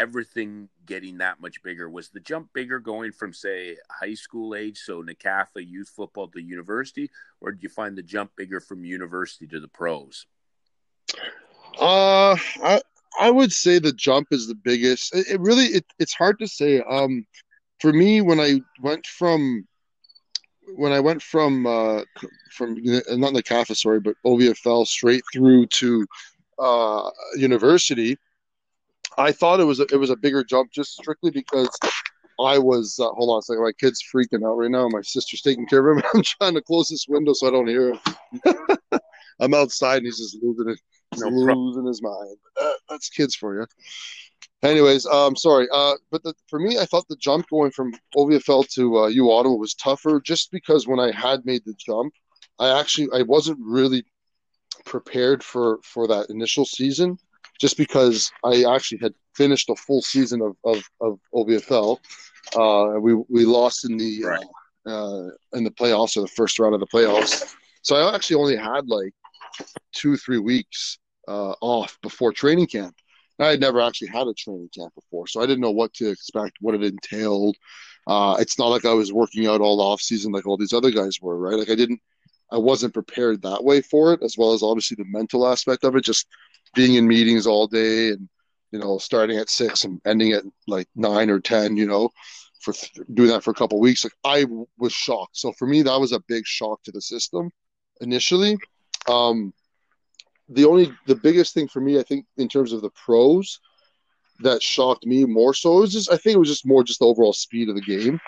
everything 0.00 0.70
getting 0.86 1.18
that 1.18 1.40
much 1.40 1.62
bigger. 1.62 1.88
Was 1.90 2.08
the 2.08 2.20
jump 2.20 2.48
bigger 2.54 2.78
going 2.78 3.12
from 3.12 3.34
say 3.34 3.76
high 3.90 4.14
school 4.14 4.54
age, 4.54 4.78
so 4.78 5.02
NCAFA 5.02 5.68
youth 5.68 5.92
football 5.94 6.28
to 6.28 6.40
university, 6.40 7.10
or 7.40 7.52
did 7.52 7.62
you 7.62 7.68
find 7.68 7.96
the 7.96 8.02
jump 8.02 8.30
bigger 8.34 8.60
from 8.60 8.84
university 8.84 9.46
to 9.48 9.60
the 9.60 9.68
pros? 9.68 10.26
Uh, 11.78 12.36
I 12.64 12.80
I 13.20 13.30
would 13.30 13.52
say 13.52 13.78
the 13.78 13.92
jump 13.92 14.28
is 14.30 14.48
the 14.48 14.54
biggest. 14.54 15.14
It, 15.14 15.26
it 15.28 15.40
really 15.40 15.66
it, 15.66 15.84
it's 15.98 16.14
hard 16.14 16.38
to 16.38 16.48
say. 16.48 16.80
Um, 16.80 17.26
for 17.78 17.92
me, 17.92 18.22
when 18.22 18.40
I 18.40 18.60
went 18.80 19.06
from 19.06 19.66
when 20.76 20.92
I 20.92 21.00
went 21.00 21.22
from 21.22 21.66
uh, 21.66 22.02
from 22.52 22.76
not 22.82 23.34
the 23.34 23.42
CAFA, 23.42 23.76
sorry, 23.76 24.00
but 24.00 24.16
OVFL 24.24 24.86
straight 24.86 25.24
through 25.32 25.66
to 25.66 26.06
uh, 26.58 27.10
university, 27.36 28.16
I 29.18 29.32
thought 29.32 29.60
it 29.60 29.64
was 29.64 29.80
a, 29.80 29.86
it 29.92 29.96
was 29.96 30.10
a 30.10 30.16
bigger 30.16 30.44
jump 30.44 30.70
just 30.72 30.92
strictly 30.92 31.30
because 31.30 31.70
I 32.40 32.58
was 32.58 32.98
uh, 32.98 33.10
hold 33.10 33.30
on 33.30 33.38
a 33.38 33.42
second, 33.42 33.62
my 33.62 33.72
kid's 33.72 34.02
freaking 34.02 34.46
out 34.46 34.54
right 34.54 34.70
now. 34.70 34.88
My 34.88 35.02
sister's 35.02 35.42
taking 35.42 35.66
care 35.66 35.86
of 35.90 35.98
him. 35.98 36.04
I'm 36.14 36.22
trying 36.22 36.54
to 36.54 36.62
close 36.62 36.88
this 36.88 37.06
window 37.08 37.32
so 37.32 37.48
I 37.48 37.50
don't 37.50 37.66
hear 37.66 37.92
him. 37.92 38.00
I'm 39.40 39.54
outside 39.54 39.98
and 39.98 40.06
he's 40.06 40.18
just 40.18 40.38
losing 40.42 40.70
it, 40.70 40.80
no 41.16 41.28
losing 41.28 41.86
his 41.86 42.02
mind. 42.02 42.36
Uh, 42.60 42.72
that's 42.88 43.08
kids 43.08 43.34
for 43.34 43.58
you. 43.58 43.66
Anyways, 44.62 45.06
um, 45.06 45.34
sorry. 45.36 45.66
Uh, 45.72 45.94
but 46.10 46.22
the, 46.22 46.34
for 46.48 46.58
me, 46.58 46.78
I 46.78 46.84
thought 46.84 47.08
the 47.08 47.16
jump 47.16 47.48
going 47.48 47.70
from 47.70 47.94
OVFL 48.14 48.68
to 48.74 48.98
uh, 48.98 49.06
U 49.06 49.30
Ottawa 49.30 49.54
was 49.54 49.74
tougher, 49.74 50.20
just 50.22 50.50
because 50.50 50.86
when 50.86 51.00
I 51.00 51.10
had 51.12 51.46
made 51.46 51.62
the 51.64 51.74
jump, 51.78 52.12
I 52.58 52.78
actually 52.78 53.08
I 53.14 53.22
wasn't 53.22 53.58
really 53.60 54.04
prepared 54.84 55.42
for 55.42 55.78
for 55.82 56.06
that 56.08 56.28
initial 56.28 56.66
season, 56.66 57.18
just 57.60 57.76
because 57.76 58.32
I 58.44 58.64
actually 58.64 58.98
had 58.98 59.14
finished 59.34 59.68
a 59.70 59.76
full 59.76 60.02
season 60.02 60.40
of 60.40 60.56
of, 60.64 60.82
of 61.00 61.20
OVFL. 61.34 61.98
Uh, 62.56 62.98
we 63.00 63.14
we 63.28 63.44
lost 63.44 63.88
in 63.88 63.96
the 63.96 64.24
right. 64.24 64.44
uh, 64.86 65.28
in 65.56 65.64
the 65.64 65.70
playoffs 65.70 66.16
or 66.16 66.22
the 66.22 66.28
first 66.28 66.58
round 66.58 66.74
of 66.74 66.80
the 66.80 66.86
playoffs, 66.86 67.54
so 67.82 67.96
I 67.96 68.14
actually 68.14 68.36
only 68.36 68.56
had 68.56 68.86
like 68.86 69.12
two 69.92 70.16
three 70.16 70.38
weeks 70.38 70.98
uh, 71.28 71.54
off 71.60 71.98
before 72.02 72.32
training 72.32 72.66
camp. 72.66 72.94
I 73.38 73.48
had 73.48 73.60
never 73.60 73.80
actually 73.80 74.08
had 74.08 74.26
a 74.26 74.34
training 74.34 74.68
camp 74.76 74.94
before, 74.94 75.26
so 75.26 75.40
I 75.40 75.46
didn't 75.46 75.62
know 75.62 75.70
what 75.70 75.94
to 75.94 76.10
expect, 76.10 76.58
what 76.60 76.74
it 76.74 76.82
entailed. 76.82 77.56
Uh, 78.06 78.36
it's 78.38 78.58
not 78.58 78.68
like 78.68 78.84
I 78.84 78.92
was 78.92 79.12
working 79.12 79.46
out 79.46 79.60
all 79.60 79.80
off 79.80 80.00
season 80.00 80.32
like 80.32 80.46
all 80.46 80.56
these 80.56 80.72
other 80.72 80.90
guys 80.90 81.20
were, 81.20 81.38
right? 81.38 81.56
Like 81.56 81.70
I 81.70 81.74
didn't, 81.74 82.00
I 82.52 82.58
wasn't 82.58 82.92
prepared 82.92 83.40
that 83.42 83.64
way 83.64 83.80
for 83.80 84.12
it, 84.12 84.22
as 84.22 84.36
well 84.36 84.52
as 84.52 84.62
obviously 84.62 84.96
the 84.96 85.04
mental 85.06 85.46
aspect 85.46 85.84
of 85.84 85.96
it, 85.96 86.04
just 86.04 86.26
being 86.74 86.94
in 86.94 87.06
meetings 87.06 87.46
all 87.46 87.66
day 87.66 88.10
and 88.10 88.28
you 88.70 88.78
know 88.78 88.98
starting 88.98 89.38
at 89.38 89.50
six 89.50 89.84
and 89.84 90.00
ending 90.06 90.32
at 90.32 90.44
like 90.66 90.88
nine 90.94 91.30
or 91.30 91.40
ten, 91.40 91.76
you 91.76 91.86
know, 91.86 92.10
for 92.60 92.74
doing 93.14 93.30
that 93.30 93.42
for 93.42 93.50
a 93.50 93.54
couple 93.54 93.80
weeks. 93.80 94.04
Like 94.04 94.14
I 94.24 94.46
was 94.78 94.92
shocked. 94.92 95.36
So 95.36 95.52
for 95.52 95.66
me, 95.66 95.82
that 95.82 96.00
was 96.00 96.12
a 96.12 96.20
big 96.28 96.46
shock 96.46 96.82
to 96.84 96.92
the 96.92 97.00
system 97.00 97.50
initially. 98.00 98.56
Um, 99.08 99.52
the 100.48 100.64
only 100.64 100.92
the 101.06 101.14
biggest 101.14 101.54
thing 101.54 101.68
for 101.68 101.80
me, 101.80 101.98
I 101.98 102.02
think, 102.02 102.26
in 102.36 102.48
terms 102.48 102.72
of 102.72 102.82
the 102.82 102.90
pros 102.90 103.60
that 104.42 104.62
shocked 104.62 105.04
me 105.04 105.24
more 105.26 105.52
so 105.52 105.76
it 105.76 105.80
was 105.80 105.92
just 105.92 106.10
I 106.10 106.16
think 106.16 106.34
it 106.34 106.38
was 106.38 106.48
just 106.48 106.66
more 106.66 106.82
just 106.82 107.00
the 107.00 107.06
overall 107.06 107.32
speed 107.32 107.68
of 107.68 107.74
the 107.74 107.82
game. 107.82 108.20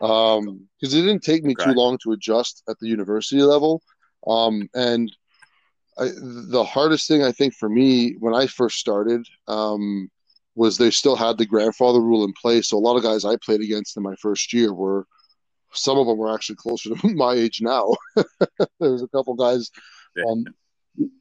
Um, 0.00 0.68
because 0.80 0.94
it 0.94 1.02
didn't 1.02 1.22
take 1.22 1.44
me 1.44 1.54
okay. 1.58 1.70
too 1.70 1.76
long 1.76 1.96
to 2.02 2.12
adjust 2.12 2.64
at 2.68 2.76
the 2.80 2.88
university 2.88 3.40
level. 3.40 3.82
Um, 4.26 4.68
and 4.74 5.14
I, 5.98 6.10
the 6.16 6.64
hardest 6.64 7.06
thing 7.06 7.22
I 7.22 7.32
think 7.32 7.54
for 7.54 7.68
me 7.68 8.14
when 8.18 8.34
I 8.34 8.46
first 8.46 8.78
started 8.78 9.26
um, 9.48 10.10
was 10.54 10.78
they 10.78 10.90
still 10.90 11.16
had 11.16 11.38
the 11.38 11.46
grandfather 11.46 12.00
rule 12.00 12.24
in 12.24 12.32
place. 12.40 12.68
So 12.68 12.78
a 12.78 12.80
lot 12.80 12.96
of 12.96 13.02
guys 13.02 13.24
I 13.24 13.36
played 13.36 13.60
against 13.60 13.96
in 13.96 14.02
my 14.02 14.14
first 14.16 14.52
year 14.52 14.72
were 14.72 15.06
some 15.72 15.98
of 15.98 16.06
them 16.06 16.18
were 16.18 16.32
actually 16.32 16.56
closer 16.56 16.94
to 16.94 17.08
my 17.14 17.34
age 17.34 17.60
now. 17.60 17.94
There's 18.80 19.02
a 19.02 19.08
couple 19.08 19.34
guys 19.34 19.70
um, 20.26 20.44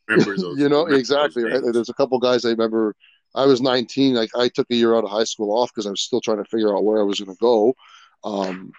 those, 0.08 0.28
you 0.58 0.70
know 0.70 0.86
exactly 0.88 1.44
right 1.44 1.62
there's 1.72 1.90
a 1.90 1.94
couple 1.94 2.20
guys 2.20 2.46
i 2.46 2.50
remember 2.50 2.96
i 3.36 3.46
was 3.46 3.62
19 3.62 4.16
like 4.16 4.30
i 4.36 4.50
took 4.50 4.68
a 4.72 4.76
year 4.76 4.96
out 4.96 5.04
of 5.04 5.10
high 5.10 5.24
school 5.24 5.58
off 5.58 5.72
because 5.74 5.88
i 5.88 5.90
was 5.90 6.02
still 6.02 6.22
trying 6.22 6.44
to 6.44 6.50
figure 6.50 6.76
out 6.76 6.84
where 6.84 7.00
i 7.00 7.04
was 7.04 7.20
going 7.20 7.36
to 7.36 7.40
go 7.42 7.74
um, 8.24 8.72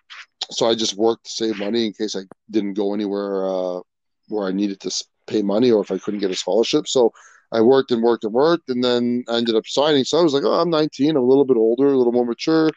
so 0.51 0.69
i 0.69 0.75
just 0.75 0.97
worked 0.97 1.25
to 1.25 1.33
save 1.33 1.59
money 1.59 1.87
in 1.87 1.93
case 1.93 2.17
i 2.17 2.23
didn't 2.51 2.75
go 2.75 2.95
anywhere 2.95 3.47
uh, 3.47 3.81
where 4.29 4.47
i 4.47 4.53
needed 4.53 4.81
to 4.81 4.91
pay 5.27 5.43
money 5.43 5.71
or 5.71 5.83
if 5.83 5.91
i 5.91 5.99
couldn't 5.99 6.21
get 6.21 6.31
a 6.31 6.37
scholarship 6.37 6.87
so 6.87 7.13
i 7.53 7.61
worked 7.61 7.91
and 7.91 8.03
worked 8.03 8.25
and 8.25 8.33
worked 8.33 8.69
and 8.69 8.83
then 8.83 9.25
i 9.29 9.37
ended 9.37 9.55
up 9.55 9.67
signing 9.67 10.05
so 10.05 10.19
i 10.19 10.23
was 10.23 10.35
like 10.35 10.45
oh 10.45 10.61
i'm 10.61 10.71
19 10.71 11.11
i'm 11.11 11.17
a 11.17 11.21
little 11.21 11.45
bit 11.45 11.57
older 11.57 11.93
a 11.93 11.97
little 11.97 12.13
more 12.13 12.27
mature 12.27 12.71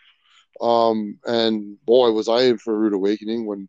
um, 0.62 1.20
and 1.26 1.78
boy 1.86 2.12
was 2.12 2.30
i 2.30 2.44
in 2.44 2.58
for 2.58 2.74
a 2.74 2.78
rude 2.78 2.94
awakening 2.94 3.46
when 3.46 3.68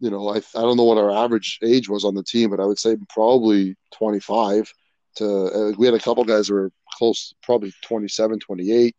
you 0.00 0.10
know, 0.10 0.28
I, 0.28 0.36
I 0.36 0.62
don't 0.62 0.76
know 0.76 0.84
what 0.84 0.98
our 0.98 1.10
average 1.10 1.58
age 1.62 1.88
was 1.88 2.04
on 2.04 2.14
the 2.14 2.22
team, 2.22 2.50
but 2.50 2.60
I 2.60 2.64
would 2.64 2.78
say 2.78 2.96
probably 3.08 3.76
25 3.94 4.72
to, 5.16 5.26
uh, 5.26 5.72
we 5.76 5.86
had 5.86 5.94
a 5.94 6.00
couple 6.00 6.24
guys 6.24 6.46
that 6.46 6.54
were 6.54 6.70
close, 6.92 7.34
probably 7.42 7.72
27, 7.82 8.38
28. 8.38 8.94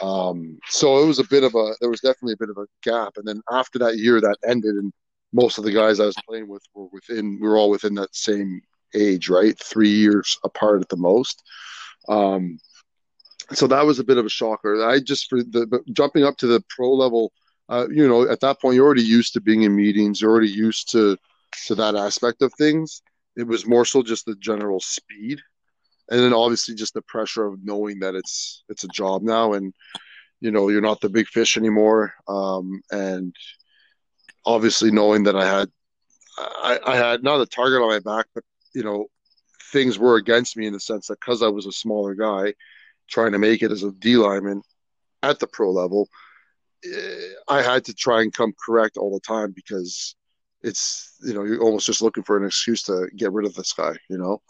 Um, 0.00 0.58
so 0.68 1.02
it 1.02 1.06
was 1.06 1.18
a 1.18 1.26
bit 1.28 1.44
of 1.44 1.54
a 1.54 1.74
there 1.80 1.90
was 1.90 2.00
definitely 2.00 2.34
a 2.34 2.38
bit 2.38 2.48
of 2.48 2.56
a 2.56 2.66
gap. 2.82 3.14
And 3.16 3.26
then 3.26 3.42
after 3.50 3.78
that 3.80 3.98
year, 3.98 4.20
that 4.20 4.38
ended, 4.46 4.76
and 4.76 4.92
most 5.32 5.58
of 5.58 5.64
the 5.64 5.72
guys 5.72 6.00
I 6.00 6.06
was 6.06 6.16
playing 6.28 6.48
with 6.48 6.62
were 6.74 6.86
within 6.92 7.38
we 7.40 7.48
were 7.48 7.56
all 7.56 7.70
within 7.70 7.94
that 7.94 8.14
same 8.14 8.62
age, 8.94 9.28
right? 9.28 9.58
Three 9.58 9.90
years 9.90 10.38
apart 10.44 10.80
at 10.80 10.88
the 10.88 10.96
most. 10.96 11.42
Um, 12.08 12.58
so 13.52 13.66
that 13.66 13.84
was 13.84 13.98
a 13.98 14.04
bit 14.04 14.18
of 14.18 14.26
a 14.26 14.30
shocker. 14.30 14.84
I 14.86 15.00
just 15.00 15.28
for 15.28 15.42
the 15.42 15.80
jumping 15.92 16.24
up 16.24 16.36
to 16.38 16.46
the 16.46 16.62
pro 16.68 16.92
level, 16.92 17.32
uh, 17.68 17.86
you 17.90 18.06
know, 18.08 18.28
at 18.28 18.40
that 18.40 18.60
point 18.60 18.76
you're 18.76 18.86
already 18.86 19.02
used 19.02 19.32
to 19.34 19.40
being 19.40 19.62
in 19.62 19.74
meetings, 19.74 20.20
you're 20.20 20.30
already 20.30 20.50
used 20.50 20.90
to 20.92 21.16
to 21.66 21.74
that 21.74 21.96
aspect 21.96 22.42
of 22.42 22.52
things. 22.54 23.02
It 23.36 23.46
was 23.46 23.66
more 23.66 23.84
so 23.84 24.02
just 24.02 24.26
the 24.26 24.36
general 24.36 24.80
speed, 24.80 25.40
and 26.10 26.20
then 26.20 26.32
obviously 26.32 26.74
just 26.74 26.94
the 26.94 27.02
pressure 27.02 27.46
of 27.46 27.64
knowing 27.64 28.00
that 28.00 28.14
it's 28.14 28.64
it's 28.68 28.84
a 28.84 28.88
job 28.88 29.22
now, 29.22 29.54
and 29.54 29.72
you 30.40 30.50
know 30.50 30.68
you're 30.68 30.80
not 30.80 31.00
the 31.00 31.08
big 31.08 31.26
fish 31.26 31.56
anymore, 31.56 32.14
um, 32.28 32.80
and 32.90 33.34
obviously 34.44 34.90
knowing 34.90 35.24
that 35.24 35.36
I 35.36 35.46
had 35.46 35.68
I, 36.38 36.78
I 36.86 36.96
had 36.96 37.22
not 37.22 37.40
a 37.40 37.46
target 37.46 37.82
on 37.82 37.88
my 37.88 37.98
back, 37.98 38.26
but 38.34 38.44
you 38.74 38.82
know 38.82 39.06
things 39.72 39.98
were 39.98 40.16
against 40.16 40.56
me 40.56 40.66
in 40.66 40.72
the 40.72 40.80
sense 40.80 41.06
that 41.06 41.20
because 41.20 41.42
I 41.42 41.48
was 41.48 41.66
a 41.66 41.72
smaller 41.72 42.14
guy 42.14 42.54
trying 43.08 43.32
to 43.32 43.38
make 43.38 43.62
it 43.62 43.72
as 43.72 43.82
a 43.82 43.92
D 43.92 44.16
lineman 44.16 44.62
at 45.22 45.38
the 45.38 45.46
pro 45.46 45.70
level, 45.70 46.08
eh, 46.84 47.32
I 47.48 47.62
had 47.62 47.84
to 47.86 47.94
try 47.94 48.22
and 48.22 48.32
come 48.32 48.52
correct 48.64 48.96
all 48.96 49.12
the 49.12 49.20
time 49.20 49.52
because 49.54 50.14
it's 50.62 51.16
you 51.22 51.34
know 51.34 51.44
you're 51.44 51.62
almost 51.62 51.86
just 51.86 52.02
looking 52.02 52.22
for 52.22 52.36
an 52.36 52.46
excuse 52.46 52.82
to 52.84 53.08
get 53.16 53.32
rid 53.32 53.46
of 53.46 53.54
this 53.54 53.72
guy, 53.72 53.94
you 54.08 54.18
know. 54.18 54.40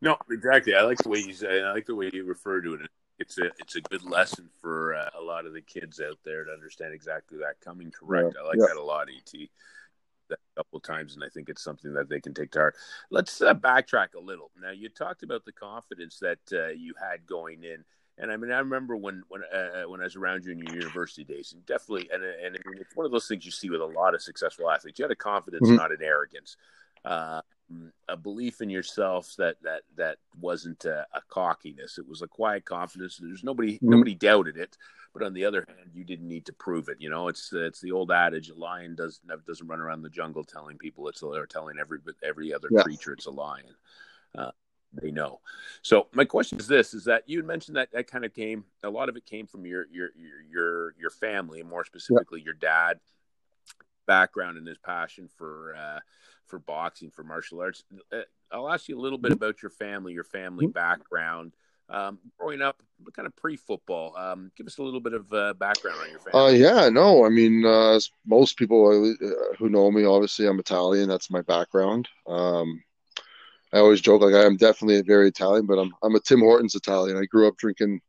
No, 0.00 0.18
exactly. 0.30 0.74
I 0.74 0.82
like 0.82 0.98
the 0.98 1.08
way 1.08 1.20
you 1.20 1.32
say. 1.32 1.60
It. 1.60 1.64
I 1.64 1.72
like 1.72 1.86
the 1.86 1.94
way 1.94 2.10
you 2.12 2.24
refer 2.24 2.60
to 2.60 2.74
it. 2.74 2.90
It's 3.18 3.38
a 3.38 3.46
it's 3.58 3.76
a 3.76 3.80
good 3.80 4.04
lesson 4.04 4.50
for 4.60 4.94
uh, 4.94 5.10
a 5.18 5.22
lot 5.22 5.46
of 5.46 5.52
the 5.52 5.60
kids 5.60 6.00
out 6.00 6.18
there 6.24 6.44
to 6.44 6.50
understand 6.50 6.94
exactly 6.94 7.38
that 7.38 7.60
coming 7.60 7.90
correct. 7.90 8.34
Yeah, 8.34 8.42
I 8.42 8.46
like 8.48 8.56
yeah. 8.58 8.66
that 8.68 8.76
a 8.76 8.82
lot, 8.82 9.08
Et 9.08 9.48
a 10.30 10.36
couple 10.56 10.80
times, 10.80 11.14
and 11.14 11.24
I 11.24 11.28
think 11.28 11.48
it's 11.48 11.62
something 11.62 11.92
that 11.94 12.08
they 12.08 12.20
can 12.20 12.34
take 12.34 12.50
to 12.52 12.58
heart. 12.58 12.76
Let's 13.10 13.40
uh, 13.40 13.54
backtrack 13.54 14.14
a 14.16 14.20
little. 14.20 14.50
Now, 14.60 14.70
you 14.70 14.88
talked 14.88 15.22
about 15.22 15.44
the 15.44 15.52
confidence 15.52 16.18
that 16.20 16.38
uh, 16.52 16.68
you 16.68 16.94
had 16.98 17.26
going 17.26 17.64
in, 17.64 17.84
and 18.18 18.30
I 18.30 18.36
mean, 18.36 18.50
I 18.50 18.58
remember 18.58 18.96
when 18.96 19.22
when 19.28 19.42
uh, 19.52 19.82
when 19.88 20.00
I 20.00 20.04
was 20.04 20.16
around 20.16 20.44
you 20.44 20.52
in 20.52 20.58
your 20.58 20.76
university 20.76 21.24
days, 21.24 21.52
and 21.52 21.64
definitely, 21.66 22.08
and 22.12 22.22
and 22.22 22.56
I 22.56 22.68
mean, 22.68 22.80
it's 22.80 22.96
one 22.96 23.06
of 23.06 23.12
those 23.12 23.26
things 23.26 23.44
you 23.44 23.50
see 23.50 23.70
with 23.70 23.80
a 23.80 23.86
lot 23.86 24.14
of 24.14 24.22
successful 24.22 24.70
athletes. 24.70 24.98
You 24.98 25.04
had 25.04 25.12
a 25.12 25.16
confidence, 25.16 25.66
mm-hmm. 25.66 25.76
not 25.76 25.92
an 25.92 26.02
arrogance. 26.02 26.56
Uh, 27.04 27.42
a 28.08 28.16
belief 28.16 28.60
in 28.60 28.68
yourself 28.68 29.34
that 29.38 29.56
that 29.62 29.82
that 29.96 30.18
wasn't 30.40 30.84
a, 30.84 31.06
a, 31.12 31.22
cockiness. 31.28 31.98
It 31.98 32.06
was 32.06 32.22
a 32.22 32.28
quiet 32.28 32.64
confidence. 32.64 33.16
There's 33.16 33.42
nobody 33.42 33.76
mm-hmm. 33.76 33.90
nobody 33.90 34.14
doubted 34.14 34.56
it. 34.56 34.76
But 35.12 35.22
on 35.22 35.32
the 35.32 35.44
other 35.44 35.64
hand, 35.68 35.90
you 35.94 36.04
didn't 36.04 36.28
need 36.28 36.44
to 36.46 36.52
prove 36.52 36.88
it. 36.88 37.00
You 37.00 37.08
know, 37.08 37.28
it's 37.28 37.52
it's 37.52 37.80
the 37.80 37.92
old 37.92 38.10
adage: 38.10 38.50
a 38.50 38.54
lion 38.54 38.94
doesn't 38.94 39.46
doesn't 39.46 39.66
run 39.66 39.80
around 39.80 40.02
the 40.02 40.10
jungle 40.10 40.44
telling 40.44 40.76
people 40.76 41.08
it's 41.08 41.22
a, 41.22 41.26
or 41.26 41.46
telling 41.46 41.76
every 41.80 41.98
every 42.22 42.52
other 42.52 42.68
yeah. 42.70 42.82
creature 42.82 43.12
it's 43.12 43.26
a 43.26 43.30
lion. 43.30 43.74
Uh, 44.36 44.50
they 44.92 45.10
know. 45.10 45.40
So 45.82 46.08
my 46.12 46.24
question 46.24 46.58
is 46.58 46.66
this: 46.66 46.94
is 46.94 47.04
that 47.04 47.22
you 47.26 47.42
mentioned 47.42 47.76
that 47.76 47.92
that 47.92 48.10
kind 48.10 48.24
of 48.24 48.34
came 48.34 48.64
a 48.82 48.90
lot 48.90 49.08
of 49.08 49.16
it 49.16 49.24
came 49.24 49.46
from 49.46 49.64
your 49.66 49.86
your 49.90 50.10
your 50.16 50.42
your, 50.50 50.94
your 50.98 51.10
family, 51.10 51.60
and 51.60 51.68
more 51.68 51.84
specifically 51.84 52.40
yeah. 52.40 52.46
your 52.46 52.54
dad 52.54 53.00
background 54.06 54.58
and 54.58 54.66
his 54.66 54.78
passion 54.78 55.28
for 55.38 55.74
uh, 55.76 56.00
for 56.46 56.58
boxing 56.58 57.10
for 57.10 57.22
martial 57.22 57.60
arts. 57.60 57.84
Uh, 58.12 58.20
I'll 58.52 58.70
ask 58.70 58.88
you 58.88 58.98
a 58.98 59.00
little 59.00 59.18
bit 59.18 59.32
about 59.32 59.62
your 59.62 59.70
family, 59.70 60.12
your 60.12 60.24
family 60.24 60.66
mm-hmm. 60.66 60.72
background 60.72 61.52
um, 61.90 62.18
growing 62.38 62.62
up, 62.62 62.82
kind 63.14 63.26
of 63.26 63.36
pre-football. 63.36 64.16
Um, 64.16 64.50
give 64.56 64.66
us 64.66 64.78
a 64.78 64.82
little 64.82 65.00
bit 65.00 65.12
of 65.12 65.32
uh, 65.32 65.54
background 65.54 65.98
on 66.00 66.10
your 66.10 66.20
family. 66.20 66.40
Uh, 66.40 66.52
yeah, 66.52 66.88
no, 66.88 67.24
I 67.24 67.28
mean, 67.28 67.64
uh, 67.64 67.98
most 68.26 68.56
people 68.56 68.86
uh, 68.88 69.56
who 69.58 69.68
know 69.68 69.90
me, 69.90 70.04
obviously, 70.04 70.46
I'm 70.46 70.58
Italian. 70.58 71.08
That's 71.08 71.30
my 71.30 71.42
background. 71.42 72.08
Um, 72.26 72.82
I 73.72 73.78
always 73.78 74.00
joke 74.00 74.22
like 74.22 74.34
I 74.34 74.44
am 74.44 74.56
definitely 74.56 75.00
a 75.00 75.02
very 75.02 75.28
Italian, 75.28 75.66
but 75.66 75.78
I'm 75.78 75.92
I'm 76.02 76.14
a 76.14 76.20
Tim 76.20 76.40
Hortons 76.40 76.76
Italian. 76.76 77.16
I 77.16 77.24
grew 77.24 77.48
up 77.48 77.56
drinking, 77.56 78.00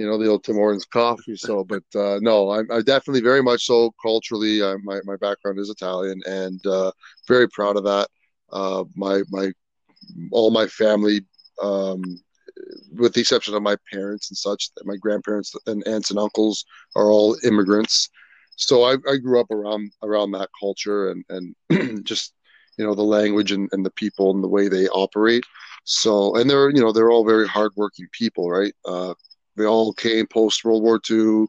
you 0.00 0.06
know, 0.06 0.16
the 0.16 0.28
old 0.28 0.42
Tim 0.42 0.54
Hortons 0.54 0.86
coffee. 0.86 1.36
So, 1.36 1.62
but 1.62 1.82
uh, 1.94 2.18
no, 2.22 2.52
I'm, 2.52 2.66
I'm, 2.72 2.82
definitely 2.84 3.20
very 3.20 3.42
much 3.42 3.66
so 3.66 3.92
culturally. 4.00 4.62
Uh, 4.62 4.78
my 4.82 4.98
my 5.04 5.16
background 5.16 5.58
is 5.58 5.68
Italian, 5.68 6.22
and 6.26 6.66
uh, 6.66 6.90
very 7.28 7.46
proud 7.50 7.76
of 7.76 7.84
that. 7.84 8.08
Uh, 8.50 8.84
my 8.96 9.22
my 9.28 9.52
all 10.32 10.50
my 10.50 10.66
family 10.68 11.20
um, 11.62 12.02
with 12.96 13.12
the 13.12 13.20
exception 13.20 13.54
of 13.54 13.62
my 13.62 13.76
parents 13.92 14.30
and 14.30 14.38
such, 14.38 14.70
my 14.84 14.96
grandparents 14.96 15.54
and 15.66 15.86
aunts 15.86 16.08
and 16.08 16.18
uncles 16.18 16.64
are 16.96 17.10
all 17.10 17.36
immigrants. 17.44 18.08
So 18.56 18.84
I, 18.84 18.94
I 19.06 19.18
grew 19.18 19.38
up 19.38 19.50
around 19.50 19.92
around 20.02 20.30
that 20.30 20.48
culture 20.58 21.10
and 21.10 21.54
and 21.68 22.04
just 22.06 22.32
you 22.78 22.86
know 22.86 22.94
the 22.94 23.02
language 23.02 23.52
and, 23.52 23.68
and 23.72 23.84
the 23.84 23.92
people 23.92 24.30
and 24.30 24.42
the 24.42 24.48
way 24.48 24.68
they 24.68 24.88
operate. 24.88 25.44
So 25.84 26.34
and 26.36 26.48
they're 26.48 26.70
you 26.70 26.80
know 26.80 26.90
they're 26.90 27.10
all 27.10 27.26
very 27.26 27.46
hardworking 27.46 28.06
people, 28.12 28.50
right? 28.50 28.72
Uh, 28.86 29.12
they 29.56 29.66
all 29.66 29.92
came 29.92 30.26
post 30.26 30.64
World 30.64 30.82
War 30.82 31.00
II. 31.08 31.46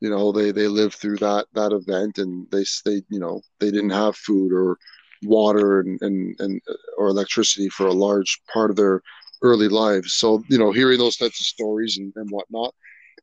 You 0.00 0.10
know 0.10 0.32
they 0.32 0.50
they 0.50 0.68
lived 0.68 0.94
through 0.94 1.18
that 1.18 1.46
that 1.54 1.72
event 1.72 2.18
and 2.18 2.46
they 2.50 2.64
they 2.84 3.02
you 3.08 3.18
know 3.18 3.40
they 3.60 3.70
didn't 3.70 3.90
have 3.90 4.16
food 4.16 4.52
or 4.52 4.78
water 5.22 5.80
and, 5.80 6.00
and, 6.02 6.36
and 6.38 6.60
or 6.98 7.08
electricity 7.08 7.68
for 7.68 7.86
a 7.86 7.92
large 7.92 8.40
part 8.52 8.70
of 8.70 8.76
their 8.76 9.00
early 9.42 9.68
lives. 9.68 10.14
So, 10.14 10.42
you 10.48 10.58
know, 10.58 10.72
hearing 10.72 10.98
those 10.98 11.16
types 11.16 11.40
of 11.40 11.46
stories 11.46 11.98
and, 11.98 12.12
and 12.16 12.30
whatnot 12.30 12.74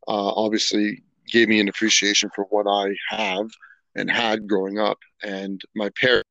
uh, 0.07 0.33
obviously 0.33 1.03
gave 1.27 1.47
me 1.47 1.59
an 1.59 1.69
appreciation 1.69 2.29
for 2.35 2.45
what 2.45 2.67
I 2.67 2.95
have 3.09 3.49
and 3.95 4.09
had 4.09 4.47
growing 4.47 4.79
up. 4.79 4.99
And 5.23 5.61
my 5.75 5.89
parents, 5.99 6.29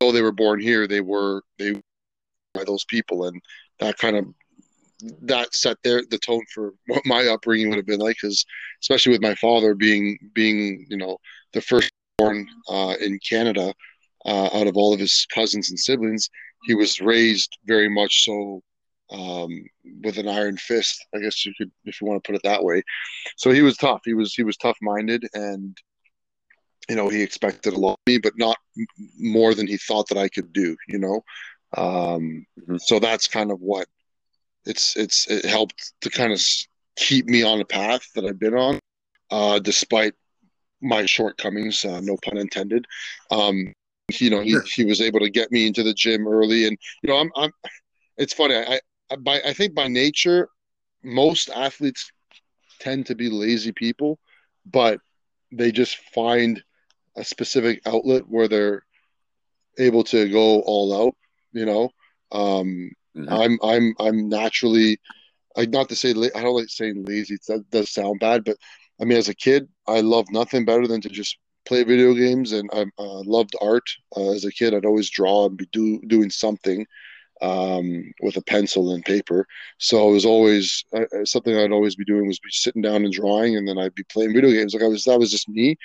though 0.00 0.12
they 0.12 0.22
were 0.22 0.32
born 0.32 0.60
here, 0.60 0.86
they 0.86 1.00
were 1.00 1.42
they 1.58 1.72
were 1.72 1.82
by 2.54 2.64
those 2.64 2.84
people, 2.84 3.24
and 3.26 3.40
that 3.78 3.98
kind 3.98 4.16
of 4.16 4.26
that 5.22 5.54
set 5.54 5.76
their 5.82 6.02
the 6.10 6.18
tone 6.18 6.42
for 6.52 6.74
what 6.86 7.06
my 7.06 7.26
upbringing 7.26 7.68
would 7.68 7.76
have 7.76 7.86
been 7.86 8.00
like. 8.00 8.16
Because 8.20 8.44
especially 8.82 9.12
with 9.12 9.22
my 9.22 9.34
father 9.36 9.74
being 9.74 10.18
being 10.34 10.86
you 10.88 10.96
know 10.96 11.18
the 11.52 11.60
first 11.60 11.90
born 12.18 12.46
uh, 12.68 12.94
in 13.00 13.18
Canada 13.28 13.72
uh, 14.26 14.50
out 14.52 14.66
of 14.66 14.76
all 14.76 14.92
of 14.92 15.00
his 15.00 15.26
cousins 15.32 15.70
and 15.70 15.78
siblings, 15.78 16.28
he 16.64 16.74
was 16.74 17.00
raised 17.00 17.56
very 17.64 17.88
much 17.88 18.24
so 18.24 18.62
um, 19.10 19.64
with 20.02 20.18
an 20.18 20.28
iron 20.28 20.56
fist. 20.56 21.04
I 21.14 21.18
guess 21.18 21.44
you 21.46 21.52
could, 21.56 21.70
if 21.84 22.00
you 22.00 22.06
want 22.06 22.22
to 22.22 22.26
put 22.26 22.36
it 22.36 22.42
that 22.44 22.62
way. 22.62 22.82
So 23.36 23.50
he 23.50 23.62
was 23.62 23.76
tough. 23.76 24.00
He 24.04 24.14
was 24.14 24.34
he 24.34 24.42
was 24.42 24.56
tough 24.56 24.76
minded, 24.82 25.24
and 25.34 25.76
you 26.88 26.96
know 26.96 27.08
he 27.08 27.22
expected 27.22 27.74
a 27.74 27.78
lot 27.78 27.92
of 27.92 28.06
me, 28.06 28.18
but 28.18 28.34
not 28.36 28.56
more 29.18 29.54
than 29.54 29.66
he 29.66 29.76
thought 29.76 30.08
that 30.08 30.18
I 30.18 30.28
could 30.28 30.52
do. 30.52 30.76
You 30.88 30.98
know, 30.98 31.24
um, 31.76 32.46
mm-hmm. 32.60 32.76
so 32.78 32.98
that's 32.98 33.28
kind 33.28 33.50
of 33.50 33.60
what 33.60 33.86
it's 34.68 34.96
it's 34.96 35.26
it 35.28 35.44
helped 35.44 35.94
to 36.02 36.10
kind 36.10 36.32
of 36.32 36.40
keep 36.96 37.26
me 37.26 37.42
on 37.42 37.58
the 37.58 37.64
path 37.64 38.02
that 38.14 38.24
I've 38.24 38.38
been 38.38 38.54
on, 38.54 38.78
uh, 39.30 39.58
despite 39.58 40.14
my 40.80 41.06
shortcomings. 41.06 41.84
Uh, 41.84 42.00
no 42.00 42.16
pun 42.22 42.36
intended. 42.36 42.84
Um, 43.30 43.72
you 44.12 44.30
know, 44.30 44.40
he, 44.40 44.58
he 44.66 44.84
was 44.84 45.00
able 45.00 45.20
to 45.20 45.30
get 45.30 45.52
me 45.52 45.66
into 45.66 45.82
the 45.82 45.94
gym 45.94 46.28
early, 46.28 46.66
and 46.66 46.76
you 47.02 47.08
know, 47.08 47.16
I'm 47.16 47.30
I'm. 47.34 47.50
It's 48.18 48.34
funny. 48.34 48.56
I, 48.56 48.80
I 49.10 49.16
by 49.16 49.40
I 49.44 49.52
think 49.52 49.74
by 49.74 49.88
nature, 49.88 50.48
most 51.02 51.48
athletes 51.50 52.10
tend 52.78 53.06
to 53.06 53.14
be 53.14 53.30
lazy 53.30 53.72
people, 53.72 54.18
but 54.66 55.00
they 55.50 55.72
just 55.72 55.96
find 56.14 56.62
a 57.16 57.24
specific 57.24 57.80
outlet 57.86 58.28
where 58.28 58.48
they're 58.48 58.82
able 59.78 60.04
to 60.04 60.28
go 60.28 60.60
all 60.60 61.06
out. 61.06 61.14
You 61.52 61.64
know, 61.64 61.90
um, 62.32 62.90
mm-hmm. 63.16 63.32
I'm 63.32 63.58
I'm 63.62 63.94
I'm 63.98 64.28
naturally, 64.28 64.98
not 65.56 65.88
to 65.88 65.96
say 65.96 66.10
I 66.10 66.42
don't 66.42 66.56
like 66.56 66.68
saying 66.68 67.04
lazy. 67.04 67.38
That 67.48 67.68
does 67.70 67.90
sound 67.90 68.20
bad, 68.20 68.44
but 68.44 68.56
I 69.00 69.04
mean, 69.04 69.18
as 69.18 69.28
a 69.28 69.34
kid, 69.34 69.68
I 69.86 70.00
loved 70.00 70.32
nothing 70.32 70.64
better 70.64 70.86
than 70.86 71.00
to 71.02 71.08
just 71.08 71.38
play 71.66 71.84
video 71.84 72.14
games, 72.14 72.52
and 72.52 72.68
I 72.72 72.86
uh, 72.98 73.22
loved 73.24 73.54
art. 73.60 73.88
Uh, 74.16 74.32
as 74.32 74.44
a 74.44 74.50
kid, 74.50 74.74
I'd 74.74 74.86
always 74.86 75.10
draw 75.10 75.46
and 75.46 75.56
be 75.56 75.66
do, 75.72 76.00
doing 76.06 76.30
something 76.30 76.86
um, 77.42 78.12
with 78.22 78.36
a 78.36 78.42
pencil 78.42 78.94
and 78.94 79.04
paper. 79.04 79.46
So 79.78 80.08
it 80.08 80.12
was 80.12 80.24
always 80.24 80.84
uh, 80.96 81.04
uh, 81.14 81.24
something 81.24 81.56
I'd 81.56 81.72
always 81.72 81.94
be 81.94 82.04
doing 82.04 82.26
was 82.26 82.40
be 82.40 82.50
sitting 82.50 82.82
down 82.82 83.04
and 83.04 83.12
drawing, 83.12 83.56
and 83.56 83.68
then 83.68 83.78
I'd 83.78 83.94
be 83.94 84.04
playing 84.04 84.34
video 84.34 84.50
games. 84.50 84.74
Like 84.74 84.82
I 84.82 84.88
was, 84.88 85.04
that 85.04 85.18
was 85.18 85.30
just 85.30 85.48
me. 85.48 85.76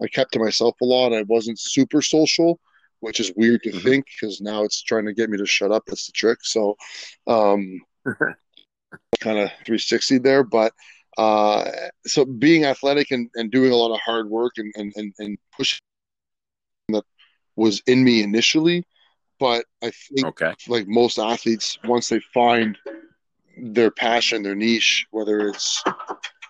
I 0.00 0.06
kept 0.06 0.32
to 0.32 0.38
myself 0.38 0.76
a 0.80 0.84
lot. 0.84 1.12
I 1.12 1.22
wasn't 1.22 1.58
super 1.58 2.00
social, 2.00 2.58
which 3.02 3.20
is 3.20 3.32
weird 3.36 3.62
to 3.62 3.70
mm-hmm. 3.70 3.78
think 3.80 4.06
because 4.06 4.40
now 4.40 4.64
it's 4.64 4.82
trying 4.82 5.06
to 5.06 5.14
get 5.14 5.30
me 5.30 5.38
to 5.38 5.46
shut 5.46 5.72
up. 5.72 5.84
That's 5.86 6.06
the 6.06 6.12
trick. 6.12 6.38
So, 6.42 6.76
um, 7.26 7.80
kind 9.20 9.38
of 9.38 9.50
360 9.64 10.18
there, 10.18 10.42
but 10.42 10.72
uh, 11.18 11.70
so 12.06 12.24
being 12.24 12.64
athletic 12.64 13.10
and, 13.10 13.28
and 13.34 13.50
doing 13.50 13.72
a 13.72 13.76
lot 13.76 13.94
of 13.94 14.00
hard 14.00 14.28
work 14.28 14.52
and, 14.56 14.72
and, 14.76 14.92
and, 14.96 15.12
and 15.18 15.38
pushing 15.56 15.78
that 16.88 17.04
was 17.56 17.82
in 17.86 18.02
me 18.02 18.22
initially 18.22 18.84
but 19.42 19.64
I 19.82 19.90
think, 19.90 20.24
okay. 20.24 20.54
like 20.68 20.86
most 20.86 21.18
athletes, 21.18 21.76
once 21.82 22.08
they 22.08 22.20
find 22.32 22.78
their 23.60 23.90
passion, 23.90 24.44
their 24.44 24.54
niche, 24.54 25.04
whether 25.10 25.48
it's 25.48 25.82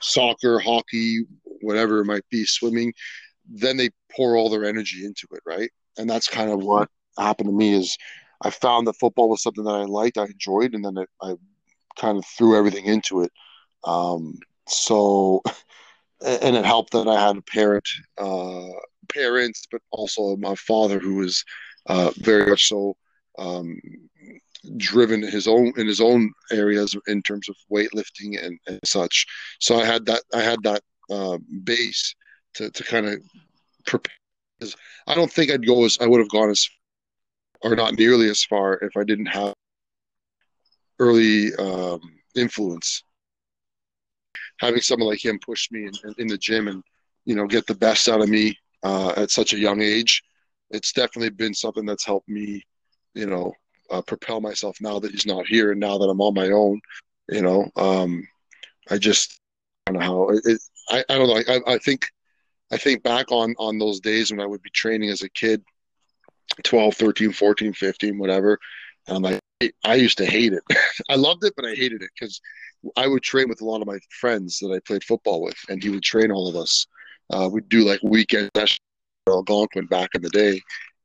soccer, 0.03 0.59
hockey, 0.59 1.25
whatever 1.63 2.01
it 2.01 2.05
might 2.05 2.29
be, 2.31 2.45
swimming, 2.45 2.93
then 3.49 3.79
they 3.79 3.89
pour 4.15 4.37
all 4.37 4.51
their 4.51 4.67
energy 4.67 5.07
into 5.07 5.27
it, 5.33 5.41
right? 5.47 5.71
And 5.99 6.09
that's 6.09 6.29
kind 6.29 6.51
of 6.51 6.63
what 6.63 6.89
happened 7.19 7.49
to 7.49 7.55
me 7.55 7.75
is 7.75 7.97
I 8.43 8.51
found 8.51 8.87
that 8.87 8.99
football 8.99 9.29
was 9.29 9.43
something 9.43 9.65
that 9.65 9.71
I 9.71 9.85
liked, 9.85 10.19
I 10.19 10.25
enjoyed, 10.25 10.75
and 10.75 10.85
then 10.85 10.99
it, 10.99 11.09
I 11.21 11.35
kind 11.97 12.19
of 12.19 12.25
threw 12.27 12.57
everything 12.57 12.87
into 12.87 13.23
it. 13.23 13.33
Um, 13.85 14.39
so, 14.69 15.43
and 16.25 16.57
it 16.57 16.65
helped 16.65 16.93
that 16.93 17.09
I 17.09 17.21
had 17.21 17.37
a 17.37 17.43
parent, 17.43 17.89
uh, 18.19 18.69
parents, 19.13 19.65
but 19.71 19.81
also 19.91 20.37
my 20.37 20.55
father 20.55 20.99
who 20.99 21.17
was 21.17 21.45
uh, 21.87 22.11
very 22.19 22.51
much 22.51 22.69
so 22.69 22.97
um, 23.39 23.79
driven 24.77 25.23
his 25.23 25.49
own 25.49 25.73
in 25.77 25.87
his 25.87 26.01
own 26.01 26.33
areas 26.53 26.97
in 27.09 27.23
terms 27.23 27.49
of 27.49 27.57
weightlifting 27.71 28.45
and, 28.45 28.59
and 28.69 28.79
such. 28.85 29.27
So 29.61 29.81
I 29.81 29.85
had 29.85 30.07
that 30.07 30.23
I 30.35 30.41
had 30.41 30.63
that 30.63 30.83
uh, 31.11 31.39
base 31.65 32.15
to 32.55 32.71
to 32.71 32.85
kind 32.85 33.07
of 33.07 33.21
prepare. 33.87 34.15
I 35.07 35.15
don't 35.15 35.31
think 35.31 35.51
I'd 35.51 35.67
go 35.67 35.85
as 35.85 35.99
I 36.01 36.07
would 36.07 36.21
have 36.21 36.31
gone 36.31 36.51
as 36.51 36.69
or 37.63 37.77
not 37.77 37.99
nearly 37.99 38.29
as 38.29 38.45
far 38.45 38.75
if 38.83 38.97
I 38.97 39.05
didn't 39.05 39.27
have 39.27 39.55
early 40.99 41.55
um, 41.57 42.01
influence. 42.37 43.03
Having 44.61 44.83
someone 44.83 45.09
like 45.09 45.25
him 45.25 45.39
push 45.45 45.71
me 45.71 45.87
in, 45.87 45.93
in, 46.19 46.27
the 46.27 46.39
gym 46.39 46.69
and 46.69 46.83
you 47.25 47.35
know 47.35 47.47
get 47.47 47.67
the 47.67 47.75
best 47.75 48.09
out 48.09 48.21
of 48.21 48.29
me 48.29 48.57
uh, 48.83 49.13
at 49.17 49.31
such 49.31 49.53
a 49.53 49.59
young 49.59 49.81
age, 49.81 50.23
it's 50.71 50.93
definitely 50.93 51.31
been 51.31 51.55
something 51.55 51.85
that's 51.85 52.05
helped 52.05 52.29
me, 52.29 52.63
you 53.15 53.27
know, 53.27 53.53
uh, 53.91 54.03
propel 54.03 54.41
myself 54.41 54.77
now 54.81 54.99
that 54.99 55.11
he's 55.11 55.27
not 55.27 55.47
here 55.47 55.73
and 55.73 55.81
now 55.81 55.99
that 55.99 56.07
I'm 56.07 56.21
on 56.21 56.35
my 56.35 56.51
own. 56.51 56.81
You 57.29 57.43
know, 57.43 57.71
um, 57.77 58.27
I 58.91 58.99
just 58.99 59.41
I 59.87 59.93
don't 59.93 60.01
know 60.01 60.07
how 60.07 60.29
it, 60.31 60.61
I, 60.91 61.05
I 61.09 61.19
don't 61.19 61.29
know. 61.29 61.55
I, 61.55 61.75
I 61.75 61.79
think 61.79 62.07
I 62.73 62.79
think 62.79 63.03
back 63.03 63.31
on 63.31 63.55
on 63.59 63.79
those 63.79 64.01
days 64.01 64.31
when 64.31 64.41
I 64.41 64.47
would 64.47 64.63
be 64.63 64.71
training 64.71 65.11
as 65.11 65.23
a 65.23 65.29
kid 65.29 65.63
12, 66.65 66.95
13, 66.95 67.33
14, 67.33 67.73
15, 67.73 68.19
whatever. 68.19 68.59
And 69.07 69.17
I'm 69.17 69.23
like, 69.23 69.75
I 69.85 69.95
used 69.95 70.19
to 70.19 70.27
hate 70.27 70.53
it. 70.53 70.63
I 71.09 71.15
loved 71.15 71.45
it, 71.45 71.55
but 71.57 71.65
I 71.65 71.75
hated 71.75 72.03
it 72.03 72.11
because 72.19 72.41
I 72.97 73.07
would 73.07 73.23
train 73.23 73.49
with 73.49 73.61
a 73.61 73.65
lot 73.65 73.81
of 73.81 73.87
my 73.87 73.99
friends 74.21 74.59
that 74.59 74.73
I 74.73 74.81
played 74.81 75.05
football 75.05 75.43
with, 75.43 75.57
and 75.69 75.83
he 75.83 75.91
would 75.91 76.03
train 76.03 76.31
all 76.31 76.49
of 76.49 76.57
us. 76.57 76.87
Uh, 77.31 77.49
we'd 77.51 77.69
do 77.69 77.85
like 77.85 78.01
weekend 78.03 78.51
sessions, 78.57 78.81
Algonquin 79.29 79.87
back 79.87 80.11
in 80.15 80.23
the 80.23 80.31
day, 80.31 80.61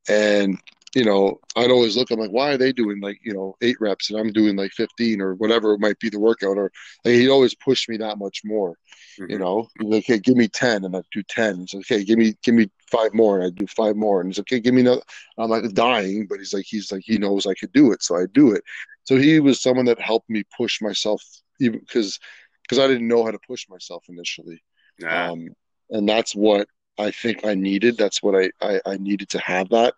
and 0.09 0.59
you 0.97 1.05
know, 1.05 1.39
I'd 1.55 1.69
always 1.69 1.95
look. 1.95 2.09
I'm 2.09 2.19
like, 2.19 2.31
why 2.31 2.53
are 2.53 2.57
they 2.57 2.71
doing 2.71 2.99
like 2.99 3.19
you 3.23 3.31
know 3.31 3.55
eight 3.61 3.79
reps 3.79 4.09
and 4.09 4.19
I'm 4.19 4.33
doing 4.33 4.55
like 4.55 4.71
15 4.71 5.21
or 5.21 5.35
whatever 5.35 5.73
it 5.73 5.79
might 5.79 5.99
be 5.99 6.09
the 6.09 6.19
workout? 6.19 6.57
Or 6.57 6.71
like, 7.05 7.13
he'd 7.13 7.29
always 7.29 7.53
push 7.53 7.87
me 7.87 7.97
that 7.97 8.17
much 8.17 8.41
more. 8.43 8.71
Mm-hmm. 9.19 9.31
You 9.31 9.37
know, 9.37 9.67
like, 9.79 10.05
hey, 10.05 10.17
give 10.17 10.35
me 10.35 10.47
10, 10.47 10.85
and 10.85 10.95
I'd 10.95 11.03
do 11.11 11.21
10. 11.21 11.59
He's 11.59 11.73
like, 11.75 11.85
okay, 11.91 12.03
give 12.03 12.17
me 12.17 12.33
give 12.41 12.55
me 12.55 12.71
five 12.91 13.13
more, 13.13 13.37
and 13.37 13.45
I'd 13.45 13.55
do 13.55 13.67
five 13.67 13.95
more. 13.95 14.21
And 14.21 14.29
he's 14.31 14.39
like, 14.39 14.47
okay, 14.51 14.59
give 14.59 14.73
me 14.73 14.81
another. 14.81 15.03
I'm 15.37 15.51
like 15.51 15.71
dying, 15.73 16.25
but 16.27 16.39
he's 16.39 16.51
like, 16.51 16.65
he's 16.67 16.91
like, 16.91 17.03
he 17.05 17.19
knows 17.19 17.45
I 17.45 17.53
could 17.53 17.73
do 17.73 17.91
it, 17.91 18.01
so 18.01 18.15
I 18.15 18.25
do 18.33 18.53
it. 18.53 18.63
So 19.03 19.17
he 19.17 19.39
was 19.39 19.61
someone 19.61 19.85
that 19.85 20.01
helped 20.01 20.31
me 20.31 20.45
push 20.57 20.81
myself, 20.81 21.21
even 21.59 21.79
because 21.79 22.19
because 22.63 22.79
I 22.79 22.87
didn't 22.87 23.07
know 23.07 23.23
how 23.23 23.29
to 23.29 23.39
push 23.47 23.69
myself 23.69 24.03
initially. 24.09 24.63
Nah. 24.99 25.33
Um, 25.33 25.49
and 25.91 26.09
that's 26.09 26.35
what 26.35 26.67
I 26.97 27.11
think 27.11 27.45
I 27.45 27.53
needed. 27.53 27.99
That's 27.99 28.23
what 28.23 28.33
I, 28.35 28.49
I, 28.59 28.81
I 28.83 28.97
needed 28.97 29.29
to 29.29 29.39
have 29.39 29.69
that 29.69 29.93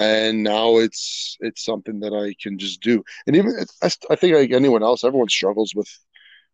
and 0.00 0.42
now 0.42 0.78
it's 0.78 1.36
it's 1.40 1.64
something 1.64 2.00
that 2.00 2.14
I 2.14 2.34
can 2.42 2.58
just 2.58 2.80
do. 2.80 3.04
And 3.26 3.36
even 3.36 3.54
I, 3.82 3.90
I 4.10 4.16
think 4.16 4.34
like 4.34 4.50
anyone 4.52 4.82
else, 4.82 5.04
everyone 5.04 5.28
struggles 5.28 5.74
with 5.76 5.88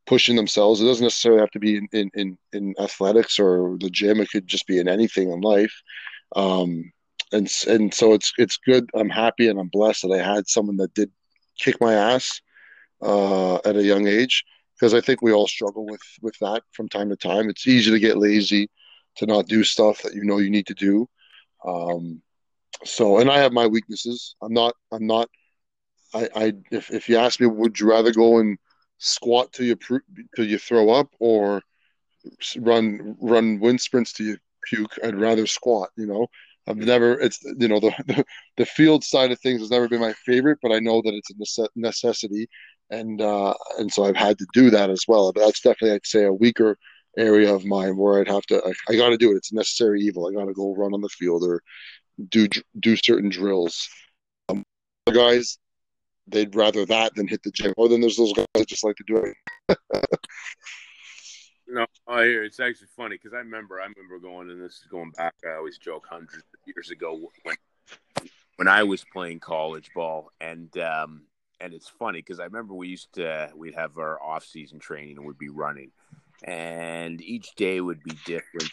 pushing 0.07 0.37
themselves. 0.37 0.81
It 0.81 0.87
doesn't 0.87 1.05
necessarily 1.05 1.41
have 1.41 1.53
to 1.53 1.61
be 1.61 1.77
in 1.77 1.89
in 1.93 2.11
in, 2.15 2.39
in 2.53 2.75
athletics 2.81 3.39
or 3.39 3.77
the 3.81 3.91
gym. 3.91 4.21
It 4.21 4.31
could 4.31 4.49
just 4.49 4.67
be 4.67 4.79
in 4.81 4.89
anything 4.89 5.31
in 5.31 5.41
life. 5.43 5.73
Um, 6.35 6.93
and 7.33 7.51
and 7.69 7.95
so 7.95 8.13
it's 8.15 8.33
it's 8.37 8.59
good. 8.59 8.91
I'm 8.95 9.11
happy 9.11 9.49
and 9.49 9.61
I'm 9.61 9.69
blessed 9.69 10.03
that 10.03 10.13
I 10.21 10.35
had 10.35 10.49
someone 10.49 10.77
that 10.79 10.95
did 10.95 11.11
kick 11.59 11.77
my 11.81 11.95
ass 11.95 12.41
uh, 13.03 13.57
at 13.65 13.77
a 13.77 13.85
young 13.85 14.09
age 14.09 14.45
because 14.75 14.93
I 14.95 15.01
think 15.01 15.23
we 15.23 15.33
all 15.33 15.49
struggle 15.49 15.87
with 15.87 16.03
with 16.23 16.37
that 16.41 16.63
from 16.73 16.89
time 16.89 17.11
to 17.11 17.17
time. 17.17 17.49
It's 17.49 17.69
easy 17.69 17.93
to 17.93 18.01
get 18.01 18.19
lazy, 18.19 18.71
to 19.19 19.27
not 19.27 19.47
do 19.47 19.63
stuff 19.65 20.03
that 20.03 20.15
you 20.15 20.25
know 20.25 20.39
you 20.39 20.51
need 20.51 20.67
to 20.67 20.75
do. 20.75 21.09
Um, 21.65 22.23
so, 22.85 23.19
and 23.19 23.31
I 23.31 23.39
have 23.39 23.53
my 23.53 23.67
weaknesses. 23.67 24.37
I'm 24.43 24.53
not. 24.53 24.75
I'm 24.93 25.07
not. 25.07 25.29
I. 26.15 26.29
I 26.35 26.53
if 26.71 26.91
if 26.91 27.09
you 27.09 27.17
ask 27.17 27.41
me, 27.41 27.47
would 27.47 27.79
you 27.79 27.89
rather 27.89 28.13
go 28.13 28.39
and 28.39 28.59
squat 28.99 29.53
till 29.53 29.67
you 29.67 29.77
till 30.35 30.47
you 30.47 30.59
throw 30.59 30.91
up, 30.91 31.09
or 31.21 31.63
run 32.59 33.17
run 33.21 33.61
wind 33.61 33.81
sprints 33.81 34.13
till 34.13 34.27
you 34.27 34.39
puke? 34.69 34.99
I'd 35.05 35.21
rather 35.21 35.47
squat. 35.47 35.91
You 35.97 36.07
know, 36.07 36.27
I've 36.67 36.77
never. 36.77 37.21
It's 37.21 37.43
you 37.45 37.69
know 37.69 37.81
the, 37.81 37.93
the 38.07 38.25
the 38.57 38.67
field 38.67 39.05
side 39.05 39.33
of 39.33 39.41
things 39.41 39.61
has 39.61 39.71
never 39.71 39.89
been 39.89 40.01
my 40.01 40.15
favorite, 40.25 40.59
but 40.63 40.73
I 40.73 40.79
know 40.81 41.03
that 41.03 41.15
it's 41.15 41.59
a 41.59 41.69
necessity, 41.77 42.49
and 42.91 43.21
uh, 43.21 43.55
and 43.79 43.93
so 43.93 44.05
I've 44.05 44.17
had 44.17 44.39
to 44.39 44.47
do 44.53 44.71
that 44.71 44.91
as 44.91 45.05
well. 45.09 45.33
But 45.33 45.45
that's 45.45 45.61
definitely, 45.61 45.93
I'd 45.93 46.07
say, 46.07 46.25
a 46.25 46.33
weaker 46.33 46.79
area 47.19 47.55
of 47.55 47.65
mine 47.65 47.97
where 47.97 48.21
I'd 48.21 48.29
have 48.29 48.47
to. 48.47 48.63
I, 48.65 48.73
I 48.93 48.97
got 48.97 49.11
to 49.11 49.17
do 49.17 49.33
it. 49.33 49.37
It's 49.37 49.53
a 49.53 49.57
necessary 49.57 50.01
evil. 50.03 50.27
I 50.29 50.33
got 50.33 50.47
to 50.47 50.53
go 50.55 50.75
run 50.75 50.95
on 50.95 51.01
the 51.01 51.09
field 51.09 51.45
or 51.45 51.63
do 52.29 52.49
do 52.79 52.97
certain 52.97 53.29
drills. 53.29 53.89
Um, 54.49 54.65
guys, 55.13 55.59
they'd 56.27 56.55
rather 56.55 56.85
that 56.87 57.15
than 57.15 57.29
hit 57.29 57.43
the 57.43 57.51
gym. 57.51 57.75
Or 57.77 57.89
then 57.89 58.01
there's 58.01 58.17
those 58.17 58.33
guys 58.33 58.47
that 58.55 58.69
just 58.69 58.85
like 58.85 58.97
to 58.97 59.05
do 59.07 59.35
it. 59.69 59.79
no, 61.69 61.87
I 62.07 62.25
hear 62.25 62.45
it's 62.45 62.61
actually 62.61 62.89
funny 62.97 63.17
because 63.17 63.35
I 63.35 63.39
remember 63.39 63.81
I 63.81 63.87
remember 63.87 64.19
going 64.19 64.51
and 64.51 64.63
this 64.63 64.75
is 64.75 64.87
going 64.91 65.11
back. 65.11 65.35
I 65.45 65.57
always 65.57 65.79
joke 65.79 66.07
hundreds 66.09 66.37
of 66.37 66.61
years 66.67 66.91
ago 66.91 67.31
when 67.43 67.57
when 68.57 68.69
I 68.69 68.83
was 68.85 69.05
playing 69.13 69.41
college 69.41 69.91
ball 69.95 70.31
and. 70.41 70.77
um 70.79 71.23
and 71.61 71.73
it's 71.73 71.89
funny 71.89 72.19
because 72.19 72.41
I 72.41 72.45
remember 72.45 72.75
we 72.75 72.89
used 72.89 73.15
to 73.15 73.51
we'd 73.57 73.75
have 73.75 73.97
our 73.99 74.23
off 74.23 74.45
season 74.45 74.79
training 74.79 75.17
and 75.17 75.27
we'd 75.27 75.39
be 75.39 75.49
running, 75.49 75.91
and 76.45 77.21
each 77.23 77.55
day 77.55 77.81
would 77.81 78.03
be 78.03 78.17
different 78.25 78.71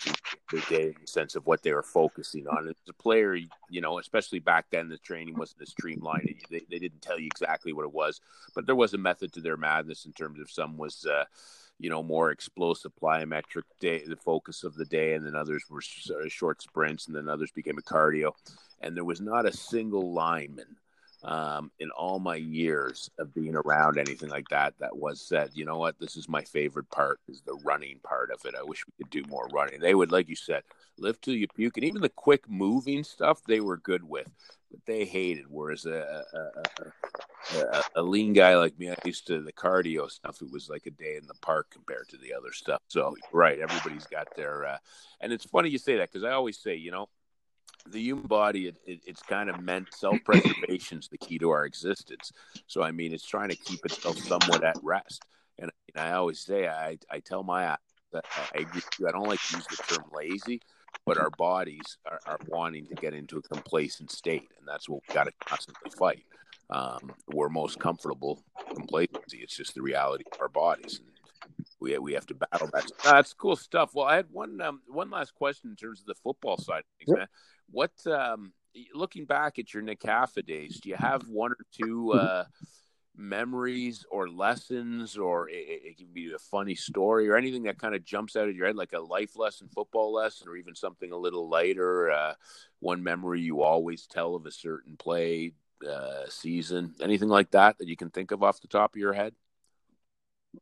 the 0.51 0.61
day 0.69 0.87
in 0.87 0.95
the 0.99 1.07
sense 1.07 1.35
of 1.35 1.45
what 1.45 1.63
they 1.63 1.73
were 1.73 1.83
focusing 1.83 2.47
on. 2.47 2.67
As 2.67 2.75
a 2.89 2.93
player, 2.93 3.35
you 3.69 3.81
know, 3.81 3.99
especially 3.99 4.39
back 4.39 4.65
then, 4.69 4.89
the 4.89 4.97
training 4.97 5.37
wasn't 5.37 5.61
as 5.61 5.69
streamlined. 5.69 6.29
They, 6.49 6.61
they 6.69 6.79
didn't 6.79 7.01
tell 7.01 7.19
you 7.19 7.27
exactly 7.27 7.73
what 7.73 7.85
it 7.85 7.93
was, 7.93 8.21
but 8.53 8.65
there 8.65 8.75
was 8.75 8.93
a 8.93 8.97
method 8.97 9.33
to 9.33 9.41
their 9.41 9.57
madness 9.57 10.05
in 10.05 10.13
terms 10.13 10.39
of 10.39 10.51
some 10.51 10.77
was, 10.77 11.05
uh, 11.05 11.23
you 11.79 11.89
know, 11.89 12.03
more 12.03 12.31
explosive 12.31 12.91
plyometric 13.01 13.63
day, 13.79 14.03
the 14.05 14.15
focus 14.17 14.63
of 14.63 14.75
the 14.75 14.85
day, 14.85 15.13
and 15.13 15.25
then 15.25 15.35
others 15.35 15.63
were 15.69 15.81
short 16.29 16.61
sprints, 16.61 17.07
and 17.07 17.15
then 17.15 17.29
others 17.29 17.51
became 17.51 17.77
a 17.77 17.81
cardio. 17.81 18.31
And 18.81 18.95
there 18.95 19.05
was 19.05 19.21
not 19.21 19.45
a 19.45 19.53
single 19.53 20.13
lineman 20.13 20.75
um, 21.23 21.71
in 21.79 21.89
all 21.91 22.19
my 22.19 22.35
years 22.35 23.09
of 23.17 23.33
being 23.33 23.55
around 23.55 23.97
anything 23.97 24.29
like 24.29 24.49
that 24.49 24.73
that 24.79 24.95
was 24.95 25.21
said 25.21 25.51
you 25.53 25.65
know 25.65 25.77
what? 25.77 25.99
This 25.99 26.15
is 26.15 26.27
my 26.27 26.43
favorite 26.43 26.89
part 26.89 27.19
is 27.27 27.41
the 27.41 27.59
running 27.63 27.99
part 28.03 28.31
of 28.31 28.45
it. 28.45 28.55
I 28.59 28.63
wish 28.63 28.85
we 28.85 29.03
could 29.03 29.11
do 29.11 29.29
more 29.29 29.47
running. 29.53 29.79
They 29.79 29.95
would 29.95 30.11
like 30.11 30.29
you 30.29 30.35
said 30.35 30.63
lift 30.97 31.23
till 31.23 31.33
you 31.33 31.47
puke 31.47 31.77
and 31.77 31.85
even 31.85 32.01
the 32.01 32.09
quick 32.09 32.49
moving 32.49 33.03
stuff 33.03 33.41
they 33.47 33.59
were 33.59 33.77
good 33.77 34.03
with 34.03 34.29
but 34.69 34.79
they 34.85 35.05
hated 35.05 35.45
whereas 35.49 35.85
a, 35.85 36.23
a, 36.33 37.57
a, 37.57 37.83
a 37.95 38.01
lean 38.01 38.33
guy 38.33 38.55
like 38.55 38.77
me 38.77 38.91
i 38.91 38.95
used 39.05 39.27
to 39.27 39.41
the 39.41 39.51
cardio 39.53 40.09
stuff 40.09 40.41
it 40.41 40.51
was 40.51 40.69
like 40.69 40.85
a 40.85 40.91
day 40.91 41.15
in 41.15 41.25
the 41.27 41.33
park 41.41 41.67
compared 41.71 42.07
to 42.09 42.17
the 42.17 42.33
other 42.33 42.51
stuff. 42.51 42.79
So 42.87 43.15
right 43.31 43.59
everybody's 43.59 44.05
got 44.05 44.27
their 44.35 44.65
uh, 44.65 44.77
and 45.19 45.33
it's 45.33 45.45
funny 45.45 45.69
you 45.69 45.77
say 45.77 45.97
that 45.97 46.11
because 46.11 46.23
i 46.23 46.31
always 46.31 46.59
say 46.59 46.75
you 46.75 46.91
know 46.91 47.07
the 47.89 48.01
human 48.01 48.27
body 48.27 48.67
it, 48.67 48.77
it, 48.85 49.01
it's 49.05 49.21
kind 49.21 49.49
of 49.49 49.61
meant 49.61 49.93
self-preservation 49.93 50.99
is 50.99 51.09
the 51.09 51.17
key 51.17 51.37
to 51.39 51.49
our 51.49 51.65
existence. 51.65 52.31
So 52.67 52.81
i 52.81 52.91
mean 52.91 53.13
it's 53.13 53.25
trying 53.25 53.49
to 53.49 53.55
keep 53.55 53.85
itself 53.85 54.17
somewhat 54.17 54.63
at 54.63 54.77
rest. 54.81 55.23
And, 55.59 55.71
and 55.93 56.03
i 56.03 56.13
always 56.13 56.39
say 56.39 56.67
i 56.67 56.97
i 57.09 57.19
tell 57.19 57.43
my 57.43 57.77
that 58.11 58.25
I, 58.55 58.59
I 58.59 59.11
don't 59.11 59.27
like 59.27 59.41
to 59.41 59.57
use 59.57 59.67
the 59.67 59.95
term 59.95 60.05
lazy 60.13 60.61
but 61.05 61.17
our 61.17 61.31
bodies 61.31 61.97
are, 62.05 62.19
are 62.25 62.39
wanting 62.47 62.85
to 62.87 62.95
get 62.95 63.13
into 63.13 63.37
a 63.37 63.41
complacent 63.41 64.11
state 64.11 64.49
and 64.57 64.67
that's 64.67 64.87
what 64.87 65.01
we've 65.07 65.15
got 65.15 65.25
to 65.25 65.33
constantly 65.45 65.91
fight. 65.97 66.23
Um, 66.69 67.11
we're 67.33 67.49
most 67.49 67.79
comfortable 67.79 68.41
complacency. 68.73 69.39
It's 69.39 69.55
just 69.55 69.75
the 69.75 69.81
reality 69.81 70.23
of 70.31 70.39
our 70.39 70.49
bodies 70.49 71.01
we 71.83 71.97
we 71.97 72.13
have 72.13 72.25
to 72.27 72.33
battle 72.33 72.69
that. 72.73 72.89
That's 73.03 73.33
cool 73.33 73.57
stuff. 73.57 73.91
Well, 73.93 74.05
I 74.05 74.15
had 74.15 74.27
one 74.31 74.61
um, 74.61 74.81
one 74.87 75.11
last 75.11 75.35
question 75.35 75.69
in 75.69 75.75
terms 75.75 75.99
of 75.99 76.05
the 76.05 76.15
football 76.15 76.57
side 76.57 76.79
of 76.79 76.85
things, 76.97 77.17
man. 77.17 77.27
What 77.69 77.91
um, 78.07 78.53
looking 78.95 79.25
back 79.25 79.59
at 79.59 79.73
your 79.73 79.83
NCAFA 79.83 80.45
days, 80.45 80.79
do 80.79 80.89
you 80.89 80.95
have 80.95 81.27
one 81.27 81.51
or 81.51 81.65
two 81.71 82.13
mm-hmm. 82.15 82.25
uh, 82.25 82.43
memories 83.15 84.05
or 84.09 84.29
lessons, 84.29 85.17
or 85.17 85.49
it, 85.49 85.53
it, 85.53 85.97
can 85.97 86.07
be 86.13 86.31
a 86.33 86.39
funny 86.39 86.73
story 86.73 87.29
or 87.29 87.35
anything 87.35 87.63
that 87.63 87.77
kind 87.77 87.93
of 87.93 88.05
jumps 88.05 88.35
out 88.35 88.47
of 88.47 88.55
your 88.55 88.67
head, 88.67 88.77
like 88.77 88.93
a 88.93 88.99
life 88.99 89.37
lesson, 89.37 89.67
football 89.67 90.13
lesson, 90.13 90.47
or 90.47 90.55
even 90.55 90.75
something 90.75 91.11
a 91.11 91.17
little 91.17 91.49
lighter? 91.49 92.11
Uh, 92.11 92.33
one 92.79 93.03
memory 93.03 93.41
you 93.41 93.61
always 93.61 94.07
tell 94.07 94.35
of 94.35 94.45
a 94.45 94.51
certain 94.51 94.95
play, 94.97 95.51
uh, 95.87 96.23
season, 96.29 96.95
anything 97.01 97.29
like 97.29 97.51
that 97.51 97.77
that 97.77 97.87
you 97.87 97.97
can 97.97 98.09
think 98.09 98.31
of 98.31 98.41
off 98.41 98.61
the 98.61 98.67
top 98.67 98.95
of 98.95 98.99
your 98.99 99.13
head? 99.13 99.35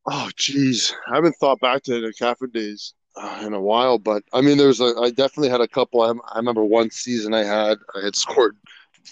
Oh, 0.05 0.29
geez, 0.35 0.93
I 1.07 1.15
haven't 1.15 1.35
thought 1.39 1.59
back 1.59 1.83
to 1.83 2.01
the 2.01 2.13
CAFA 2.13 2.51
days 2.51 2.93
uh, 3.15 3.43
in 3.45 3.53
a 3.53 3.61
while, 3.61 3.97
but 3.97 4.23
I 4.33 4.41
mean, 4.41 4.57
there's 4.57 4.79
a. 4.79 4.95
I 4.99 5.09
definitely 5.09 5.49
had 5.49 5.61
a 5.61 5.67
couple. 5.67 6.01
I, 6.01 6.11
I 6.33 6.37
remember 6.37 6.63
one 6.63 6.89
season 6.89 7.33
I 7.33 7.43
had. 7.43 7.77
I 7.95 8.03
had 8.03 8.15
scored 8.15 8.57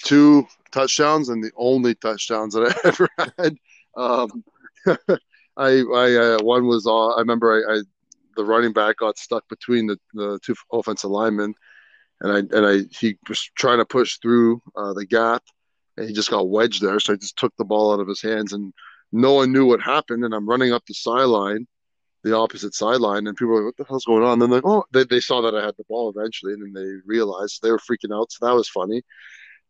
two 0.03 0.47
touchdowns 0.71 1.29
and 1.29 1.43
the 1.43 1.51
only 1.57 1.95
touchdowns 1.95 2.53
that 2.53 2.73
I 2.83 2.87
ever 2.87 3.09
had. 3.37 3.57
Um, 3.95 4.43
I, 5.57 5.83
I, 5.93 6.15
uh, 6.15 6.43
one 6.43 6.67
was. 6.67 6.87
Uh, 6.87 7.09
I 7.09 7.19
remember 7.19 7.53
I, 7.53 7.75
I, 7.75 7.81
the 8.35 8.45
running 8.45 8.73
back 8.73 8.97
got 8.97 9.17
stuck 9.17 9.47
between 9.49 9.87
the, 9.87 9.97
the 10.13 10.39
two 10.43 10.55
offensive 10.71 11.11
linemen, 11.11 11.53
and 12.21 12.31
I 12.31 12.57
and 12.57 12.65
I 12.65 12.95
he 12.97 13.17
was 13.27 13.49
trying 13.55 13.79
to 13.79 13.85
push 13.85 14.17
through 14.17 14.61
uh, 14.75 14.93
the 14.93 15.05
gap, 15.05 15.43
and 15.97 16.07
he 16.07 16.13
just 16.13 16.31
got 16.31 16.49
wedged 16.49 16.81
there. 16.81 16.99
So 16.99 17.13
I 17.13 17.17
just 17.17 17.37
took 17.37 17.55
the 17.57 17.65
ball 17.65 17.93
out 17.93 17.99
of 17.99 18.07
his 18.07 18.21
hands 18.21 18.53
and 18.53 18.73
no 19.11 19.33
one 19.33 19.51
knew 19.51 19.65
what 19.65 19.81
happened, 19.81 20.23
and 20.23 20.33
I'm 20.33 20.47
running 20.47 20.73
up 20.73 20.85
the 20.85 20.93
sideline, 20.93 21.67
the 22.23 22.35
opposite 22.35 22.75
sideline, 22.75 23.27
and 23.27 23.35
people 23.35 23.53
were 23.53 23.65
like, 23.65 23.65
"What 23.65 23.77
the 23.77 23.89
hell's 23.89 24.05
going 24.05 24.23
on?" 24.23 24.33
And 24.33 24.41
then 24.41 24.49
like, 24.51 24.65
oh, 24.65 24.83
they, 24.91 25.03
they 25.03 25.19
saw 25.19 25.41
that 25.41 25.55
I 25.55 25.65
had 25.65 25.75
the 25.77 25.85
ball 25.85 26.09
eventually, 26.15 26.53
and 26.53 26.63
then 26.63 26.73
they 26.73 27.01
realized 27.05 27.61
they 27.61 27.71
were 27.71 27.79
freaking 27.79 28.15
out. 28.15 28.31
So 28.31 28.45
that 28.45 28.55
was 28.55 28.69
funny. 28.69 29.01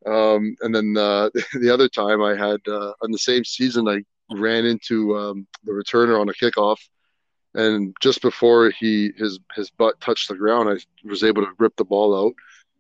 Um, 0.05 0.55
and 0.61 0.73
then 0.73 0.95
uh, 0.97 1.29
the 1.59 1.69
other 1.73 1.89
time 1.89 2.21
I 2.21 2.35
had 2.35 2.59
uh, 2.67 2.93
on 3.01 3.11
the 3.11 3.17
same 3.17 3.43
season, 3.45 3.87
I 3.87 4.03
ran 4.35 4.65
into 4.65 5.17
um, 5.17 5.47
the 5.63 5.71
returner 5.71 6.19
on 6.19 6.29
a 6.29 6.33
kickoff, 6.33 6.77
and 7.53 7.95
just 8.01 8.21
before 8.21 8.71
he 8.71 9.11
his 9.17 9.39
his 9.55 9.69
butt 9.71 9.99
touched 10.01 10.29
the 10.29 10.35
ground, 10.35 10.69
I 10.69 11.07
was 11.07 11.23
able 11.23 11.43
to 11.43 11.51
rip 11.59 11.75
the 11.77 11.85
ball 11.85 12.27
out 12.27 12.33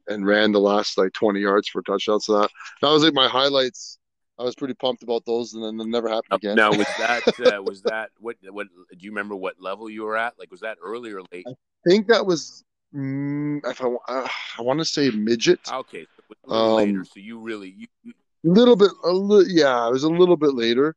and 0.07 0.25
ran 0.25 0.51
the 0.51 0.59
last 0.59 0.97
like 0.97 1.13
20 1.13 1.39
yards 1.39 1.67
for 1.67 1.79
a 1.79 1.83
touchdown. 1.83 2.19
So 2.19 2.41
that 2.41 2.49
that 2.81 2.89
was 2.89 3.03
like 3.03 3.13
my 3.13 3.27
highlights 3.27 3.98
I 4.39 4.43
was 4.43 4.55
pretty 4.55 4.73
pumped 4.73 5.03
about 5.03 5.25
those, 5.25 5.53
and 5.53 5.63
then 5.63 5.79
it 5.85 5.89
never 5.89 6.07
happened 6.07 6.37
again. 6.37 6.55
Now 6.55 6.69
was 6.69 6.87
that 6.97 7.53
uh, 7.53 7.61
was 7.61 7.81
that 7.83 8.09
what 8.19 8.37
what 8.49 8.67
do 8.91 8.97
you 8.99 9.11
remember 9.11 9.35
what 9.35 9.59
level 9.59 9.89
you 9.89 10.03
were 10.03 10.17
at? 10.17 10.39
Like 10.39 10.49
was 10.49 10.61
that 10.61 10.77
early 10.81 11.11
or 11.11 11.21
late? 11.31 11.45
I 11.47 11.53
think 11.85 12.07
that 12.07 12.25
was 12.25 12.63
mm, 12.95 13.59
if 13.65 13.81
I 13.83 13.87
uh, 14.07 14.27
I 14.57 14.61
want 14.61 14.79
to 14.79 14.85
say 14.85 15.09
midget. 15.11 15.59
Okay, 15.71 16.07
so 16.47 16.53
um, 16.53 16.75
later. 16.77 17.03
So 17.03 17.19
you 17.19 17.39
really 17.39 17.75
you, 17.77 17.87
you... 18.03 18.13
little 18.43 18.77
bit 18.77 18.91
a 19.03 19.11
li- 19.11 19.49
yeah, 19.49 19.87
it 19.87 19.91
was 19.91 20.03
a 20.03 20.09
little 20.09 20.37
bit 20.37 20.53
later. 20.53 20.95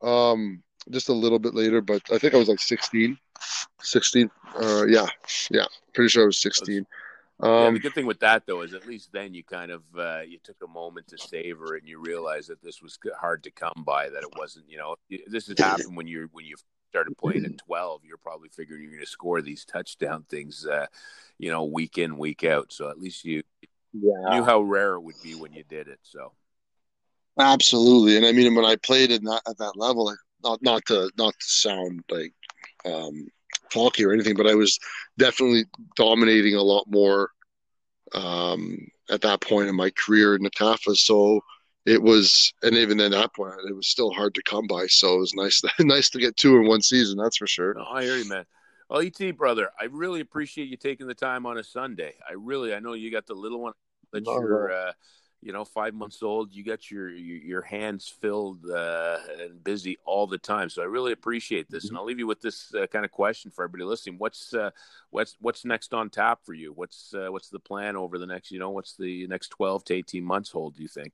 Um, 0.00 0.62
just 0.90 1.08
a 1.08 1.12
little 1.12 1.38
bit 1.38 1.54
later, 1.54 1.80
but 1.80 2.02
I 2.12 2.18
think 2.18 2.34
I 2.34 2.36
was 2.36 2.48
like 2.48 2.60
16, 2.60 3.16
16. 3.80 4.30
Uh, 4.60 4.84
yeah, 4.86 5.06
yeah, 5.50 5.64
pretty 5.94 6.10
sure 6.10 6.24
I 6.24 6.26
was 6.26 6.42
16 6.42 6.86
yeah, 7.42 7.70
the 7.70 7.78
good 7.80 7.94
thing 7.94 8.06
with 8.06 8.20
that 8.20 8.46
though 8.46 8.62
is 8.62 8.74
at 8.74 8.86
least 8.86 9.12
then 9.12 9.34
you 9.34 9.42
kind 9.42 9.70
of 9.70 9.82
uh, 9.98 10.20
you 10.20 10.38
took 10.42 10.56
a 10.62 10.68
moment 10.68 11.08
to 11.08 11.18
savor 11.18 11.74
it 11.74 11.82
and 11.82 11.88
you 11.88 11.98
realized 11.98 12.48
that 12.48 12.62
this 12.62 12.80
was 12.80 12.98
hard 13.18 13.42
to 13.44 13.50
come 13.50 13.82
by. 13.84 14.08
That 14.08 14.22
it 14.22 14.38
wasn't, 14.38 14.66
you 14.68 14.78
know, 14.78 14.96
this 15.26 15.48
has 15.48 15.58
happened 15.58 15.96
when 15.96 16.06
you're 16.06 16.28
when 16.32 16.44
you 16.44 16.56
started 16.90 17.18
playing 17.18 17.44
at 17.44 17.58
12. 17.58 18.02
You're 18.04 18.18
probably 18.18 18.50
figuring 18.50 18.82
you're 18.82 18.92
going 18.92 19.04
to 19.04 19.10
score 19.10 19.42
these 19.42 19.64
touchdown 19.64 20.24
things, 20.28 20.64
uh, 20.64 20.86
you 21.38 21.50
know, 21.50 21.64
week 21.64 21.98
in 21.98 22.18
week 22.18 22.44
out. 22.44 22.72
So 22.72 22.88
at 22.88 23.00
least 23.00 23.24
you 23.24 23.42
yeah. 23.92 24.36
knew 24.36 24.44
how 24.44 24.60
rare 24.60 24.94
it 24.94 25.00
would 25.00 25.20
be 25.22 25.34
when 25.34 25.52
you 25.52 25.64
did 25.68 25.88
it. 25.88 25.98
So 26.02 26.32
absolutely, 27.38 28.16
and 28.16 28.24
I 28.24 28.32
mean 28.32 28.54
when 28.54 28.64
I 28.64 28.76
played 28.76 29.10
in 29.10 29.24
that, 29.24 29.42
at 29.48 29.58
that 29.58 29.76
level, 29.76 30.06
like, 30.06 30.18
not 30.44 30.62
not 30.62 30.84
to 30.86 31.10
not 31.18 31.34
to 31.34 31.46
sound 31.46 32.04
like 32.10 32.32
um, 32.84 33.26
talky 33.70 34.04
or 34.04 34.12
anything, 34.12 34.36
but 34.36 34.46
I 34.46 34.54
was 34.54 34.78
definitely 35.18 35.64
dominating 35.96 36.54
a 36.54 36.62
lot 36.62 36.84
more 36.88 37.30
um, 38.14 38.78
at 39.10 39.20
that 39.22 39.40
point 39.40 39.68
in 39.68 39.74
my 39.74 39.90
career 39.90 40.34
in 40.34 40.42
NCAFA. 40.42 40.96
So 40.96 41.40
it 41.86 42.02
was, 42.02 42.52
and 42.62 42.76
even 42.76 43.00
at 43.00 43.10
that 43.10 43.34
point, 43.34 43.54
it 43.68 43.74
was 43.74 43.88
still 43.88 44.10
hard 44.12 44.34
to 44.34 44.42
come 44.42 44.66
by. 44.66 44.86
So 44.86 45.16
it 45.16 45.20
was 45.20 45.34
nice, 45.34 45.60
to, 45.60 45.70
nice 45.80 46.10
to 46.10 46.18
get 46.18 46.36
two 46.36 46.56
in 46.56 46.66
one 46.66 46.82
season. 46.82 47.18
That's 47.18 47.36
for 47.36 47.46
sure. 47.46 47.74
No, 47.74 47.84
I 47.84 48.02
hear 48.02 48.16
you, 48.16 48.28
man. 48.28 48.44
Well, 48.88 49.00
ET 49.00 49.36
brother, 49.36 49.70
I 49.80 49.84
really 49.84 50.20
appreciate 50.20 50.68
you 50.68 50.76
taking 50.76 51.06
the 51.06 51.14
time 51.14 51.46
on 51.46 51.58
a 51.58 51.64
Sunday. 51.64 52.14
I 52.28 52.34
really, 52.34 52.74
I 52.74 52.80
know 52.80 52.92
you 52.92 53.10
got 53.10 53.26
the 53.26 53.34
little 53.34 53.60
one 53.60 53.72
that 54.12 54.24
you're, 54.24 54.72
uh, 54.72 54.92
you 55.44 55.52
know, 55.52 55.62
five 55.62 55.92
months 55.92 56.22
old, 56.22 56.54
you 56.54 56.64
got 56.64 56.90
your 56.90 57.10
your, 57.10 57.60
hands 57.60 58.08
filled 58.08 58.64
uh, 58.64 59.18
and 59.38 59.62
busy 59.62 59.98
all 60.06 60.26
the 60.26 60.38
time. 60.38 60.70
So 60.70 60.80
I 60.80 60.86
really 60.86 61.12
appreciate 61.12 61.70
this, 61.70 61.84
mm-hmm. 61.84 61.94
and 61.94 61.98
I'll 61.98 62.06
leave 62.06 62.18
you 62.18 62.26
with 62.26 62.40
this 62.40 62.74
uh, 62.74 62.86
kind 62.86 63.04
of 63.04 63.10
question 63.10 63.50
for 63.50 63.62
everybody 63.62 63.84
listening. 63.84 64.16
What's 64.16 64.54
uh, 64.54 64.70
what's 65.10 65.36
what's 65.40 65.66
next 65.66 65.92
on 65.92 66.08
tap 66.08 66.40
for 66.44 66.54
you? 66.54 66.72
What's 66.72 67.12
uh, 67.12 67.28
what's 67.30 67.50
the 67.50 67.58
plan 67.58 67.94
over 67.94 68.18
the 68.18 68.26
next, 68.26 68.52
you 68.52 68.58
know, 68.58 68.70
what's 68.70 68.96
the 68.96 69.26
next 69.26 69.48
twelve 69.48 69.84
to 69.84 69.94
eighteen 69.94 70.24
months 70.24 70.50
hold? 70.50 70.76
Do 70.76 70.82
you 70.82 70.88
think? 70.88 71.12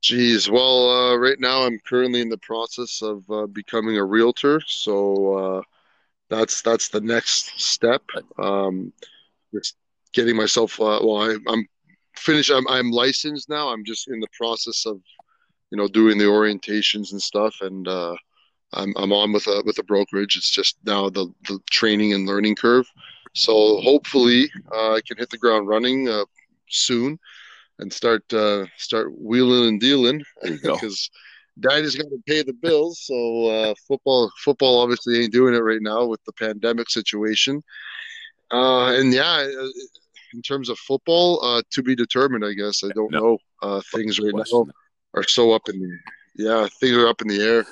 Geez, 0.00 0.48
well, 0.48 0.88
uh, 0.88 1.16
right 1.16 1.38
now 1.38 1.64
I'm 1.64 1.78
currently 1.86 2.22
in 2.22 2.30
the 2.30 2.38
process 2.38 3.02
of 3.02 3.30
uh, 3.30 3.46
becoming 3.46 3.98
a 3.98 4.04
realtor, 4.04 4.62
so 4.66 5.62
that's 6.30 6.62
that's 6.62 6.88
the 6.88 7.02
next 7.02 7.60
step. 7.60 8.02
Um, 8.38 8.94
just 9.52 9.76
getting 10.14 10.36
myself. 10.36 10.78
well, 10.78 11.18
I, 11.18 11.36
I'm 11.46 11.68
finished. 12.18 12.50
I'm 12.50 12.66
I'm 12.68 12.90
licensed 12.90 13.48
now. 13.48 13.68
I'm 13.68 13.84
just 13.84 14.08
in 14.08 14.20
the 14.20 14.28
process 14.36 14.86
of, 14.86 15.00
you 15.70 15.78
know, 15.78 15.88
doing 15.88 16.18
the 16.18 16.24
orientations 16.24 17.12
and 17.12 17.22
stuff, 17.22 17.56
and 17.60 17.86
uh, 17.88 18.16
I'm 18.72 18.92
I'm 18.96 19.12
on 19.12 19.32
with 19.32 19.46
a 19.46 19.62
with 19.64 19.78
a 19.78 19.84
brokerage. 19.84 20.36
It's 20.36 20.50
just 20.50 20.76
now 20.84 21.08
the 21.10 21.28
the 21.48 21.58
training 21.70 22.12
and 22.12 22.26
learning 22.26 22.56
curve. 22.56 22.86
So 23.34 23.80
hopefully 23.80 24.50
uh, 24.72 24.94
I 24.94 25.00
can 25.06 25.18
hit 25.18 25.30
the 25.30 25.38
ground 25.38 25.68
running 25.68 26.08
uh, 26.08 26.24
soon 26.68 27.18
and 27.78 27.92
start 27.92 28.32
uh, 28.32 28.66
start 28.76 29.12
wheeling 29.18 29.68
and 29.68 29.80
dealing 29.80 30.22
because 30.42 31.10
daddy's 31.60 31.96
got 31.96 32.08
to 32.08 32.22
pay 32.26 32.42
the 32.42 32.52
bills. 32.54 33.00
So 33.04 33.46
uh, 33.46 33.74
football 33.86 34.30
football 34.42 34.80
obviously 34.80 35.22
ain't 35.22 35.32
doing 35.32 35.54
it 35.54 35.62
right 35.62 35.82
now 35.82 36.06
with 36.06 36.24
the 36.24 36.32
pandemic 36.32 36.90
situation. 36.90 37.62
Uh, 38.50 38.92
and 38.92 39.12
yeah, 39.12 39.46
in 40.34 40.42
terms 40.42 40.68
of 40.68 40.78
football, 40.78 41.44
uh, 41.44 41.62
to 41.72 41.82
be 41.82 41.94
determined. 41.94 42.44
I 42.44 42.52
guess 42.52 42.82
I 42.84 42.88
don't 42.94 43.10
no. 43.12 43.18
know. 43.20 43.38
Uh, 43.62 43.80
things 43.94 44.18
right 44.18 44.34
now 44.34 44.66
are 45.14 45.22
so 45.22 45.52
up 45.52 45.68
in 45.68 45.80
the 45.80 45.98
yeah, 46.36 46.68
things 46.80 46.96
are 46.96 47.08
up 47.08 47.22
in 47.22 47.28
the 47.28 47.40
air. 47.40 47.66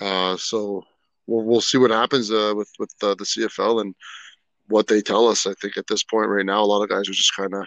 Uh, 0.00 0.36
so 0.36 0.82
we'll 1.26 1.44
we'll 1.44 1.60
see 1.60 1.78
what 1.78 1.90
happens 1.90 2.30
uh, 2.30 2.52
with 2.56 2.70
with 2.78 2.92
the 3.00 3.16
CFL 3.16 3.82
and 3.82 3.94
what 4.68 4.86
they 4.86 5.00
tell 5.00 5.28
us. 5.28 5.46
I 5.46 5.54
think 5.60 5.76
at 5.76 5.86
this 5.86 6.02
point 6.04 6.28
right 6.28 6.46
now, 6.46 6.62
a 6.62 6.66
lot 6.66 6.82
of 6.82 6.88
guys 6.88 7.08
are 7.08 7.12
just 7.12 7.36
kind 7.36 7.54
of 7.54 7.66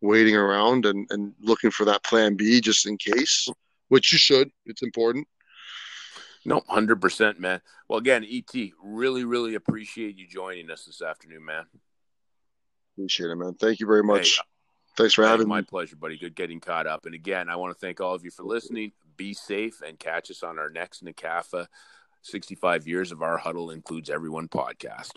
waiting 0.00 0.36
around 0.36 0.86
and, 0.86 1.06
and 1.10 1.34
looking 1.40 1.70
for 1.70 1.84
that 1.84 2.02
plan 2.04 2.36
B 2.36 2.60
just 2.60 2.86
in 2.86 2.96
case, 2.96 3.48
which 3.88 4.12
you 4.12 4.18
should. 4.18 4.50
It's 4.66 4.82
important. 4.82 5.26
No, 6.44 6.62
hundred 6.68 7.00
percent, 7.02 7.38
man. 7.38 7.60
Well, 7.88 7.98
again, 7.98 8.24
Et, 8.24 8.72
really, 8.82 9.24
really 9.24 9.56
appreciate 9.56 10.16
you 10.16 10.26
joining 10.26 10.70
us 10.70 10.84
this 10.86 11.02
afternoon, 11.02 11.44
man. 11.44 11.66
Appreciate 13.00 13.30
it, 13.30 13.36
man. 13.36 13.54
Thank 13.54 13.80
you 13.80 13.86
very 13.86 14.02
much. 14.02 14.36
Hey, 14.36 14.42
Thanks 14.96 15.14
for 15.14 15.26
having 15.26 15.48
my 15.48 15.56
me. 15.56 15.62
My 15.62 15.66
pleasure, 15.66 15.96
buddy. 15.96 16.18
Good 16.18 16.34
getting 16.34 16.60
caught 16.60 16.86
up. 16.86 17.06
And 17.06 17.14
again, 17.14 17.48
I 17.48 17.56
want 17.56 17.72
to 17.74 17.78
thank 17.78 18.00
all 18.00 18.14
of 18.14 18.24
you 18.24 18.30
for 18.30 18.42
listening. 18.42 18.92
Be 19.16 19.32
safe 19.32 19.80
and 19.80 19.98
catch 19.98 20.30
us 20.30 20.42
on 20.42 20.58
our 20.58 20.68
next 20.68 21.04
NCAFA 21.04 21.66
65 22.22 22.86
Years 22.86 23.12
of 23.12 23.22
Our 23.22 23.38
Huddle 23.38 23.70
Includes 23.70 24.10
Everyone 24.10 24.48
podcast. 24.48 25.12